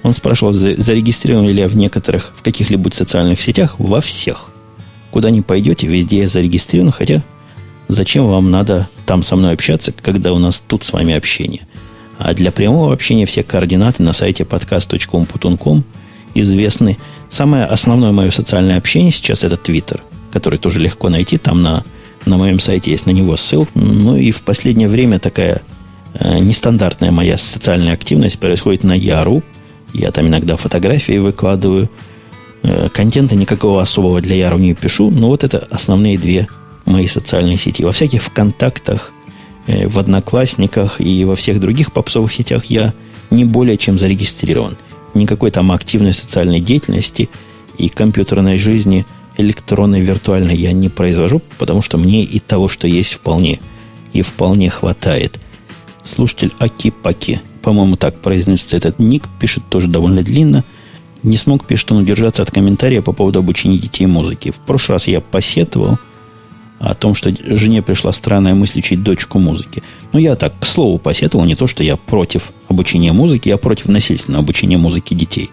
он 0.03 0.13
спрашивал, 0.13 0.53
зарегистрирован 0.53 1.47
ли 1.47 1.61
я 1.61 1.67
в 1.67 1.75
некоторых, 1.75 2.33
в 2.35 2.43
каких-либо 2.43 2.89
социальных 2.93 3.41
сетях, 3.41 3.75
во 3.79 4.01
всех. 4.01 4.49
Куда 5.11 5.29
не 5.29 5.41
пойдете, 5.41 5.87
везде 5.87 6.19
я 6.19 6.27
зарегистрирован, 6.27 6.91
хотя 6.91 7.23
Зачем 7.87 8.27
вам 8.27 8.49
надо 8.49 8.89
там 9.05 9.21
со 9.23 9.35
мной 9.35 9.53
общаться, 9.53 9.91
когда 9.91 10.33
у 10.33 10.39
нас 10.39 10.59
тут 10.65 10.83
с 10.83 10.91
вами 10.91 11.13
общение? 11.13 11.67
А 12.17 12.33
для 12.33 12.51
прямого 12.51 12.93
общения 12.93 13.25
все 13.25 13.43
координаты 13.43 14.01
на 14.01 14.13
сайте 14.13 14.43
podcast.com.com 14.43 15.83
известны. 16.33 16.97
Самое 17.29 17.65
основное 17.65 18.11
мое 18.11 18.31
социальное 18.31 18.77
общение 18.77 19.11
сейчас 19.11 19.43
это 19.43 19.55
Twitter, 19.55 20.01
который 20.31 20.57
тоже 20.57 20.79
легко 20.79 21.09
найти. 21.09 21.37
Там 21.37 21.61
на, 21.61 21.83
на 22.25 22.37
моем 22.37 22.59
сайте 22.59 22.91
есть 22.91 23.05
на 23.05 23.11
него 23.11 23.35
ссылка. 23.37 23.71
Ну 23.75 24.15
и 24.15 24.31
в 24.31 24.41
последнее 24.41 24.89
время 24.89 25.19
такая 25.19 25.61
э, 26.13 26.39
нестандартная 26.39 27.11
моя 27.11 27.37
социальная 27.37 27.93
активность 27.93 28.39
происходит 28.39 28.83
на 28.83 28.93
Яру. 28.93 29.43
Я 29.93 30.11
там 30.11 30.27
иногда 30.27 30.57
фотографии 30.57 31.17
выкладываю. 31.17 31.89
Э, 32.63 32.89
контента 32.91 33.35
никакого 33.35 33.81
особого 33.81 34.21
для 34.21 34.35
Яру 34.35 34.57
не 34.57 34.73
пишу. 34.73 35.11
Но 35.11 35.27
вот 35.27 35.43
это 35.43 35.59
основные 35.69 36.17
две 36.17 36.47
мои 36.85 37.07
социальные 37.07 37.57
сети. 37.57 37.83
Во 37.83 37.91
всяких 37.91 38.23
ВКонтактах, 38.23 39.11
э, 39.67 39.87
в 39.87 39.99
Одноклассниках 39.99 40.99
и 40.99 41.25
во 41.25 41.35
всех 41.35 41.59
других 41.59 41.91
попсовых 41.91 42.33
сетях 42.33 42.65
я 42.65 42.93
не 43.29 43.45
более 43.45 43.77
чем 43.77 43.97
зарегистрирован. 43.97 44.77
Никакой 45.13 45.51
там 45.51 45.71
активной 45.71 46.13
социальной 46.13 46.59
деятельности 46.59 47.29
и 47.77 47.89
компьютерной 47.89 48.57
жизни 48.57 49.05
электронной, 49.37 50.01
виртуальной 50.01 50.55
я 50.55 50.71
не 50.71 50.89
произвожу, 50.89 51.41
потому 51.57 51.81
что 51.81 51.97
мне 51.97 52.23
и 52.23 52.39
того, 52.39 52.67
что 52.67 52.87
есть, 52.87 53.13
вполне 53.13 53.59
и 54.13 54.21
вполне 54.21 54.69
хватает. 54.69 55.39
Слушатель 56.03 56.51
Аки-Паки, 56.59 57.41
по-моему, 57.61 57.95
так 57.95 58.19
произносится 58.21 58.77
этот 58.77 58.99
ник, 58.99 59.27
пишет 59.39 59.63
тоже 59.69 59.87
довольно 59.87 60.21
длинно. 60.21 60.63
Не 61.23 61.37
смог, 61.37 61.65
пишет 61.65 61.91
он, 61.91 62.03
удержаться 62.03 62.43
от 62.43 62.51
комментария 62.51 63.01
по 63.01 63.11
поводу 63.11 63.39
обучения 63.39 63.77
детей 63.77 64.05
музыки. 64.05 64.51
В 64.51 64.57
прошлый 64.57 64.95
раз 64.95 65.07
я 65.07 65.21
посетовал– 65.21 65.97
о 66.79 66.93
том, 66.93 67.15
что 67.15 67.33
жене 67.55 67.81
пришла 67.81 68.11
странная 68.11 68.53
мысль 68.53 68.79
учить 68.79 69.01
дочку 69.01 69.39
музыки. 69.39 69.81
Ну, 70.11 70.19
я 70.19 70.35
так, 70.35 70.59
к 70.59 70.65
слову, 70.65 70.97
посетовал, 70.97 71.45
не 71.45 71.55
то, 71.55 71.67
что 71.67 71.83
я 71.83 71.95
против 71.95 72.51
обучения 72.67 73.13
музыки, 73.13 73.49
я 73.49 73.57
против 73.57 73.87
насильственного 73.87 74.43
обучения 74.43 74.77
музыки 74.77 75.13
детей. 75.13 75.49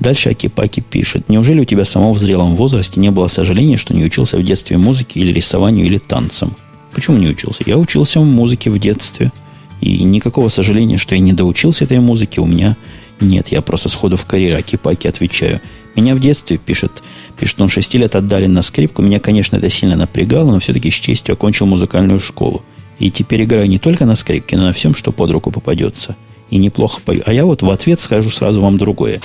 Дальше 0.00 0.30
Акипаки 0.30 0.80
пишет. 0.80 1.28
Неужели 1.28 1.60
у 1.60 1.64
тебя 1.64 1.84
самого 1.84 2.12
в 2.12 2.18
зрелом 2.18 2.54
возрасте 2.54 3.00
не 3.00 3.10
было 3.10 3.28
сожаления, 3.28 3.76
что 3.76 3.94
не 3.94 4.04
учился 4.04 4.36
в 4.36 4.44
детстве 4.44 4.78
музыке 4.78 5.20
или 5.20 5.32
рисованию 5.32 5.86
или 5.86 5.98
танцам? 5.98 6.54
Почему 6.92 7.16
не 7.16 7.28
учился? 7.28 7.62
Я 7.66 7.78
учился 7.78 8.20
в 8.20 8.24
музыке 8.24 8.70
в 8.70 8.78
детстве. 8.78 9.32
И 9.80 10.02
никакого 10.02 10.48
сожаления, 10.48 10.98
что 10.98 11.14
я 11.14 11.20
не 11.20 11.32
доучился 11.32 11.84
этой 11.84 12.00
музыке, 12.00 12.40
у 12.40 12.46
меня 12.46 12.76
нет. 13.20 13.48
Я 13.48 13.62
просто 13.62 13.88
сходу 13.88 14.16
в 14.16 14.24
карьеру 14.24 14.58
Акипаки 14.58 15.06
отвечаю. 15.06 15.60
Меня 15.94 16.14
в 16.14 16.20
детстве, 16.20 16.58
пишет 16.58 17.02
Пишет, 17.38 17.60
он 17.60 17.68
6 17.68 17.94
лет 17.94 18.16
отдали 18.16 18.46
на 18.46 18.62
скрипку. 18.62 19.02
Меня, 19.02 19.20
конечно, 19.20 19.56
это 19.56 19.68
сильно 19.68 19.96
напрягало, 19.96 20.52
но 20.52 20.58
все-таки 20.58 20.90
с 20.90 20.94
честью 20.94 21.34
окончил 21.34 21.66
музыкальную 21.66 22.18
школу. 22.18 22.62
И 22.98 23.10
теперь 23.10 23.44
играю 23.44 23.68
не 23.68 23.78
только 23.78 24.06
на 24.06 24.14
скрипке, 24.14 24.56
но 24.56 24.64
на 24.64 24.72
всем, 24.72 24.94
что 24.94 25.12
под 25.12 25.30
руку 25.30 25.50
попадется. 25.50 26.16
И 26.48 26.56
неплохо 26.56 27.00
пою. 27.04 27.22
А 27.26 27.32
я 27.32 27.44
вот 27.44 27.60
в 27.60 27.70
ответ 27.70 28.00
скажу 28.00 28.30
сразу 28.30 28.62
вам 28.62 28.78
другое. 28.78 29.20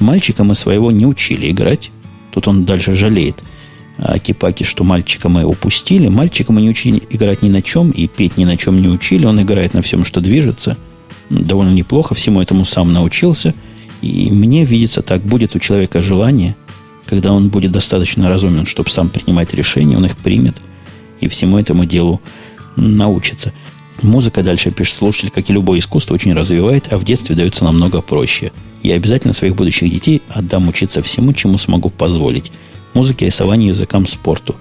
Мальчика 0.00 0.44
мы 0.44 0.54
своего 0.54 0.90
не 0.90 1.06
учили 1.06 1.50
играть. 1.50 1.90
Тут 2.32 2.48
он 2.48 2.64
дальше 2.64 2.94
жалеет. 2.94 3.42
А 3.98 4.18
Кипаки, 4.18 4.64
что 4.64 4.84
мальчика 4.84 5.28
мы 5.28 5.44
упустили. 5.44 6.08
Мальчика 6.08 6.52
мы 6.52 6.62
не 6.62 6.70
учили 6.70 7.02
играть 7.10 7.42
ни 7.42 7.48
на 7.48 7.62
чем, 7.62 7.90
и 7.90 8.08
петь 8.08 8.36
ни 8.36 8.44
на 8.44 8.56
чем 8.56 8.80
не 8.80 8.88
учили. 8.88 9.26
Он 9.26 9.40
играет 9.40 9.74
на 9.74 9.82
всем, 9.82 10.04
что 10.04 10.20
движется. 10.20 10.76
Довольно 11.30 11.72
неплохо, 11.72 12.14
всему 12.14 12.42
этому 12.42 12.64
сам 12.64 12.92
научился. 12.92 13.54
И 14.02 14.30
мне 14.30 14.64
видится, 14.64 15.02
так 15.02 15.22
будет 15.22 15.54
у 15.56 15.58
человека 15.58 16.02
желание– 16.02 16.56
когда 17.06 17.32
он 17.32 17.48
будет 17.48 17.72
достаточно 17.72 18.28
разумен, 18.28 18.66
чтобы 18.66 18.90
сам 18.90 19.08
принимать 19.08 19.54
решения, 19.54 19.96
он 19.96 20.06
их 20.06 20.16
примет 20.16 20.56
и 21.20 21.28
всему 21.28 21.58
этому 21.58 21.84
делу 21.84 22.20
научится. 22.76 23.52
Музыка, 24.02 24.42
дальше 24.42 24.70
пишет 24.70 24.96
слушатель, 24.96 25.30
как 25.30 25.48
и 25.48 25.52
любое 25.52 25.78
искусство, 25.78 26.14
очень 26.14 26.34
развивает, 26.34 26.92
а 26.92 26.98
в 26.98 27.04
детстве 27.04 27.36
дается 27.36 27.64
намного 27.64 28.00
проще. 28.00 28.52
Я 28.84 28.96
обязательно 28.96 29.32
своих 29.32 29.56
будущих 29.56 29.90
детей 29.90 30.20
отдам 30.28 30.68
учиться 30.68 31.02
всему, 31.02 31.32
чему 31.32 31.56
смогу 31.56 31.88
позволить. 31.88 32.52
Музыке, 32.92 33.24
рисованию, 33.24 33.70
языкам, 33.70 34.06
спорту. 34.06 34.56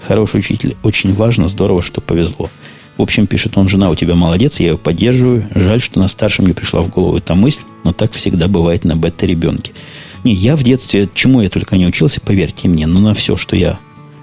Хороший 0.00 0.40
учитель. 0.40 0.74
Очень 0.82 1.14
важно, 1.14 1.48
здорово, 1.48 1.82
что 1.82 2.00
повезло. 2.00 2.48
В 2.96 3.02
общем, 3.02 3.26
пишет 3.26 3.58
он, 3.58 3.68
жена 3.68 3.90
у 3.90 3.94
тебя 3.94 4.14
молодец, 4.14 4.58
я 4.58 4.70
ее 4.70 4.78
поддерживаю. 4.78 5.46
Жаль, 5.54 5.82
что 5.82 6.00
на 6.00 6.08
старшем 6.08 6.46
не 6.46 6.54
пришла 6.54 6.80
в 6.80 6.88
голову 6.88 7.18
эта 7.18 7.34
мысль, 7.34 7.60
но 7.84 7.92
так 7.92 8.12
всегда 8.12 8.48
бывает 8.48 8.84
на 8.84 8.96
бета-ребенке. 8.96 9.72
Не, 10.24 10.32
я 10.32 10.56
в 10.56 10.62
детстве, 10.62 11.06
чему 11.14 11.42
я 11.42 11.50
только 11.50 11.76
не 11.76 11.86
учился, 11.86 12.22
поверьте 12.22 12.68
мне, 12.68 12.86
но 12.86 13.00
на 13.00 13.12
все, 13.12 13.36
что 13.36 13.54
я 13.54 13.78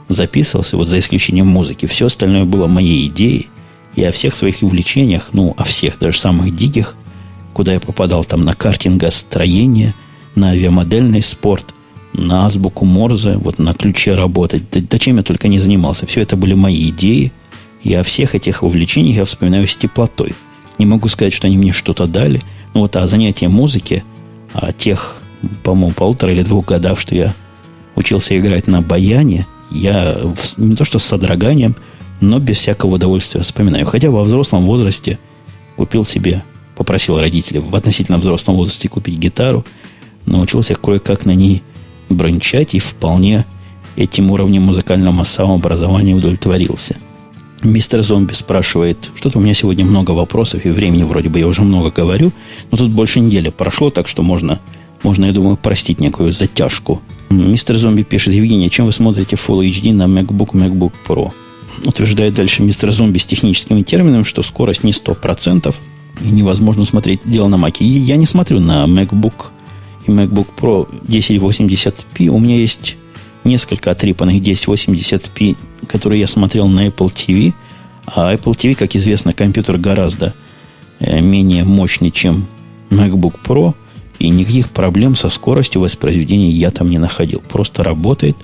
записывался, 0.07 0.75
вот 0.75 0.87
за 0.87 0.97
исключением 0.97 1.47
музыки, 1.47 1.85
все 1.85 2.07
остальное 2.07 2.45
было 2.45 2.65
моей 2.65 3.05
идеей. 3.07 3.47
И 3.95 4.03
о 4.03 4.11
всех 4.11 4.35
своих 4.35 4.63
увлечениях, 4.63 5.29
ну, 5.33 5.53
о 5.55 5.63
всех, 5.63 5.99
даже 5.99 6.17
самых 6.17 6.53
диких, 6.55 6.97
куда 7.55 7.73
я 7.73 7.79
попадал 7.79 8.25
там 8.25 8.43
на 8.43 8.53
картингостроение, 8.53 9.95
на 10.35 10.49
авиамодельный 10.49 11.21
спорт, 11.21 11.73
на 12.13 12.45
азбуку 12.45 12.83
Морзе, 12.83 13.37
вот 13.37 13.59
на 13.59 13.73
ключе 13.73 14.13
работать. 14.13 14.63
Да, 14.71 14.81
да 14.81 14.99
чем 14.99 15.17
я 15.17 15.23
только 15.23 15.47
не 15.47 15.57
занимался. 15.57 16.05
Все 16.05 16.21
это 16.21 16.35
были 16.35 16.53
мои 16.53 16.89
идеи. 16.89 17.31
И 17.81 17.93
о 17.93 18.03
всех 18.03 18.35
этих 18.35 18.61
увлечениях 18.61 19.17
я 19.17 19.25
вспоминаю 19.25 19.67
с 19.67 19.77
теплотой. 19.77 20.33
Не 20.79 20.85
могу 20.85 21.07
сказать, 21.07 21.33
что 21.33 21.47
они 21.47 21.57
мне 21.57 21.71
что-то 21.71 22.07
дали. 22.07 22.41
Ну 22.73 22.81
вот 22.81 22.97
о 22.97 23.07
занятии 23.07 23.45
музыки, 23.45 24.03
о 24.53 24.73
тех 24.73 25.21
по-моему, 25.63 25.93
полутора 25.93 26.33
или 26.33 26.41
двух 26.41 26.65
годах, 26.65 26.99
что 26.99 27.15
я 27.15 27.33
учился 27.95 28.37
играть 28.37 28.67
на 28.67 28.81
баяне, 28.81 29.45
я 29.71 30.17
не 30.57 30.75
то 30.75 30.83
что 30.83 30.99
с 30.99 31.05
содроганием, 31.05 31.75
но 32.19 32.39
без 32.39 32.57
всякого 32.57 32.95
удовольствия 32.95 33.41
вспоминаю. 33.41 33.85
Хотя 33.85 34.09
во 34.11 34.23
взрослом 34.23 34.65
возрасте 34.65 35.19
купил 35.77 36.03
себе, 36.03 36.43
попросил 36.75 37.19
родителей 37.19 37.59
в 37.59 37.75
относительно 37.75 38.17
взрослом 38.17 38.55
возрасте 38.55 38.89
купить 38.89 39.17
гитару, 39.17 39.65
научился 40.25 40.75
кое-как 40.75 41.25
на 41.25 41.35
ней 41.35 41.63
брончать 42.09 42.75
и 42.75 42.79
вполне 42.79 43.45
этим 43.95 44.31
уровнем 44.31 44.63
музыкального 44.63 45.23
самообразования 45.23 46.15
удовлетворился. 46.15 46.97
Мистер 47.63 48.03
Зомби 48.03 48.33
спрашивает, 48.33 49.09
что-то 49.15 49.39
у 49.39 49.41
меня 49.41 49.53
сегодня 49.53 49.85
много 49.85 50.11
вопросов, 50.11 50.65
и 50.65 50.69
времени 50.69 51.03
вроде 51.03 51.29
бы 51.29 51.39
я 51.39 51.47
уже 51.47 51.61
много 51.61 51.89
говорю, 51.89 52.31
но 52.69 52.77
тут 52.77 52.91
больше 52.91 53.19
недели 53.19 53.49
прошло, 53.49 53.89
так 53.89 54.07
что 54.07 54.21
можно, 54.21 54.59
можно 55.03 55.25
я 55.25 55.31
думаю, 55.31 55.57
простить 55.57 55.99
некую 55.99 56.31
затяжку. 56.31 57.01
Мистер 57.29 57.77
Зомби 57.77 58.03
пишет, 58.03 58.33
Евгений, 58.33 58.69
чем 58.69 58.85
вы 58.85 58.91
смотрите 58.91 59.35
Full 59.35 59.67
HD 59.67 59.93
на 59.93 60.03
MacBook, 60.03 60.51
MacBook 60.51 60.91
Pro? 61.07 61.31
Утверждает 61.85 62.35
дальше 62.35 62.61
мистер 62.61 62.91
Зомби 62.91 63.17
с 63.17 63.25
техническими 63.25 63.81
терминами, 63.81 64.23
что 64.23 64.43
скорость 64.43 64.83
не 64.83 64.91
100%, 64.91 65.73
и 66.21 66.31
невозможно 66.31 66.83
смотреть 66.85 67.21
дело 67.25 67.47
на 67.47 67.57
Маке. 67.57 67.85
я 67.85 68.15
не 68.15 68.25
смотрю 68.25 68.59
на 68.59 68.85
MacBook 68.85 69.47
и 70.05 70.11
MacBook 70.11 70.47
Pro 70.57 70.87
1080p. 71.07 72.27
У 72.27 72.39
меня 72.39 72.57
есть 72.57 72.97
несколько 73.43 73.91
отрипанных 73.91 74.41
1080p, 74.41 75.57
которые 75.87 76.21
я 76.21 76.27
смотрел 76.27 76.67
на 76.67 76.87
Apple 76.87 77.13
TV. 77.13 77.53
А 78.05 78.33
Apple 78.33 78.55
TV, 78.55 78.75
как 78.75 78.95
известно, 78.95 79.33
компьютер 79.33 79.77
гораздо 79.77 80.33
э, 80.99 81.19
менее 81.21 81.63
мощный, 81.63 82.11
чем 82.11 82.47
MacBook 82.89 83.35
Pro. 83.43 83.73
И 84.19 84.29
никаких 84.29 84.69
проблем 84.69 85.15
со 85.15 85.29
скоростью 85.29 85.81
воспроизведения 85.81 86.49
я 86.49 86.71
там 86.71 86.89
не 86.89 86.97
находил. 86.97 87.41
Просто 87.41 87.83
работает 87.83 88.37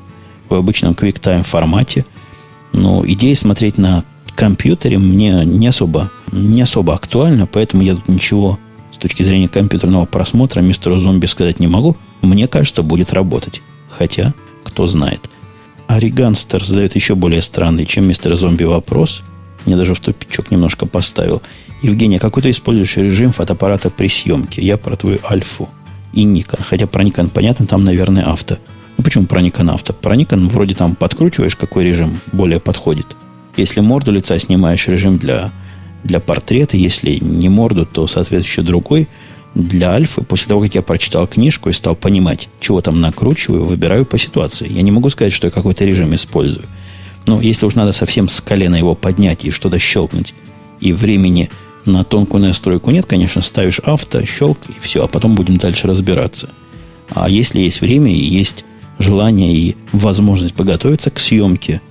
в 0.50 0.54
обычном 0.54 0.94
QuickTime 0.94 1.44
формате. 1.44 2.06
Но 2.74 3.06
идея 3.06 3.36
смотреть 3.36 3.78
на 3.78 4.04
компьютере 4.36 4.98
мне 4.98 5.44
не 5.46 5.68
особо, 5.68 6.10
не 6.32 6.62
особо 6.62 6.94
актуальна, 6.94 7.48
поэтому 7.48 7.84
я 7.84 7.96
тут 7.96 8.08
ничего 8.08 8.60
с 8.92 8.98
точки 8.98 9.24
зрения 9.24 9.48
компьютерного 9.48 10.06
просмотра 10.06 10.62
мистеру 10.62 11.00
зомби 11.00 11.26
сказать 11.26 11.60
не 11.60 11.68
могу. 11.68 11.98
Мне 12.22 12.48
кажется, 12.48 12.84
будет 12.84 13.14
работать. 13.14 13.62
Хотя, 13.90 14.34
кто 14.64 14.88
знает. 14.88 15.30
Ориганстер 15.88 16.64
задает 16.64 16.96
еще 16.96 17.16
более 17.16 17.42
странный, 17.42 17.86
чем 17.86 18.08
мистер 18.08 18.36
зомби 18.36 18.64
вопрос. 18.64 19.24
Мне 19.66 19.76
даже 19.76 19.94
в 19.94 20.00
тупичок 20.00 20.52
немножко 20.52 20.86
поставил. 20.86 21.42
Евгения, 21.82 22.20
какой 22.20 22.44
ты 22.44 22.52
используешь 22.52 22.98
режим 22.98 23.32
фотоаппарата 23.32 23.90
при 23.90 24.08
съемке? 24.08 24.62
Я 24.62 24.78
про 24.78 24.96
твою 24.96 25.20
альфу 25.30 25.70
и 26.14 26.26
Nikon. 26.26 26.62
Хотя 26.64 26.88
про 26.88 27.04
Nikon 27.04 27.30
понятно, 27.30 27.66
там, 27.66 27.84
наверное, 27.84 28.24
авто. 28.24 28.58
Ну, 28.98 29.04
почему 29.04 29.26
про 29.26 29.42
Nikon 29.42 29.74
авто? 29.74 29.94
Про 29.94 30.16
Nikon 30.16 30.48
вроде 30.50 30.76
там 30.76 30.96
подкручиваешь, 30.96 31.56
какой 31.56 31.86
режим 31.86 32.20
более 32.32 32.60
подходит. 32.60 33.08
Если 33.58 33.80
морду 33.80 34.12
лица 34.12 34.38
снимаешь, 34.40 34.88
режим 34.88 35.18
для, 35.18 35.52
для 36.04 36.20
портрета. 36.20 36.78
Если 36.78 37.20
не 37.22 37.50
морду, 37.50 37.86
то 37.86 38.08
соответствующий 38.08 38.64
другой. 38.64 39.08
Для 39.54 39.92
альфы, 39.92 40.22
после 40.22 40.48
того, 40.48 40.62
как 40.62 40.76
я 40.76 40.82
прочитал 40.82 41.28
книжку 41.28 41.70
и 41.70 41.74
стал 41.74 41.96
понимать, 41.96 42.48
чего 42.62 42.80
там 42.82 43.02
накручиваю, 43.02 43.66
выбираю 43.66 44.06
по 44.06 44.18
ситуации. 44.18 44.72
Я 44.72 44.82
не 44.82 44.92
могу 44.92 45.10
сказать, 45.10 45.34
что 45.34 45.48
я 45.48 45.52
какой-то 45.52 45.84
режим 45.84 46.16
использую. 46.16 46.66
Но 47.28 47.42
если 47.42 47.66
уж 47.66 47.76
надо 47.76 47.92
совсем 47.92 48.30
с 48.30 48.40
колена 48.40 48.76
его 48.76 48.96
поднять 48.96 49.44
и 49.44 49.52
что-то 49.52 49.78
щелкнуть, 49.78 50.34
и 50.80 50.94
времени 50.94 51.50
на 51.86 52.04
тонкую 52.04 52.44
настройку 52.44 52.92
нет, 52.92 53.06
конечно, 53.06 53.42
ставишь 53.42 53.80
авто, 53.80 54.24
щелк, 54.26 54.58
и 54.70 54.80
все, 54.82 55.04
а 55.04 55.08
потом 55.08 55.36
будем 55.36 55.58
дальше 55.58 55.88
разбираться. 55.88 56.50
А 57.10 57.30
если 57.30 57.60
есть 57.60 57.82
время 57.82 58.12
и 58.12 58.20
есть 58.20 58.64
желание 59.00 59.54
и 59.54 59.76
возможность 59.92 60.54
подготовиться 60.54 61.12
к 61.12 61.20
съемке, 61.20 61.82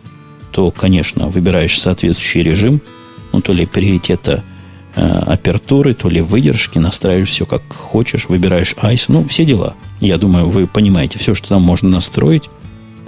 то, 0.60 0.70
конечно, 0.70 1.28
выбираешь 1.28 1.80
соответствующий 1.80 2.42
режим, 2.42 2.82
ну, 3.32 3.40
то 3.40 3.54
ли 3.54 3.64
приоритета 3.64 4.44
э, 4.94 5.00
апертуры, 5.00 5.94
то 5.94 6.10
ли 6.10 6.20
выдержки, 6.20 6.76
настраиваешь 6.76 7.30
все 7.30 7.46
как 7.46 7.62
хочешь, 7.72 8.26
выбираешь 8.28 8.74
ISO, 8.74 9.04
ну, 9.08 9.24
все 9.24 9.46
дела. 9.46 9.72
Я 10.00 10.18
думаю, 10.18 10.50
вы 10.50 10.66
понимаете, 10.66 11.18
все, 11.18 11.34
что 11.34 11.48
там 11.48 11.62
можно 11.62 11.88
настроить. 11.88 12.50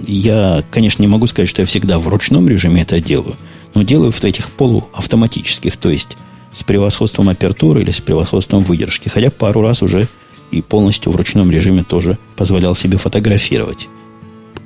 Я, 0.01 0.63
конечно, 0.71 1.03
не 1.03 1.07
могу 1.07 1.27
сказать, 1.27 1.47
что 1.47 1.61
я 1.61 1.67
всегда 1.67 1.99
в 1.99 2.07
ручном 2.07 2.49
режиме 2.49 2.81
это 2.81 2.99
делаю, 2.99 3.35
но 3.75 3.83
делаю 3.83 4.11
в 4.11 4.23
этих 4.23 4.49
полуавтоматических, 4.49 5.77
то 5.77 5.91
есть 5.91 6.17
с 6.51 6.63
превосходством 6.63 7.29
апертуры 7.29 7.83
или 7.83 7.91
с 7.91 8.01
превосходством 8.01 8.63
выдержки. 8.63 9.09
Хотя 9.09 9.29
пару 9.29 9.61
раз 9.61 9.83
уже 9.83 10.07
и 10.49 10.63
полностью 10.63 11.11
в 11.11 11.15
ручном 11.15 11.51
режиме 11.51 11.83
тоже 11.83 12.17
позволял 12.35 12.73
себе 12.73 12.97
фотографировать. 12.97 13.89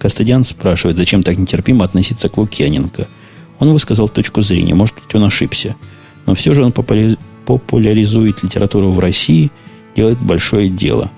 Кастадиан 0.07 0.45
спрашивает, 0.45 0.95
зачем 0.95 1.21
так 1.21 1.37
нетерпимо 1.37 1.83
относиться 1.83 2.29
к 2.29 2.37
Лукьяненко. 2.37 3.09
Он 3.59 3.73
высказал 3.73 4.07
точку 4.07 4.41
зрения, 4.41 4.73
может 4.73 4.95
быть, 4.95 5.13
он 5.13 5.25
ошибся. 5.25 5.75
Но 6.25 6.33
все 6.33 6.53
же 6.53 6.63
он 6.63 6.71
популяризует 6.71 8.41
литературу 8.41 8.89
в 8.91 8.99
России, 8.99 9.51
делает 9.97 10.17
большое 10.19 10.69
дело. 10.69 11.11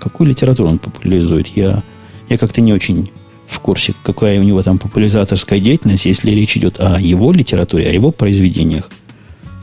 Какую 0.00 0.30
литературу 0.30 0.68
он 0.68 0.78
популяризует? 0.78 1.46
Я, 1.54 1.84
я 2.28 2.36
как-то 2.36 2.60
не 2.60 2.72
очень 2.72 3.12
в 3.46 3.60
курсе, 3.60 3.94
какая 4.02 4.40
у 4.40 4.42
него 4.42 4.64
там 4.64 4.78
популяризаторская 4.78 5.60
деятельность, 5.60 6.06
если 6.06 6.32
речь 6.32 6.56
идет 6.56 6.80
о 6.80 7.00
его 7.00 7.30
литературе, 7.30 7.88
о 7.88 7.92
его 7.92 8.10
произведениях 8.10 8.90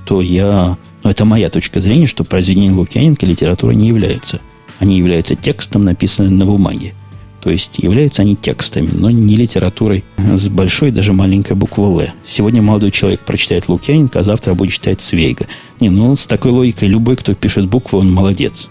то 0.06 0.22
я... 0.22 0.78
Ну, 1.04 1.10
это 1.10 1.26
моя 1.26 1.50
точка 1.50 1.80
зрения, 1.80 2.06
что 2.06 2.24
произведения 2.24 2.72
Лукьяненко 2.72 3.26
литературой 3.26 3.76
не 3.76 3.88
являются. 3.88 4.40
Они 4.80 4.98
являются 4.98 5.36
текстом, 5.36 5.84
написанным 5.84 6.38
на 6.38 6.46
бумаге. 6.46 6.94
То 7.42 7.50
есть 7.50 7.80
являются 7.80 8.22
они 8.22 8.36
текстами, 8.36 8.90
но 8.94 9.10
не 9.10 9.36
литературой 9.36 10.04
с 10.18 10.48
большой, 10.50 10.92
даже 10.92 11.12
маленькой 11.12 11.56
буквы 11.56 11.86
«Л». 11.86 12.02
Сегодня 12.26 12.62
молодой 12.62 12.92
человек 12.92 13.22
прочитает 13.22 13.68
Лукьяненко, 13.68 14.20
а 14.20 14.24
завтра 14.24 14.54
будет 14.54 14.74
читать 14.74 15.02
Свейга. 15.02 15.48
Не, 15.80 15.90
ну 15.90 16.16
с 16.16 16.28
такой 16.28 16.52
логикой 16.52 16.88
любой, 16.88 17.16
кто 17.16 17.34
пишет 17.34 17.68
буквы, 17.68 18.00
он 18.00 18.14
молодец. 18.14 18.70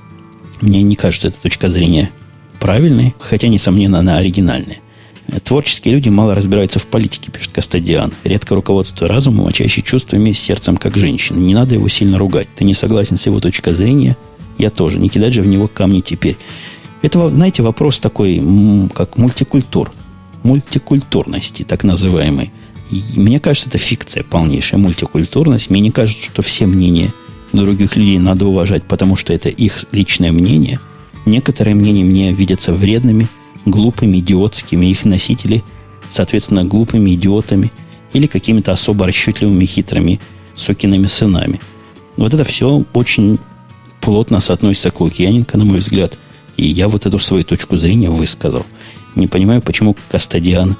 Мне 0.61 0.83
не 0.83 0.95
кажется 0.95 1.29
эта 1.29 1.41
точка 1.41 1.69
зрения 1.69 2.11
правильной, 2.61 3.15
хотя, 3.19 3.49
несомненно, 3.49 3.99
она 3.99 4.19
оригинальная. 4.19 4.79
Творческие 5.45 5.95
люди 5.95 6.09
мало 6.09 6.35
разбираются 6.35 6.79
в 6.79 6.87
политике, 6.87 7.31
пишет 7.31 7.53
Кастадиан. 7.53 8.13
Редко 8.25 8.55
руководство 8.55 9.09
разумом, 9.09 9.47
а 9.47 9.53
чаще 9.53 9.83
чувствами 9.83 10.31
и 10.31 10.35
сердцем, 10.35 10.77
как 10.77 10.97
женщина. 10.97 11.39
Не 11.39 11.55
надо 11.55 11.75
его 11.75 11.89
сильно 11.89 12.19
ругать. 12.19 12.49
Ты 12.57 12.65
не 12.65 12.75
согласен 12.75 13.17
с 13.17 13.27
его 13.27 13.41
точкой 13.41 13.75
зрения? 13.75 14.17
Я 14.59 14.71
тоже. 14.71 14.99
Не 14.99 15.09
кидать 15.09 15.33
же 15.33 15.43
в 15.43 15.47
него 15.47 15.69
камни 15.69 16.01
теперь. 16.01 16.37
Это, 17.03 17.31
знаете, 17.31 17.63
вопрос 17.63 18.01
такой, 18.01 18.43
как 18.95 19.17
мультикультур. 19.17 19.93
Мультикультурности, 20.43 21.63
так 21.63 21.85
называемой. 21.85 22.51
Мне 23.17 23.41
кажется, 23.41 23.69
это 23.69 23.79
фикция 23.79 24.25
полнейшая, 24.25 24.81
мультикультурность. 24.81 25.71
Мне 25.71 25.81
не 25.81 25.91
кажется, 25.91 26.25
что 26.25 26.43
все 26.43 26.67
мнения 26.67 27.13
других 27.53 27.97
людей 27.97 28.19
надо 28.19 28.47
уважать, 28.47 28.85
потому 28.85 29.17
что 29.17 29.33
это 29.33 29.49
их 29.49 29.85
личное 29.93 30.33
мнение. 30.33 30.81
Некоторые 31.27 31.75
мнения 31.75 32.05
мне 32.05 32.33
видятся 32.33 32.73
вредными– 32.73 33.29
глупыми, 33.65 34.19
идиотскими, 34.19 34.87
их 34.87 35.05
носители, 35.05 35.63
соответственно, 36.09 36.65
глупыми 36.65 37.15
идиотами 37.15 37.71
или 38.13 38.27
какими-то 38.27 38.73
особо 38.73 39.07
расчетливыми, 39.07 39.65
хитрыми 39.65 40.21
сукиными 40.55 41.07
сынами. 41.07 41.61
Вот 42.17 42.35
это 42.35 42.45
все 42.45 42.85
очень 42.93 43.39
плотно 44.01 44.41
соотносится 44.41 44.91
к 44.91 45.01
Лукьяненко, 45.01 45.57
на 45.57 45.65
мой 45.65 45.79
взгляд. 45.79 46.19
И 46.57 46.67
я 46.67 46.89
вот 46.89 47.07
эту 47.07 47.19
свою 47.19 47.45
точку 47.45 47.77
зрения 47.77 48.11
высказал. 48.11 48.67
Не 49.15 49.27
понимаю, 49.27 49.63
почему 49.63 49.97
Кастадиан 50.11 50.77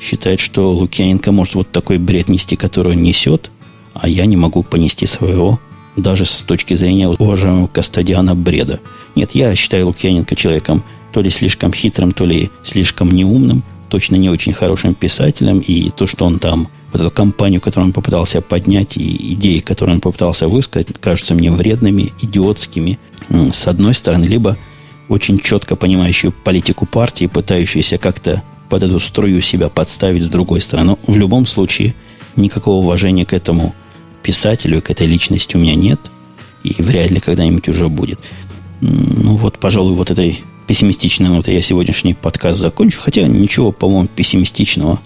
считает, 0.00 0.40
что 0.40 0.72
Лукьяненко 0.72 1.32
может 1.32 1.54
вот 1.54 1.70
такой 1.70 1.98
бред 1.98 2.28
нести, 2.28 2.56
который 2.56 2.92
он 2.92 3.02
несет, 3.02 3.50
а 3.94 4.08
я 4.08 4.26
не 4.26 4.36
могу 4.36 4.62
понести 4.62 5.06
своего, 5.06 5.60
даже 5.96 6.24
с 6.26 6.42
точки 6.42 6.74
зрения 6.74 7.08
уважаемого 7.08 7.68
Кастадиана 7.68 8.34
бреда. 8.34 8.80
Нет, 9.14 9.32
я 9.32 9.54
считаю 9.54 9.86
Лукьяненко 9.86 10.34
человеком 10.36 10.82
то 11.12 11.20
ли 11.20 11.30
слишком 11.30 11.72
хитрым, 11.72 12.10
то 12.10 12.24
ли 12.24 12.50
слишком 12.64 13.10
неумным, 13.12 13.62
точно 13.88 14.16
не 14.16 14.28
очень 14.28 14.52
хорошим 14.52 14.94
писателем, 14.94 15.60
и 15.60 15.90
то, 15.90 16.08
что 16.08 16.24
он 16.24 16.40
там, 16.40 16.68
вот 16.92 17.00
эту 17.00 17.12
компанию, 17.12 17.60
которую 17.60 17.88
он 17.88 17.92
попытался 17.92 18.40
поднять, 18.40 18.96
и 18.96 19.34
идеи, 19.34 19.60
которые 19.60 19.94
он 19.94 20.00
попытался 20.00 20.48
высказать, 20.48 20.88
кажутся 21.00 21.34
мне 21.34 21.52
вредными, 21.52 22.12
идиотскими, 22.20 22.98
с 23.28 23.68
одной 23.68 23.94
стороны, 23.94 24.24
либо 24.24 24.56
очень 25.08 25.38
четко 25.38 25.76
понимающую 25.76 26.32
политику 26.32 26.86
партии, 26.86 27.26
пытающуюся 27.26 27.98
как-то 27.98 28.42
под 28.68 28.82
эту 28.82 29.00
струю 29.00 29.40
себя 29.40 29.68
подставить 29.68 30.22
с 30.22 30.28
другой 30.28 30.60
стороны. 30.60 30.96
Но 31.06 31.12
в 31.12 31.16
любом 31.16 31.46
случае, 31.46 31.94
никакого 32.36 32.76
уважения 32.76 33.24
к 33.24 33.32
этому 33.32 33.74
писателю, 34.22 34.80
к 34.80 34.90
этой 34.90 35.06
личности 35.06 35.56
у 35.56 35.60
меня 35.60 35.74
нет, 35.74 36.00
и 36.62 36.74
вряд 36.82 37.10
ли 37.10 37.20
когда-нибудь 37.20 37.68
уже 37.68 37.88
будет. 37.88 38.20
Ну 38.80 39.36
вот, 39.36 39.58
пожалуй, 39.58 39.94
вот 39.94 40.10
этой 40.10 40.42
пессимистичной 40.66 41.28
нотой 41.28 41.54
я 41.54 41.60
сегодняшний 41.60 42.14
подкаст 42.14 42.58
закончу. 42.58 42.98
Хотя 43.00 43.26
ничего, 43.26 43.70
по-моему, 43.70 44.08
пессимистичного 44.08 45.00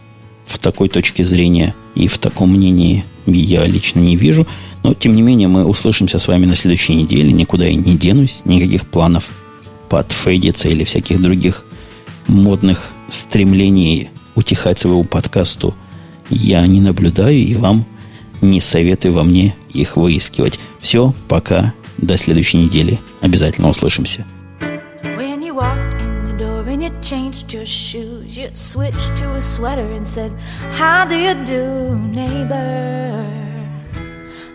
в 0.46 0.58
такой 0.58 0.88
точке 0.88 1.24
зрения 1.24 1.74
и 1.94 2.06
в 2.06 2.18
таком 2.18 2.52
мнении 2.52 3.04
я 3.26 3.66
лично 3.66 4.00
не 4.00 4.16
вижу. 4.16 4.46
Но, 4.84 4.94
тем 4.94 5.16
не 5.16 5.22
менее, 5.22 5.48
мы 5.48 5.64
услышимся 5.64 6.18
с 6.18 6.28
вами 6.28 6.46
на 6.46 6.54
следующей 6.54 6.94
неделе. 6.94 7.32
Никуда 7.32 7.66
я 7.66 7.74
не 7.74 7.96
денусь. 7.96 8.40
Никаких 8.44 8.86
планов 8.86 9.28
подфейдиться 9.88 10.68
или 10.68 10.84
всяких 10.84 11.20
других 11.20 11.64
модных 12.26 12.92
стремлений 13.08 14.10
утихать 14.34 14.78
своему 14.78 15.04
подкасту 15.04 15.74
я 16.30 16.66
не 16.66 16.80
наблюдаю 16.80 17.36
и 17.36 17.54
вам 17.54 17.84
не 18.40 18.60
советую 18.60 19.14
во 19.14 19.24
мне 19.24 19.56
их 19.72 19.96
выискивать. 19.96 20.60
Все, 20.80 21.14
пока, 21.26 21.74
до 21.96 22.16
следующей 22.16 22.58
недели. 22.58 23.00
Обязательно 23.20 23.68
услышимся. 23.68 24.24
How 30.78 31.06
do 31.08 31.16
you 31.16 31.34
do, 31.44 31.96
neighbor? 32.12 33.24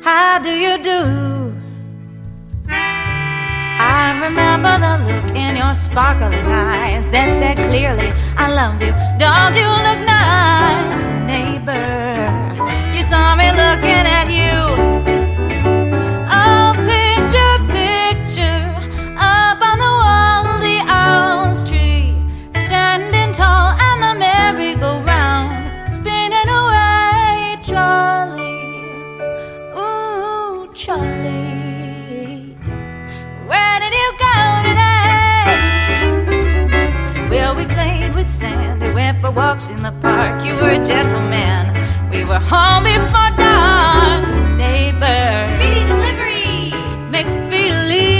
How 0.03 0.39
do 0.39 0.49
you 0.49 0.77
do? 0.81 1.52
Remember 4.23 4.79
the 4.79 4.93
look 5.03 5.35
in 5.35 5.57
your 5.57 5.73
sparkling 5.73 6.33
eyes 6.47 7.09
that 7.09 7.29
said 7.33 7.57
clearly, 7.57 8.13
I 8.37 8.47
love 8.53 8.81
you. 8.81 8.93
Don't 9.19 9.53
you 9.53 9.67
look 9.83 9.99
nice, 10.07 11.03
neighbor? 11.27 12.31
You 12.95 13.03
saw 13.03 13.35
me 13.35 13.51
looking 13.51 14.05
at 14.19 14.31
you. 14.31 14.92
Walks 39.35 39.67
in 39.67 39.81
the 39.83 39.91
park. 40.01 40.43
You 40.45 40.55
were 40.55 40.69
a 40.69 40.85
gentleman. 40.85 41.73
We 42.11 42.23
were 42.23 42.39
home 42.39 42.83
before 42.83 43.31
dark. 43.37 44.23
Neighbor. 44.57 45.47
Speedy 45.55 45.87
delivery. 45.87 46.71
McFeely. 47.13 48.13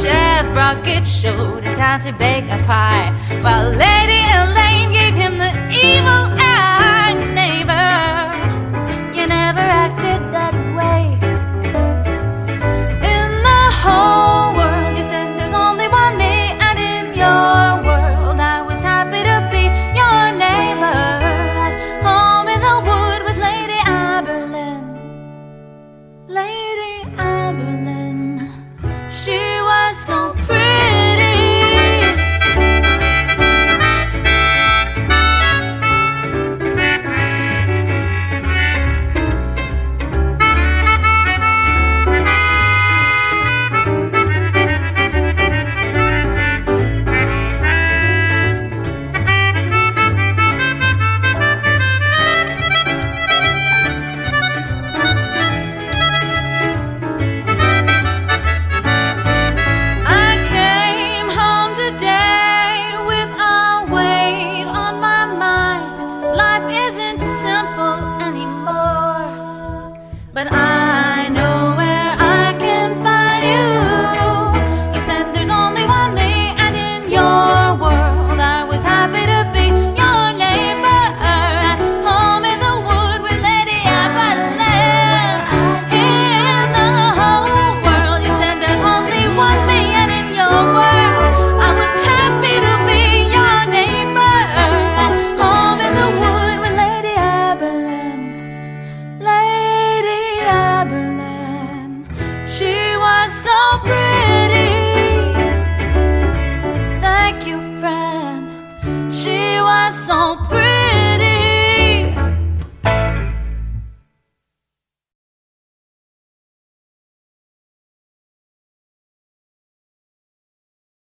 Chef 0.00 0.52
Brockett 0.52 1.06
showed 1.06 1.64
us 1.64 1.78
how 1.78 1.98
to 1.98 2.12
bake 2.12 2.44
a 2.44 2.58
pie. 2.64 3.12
While 3.42 3.72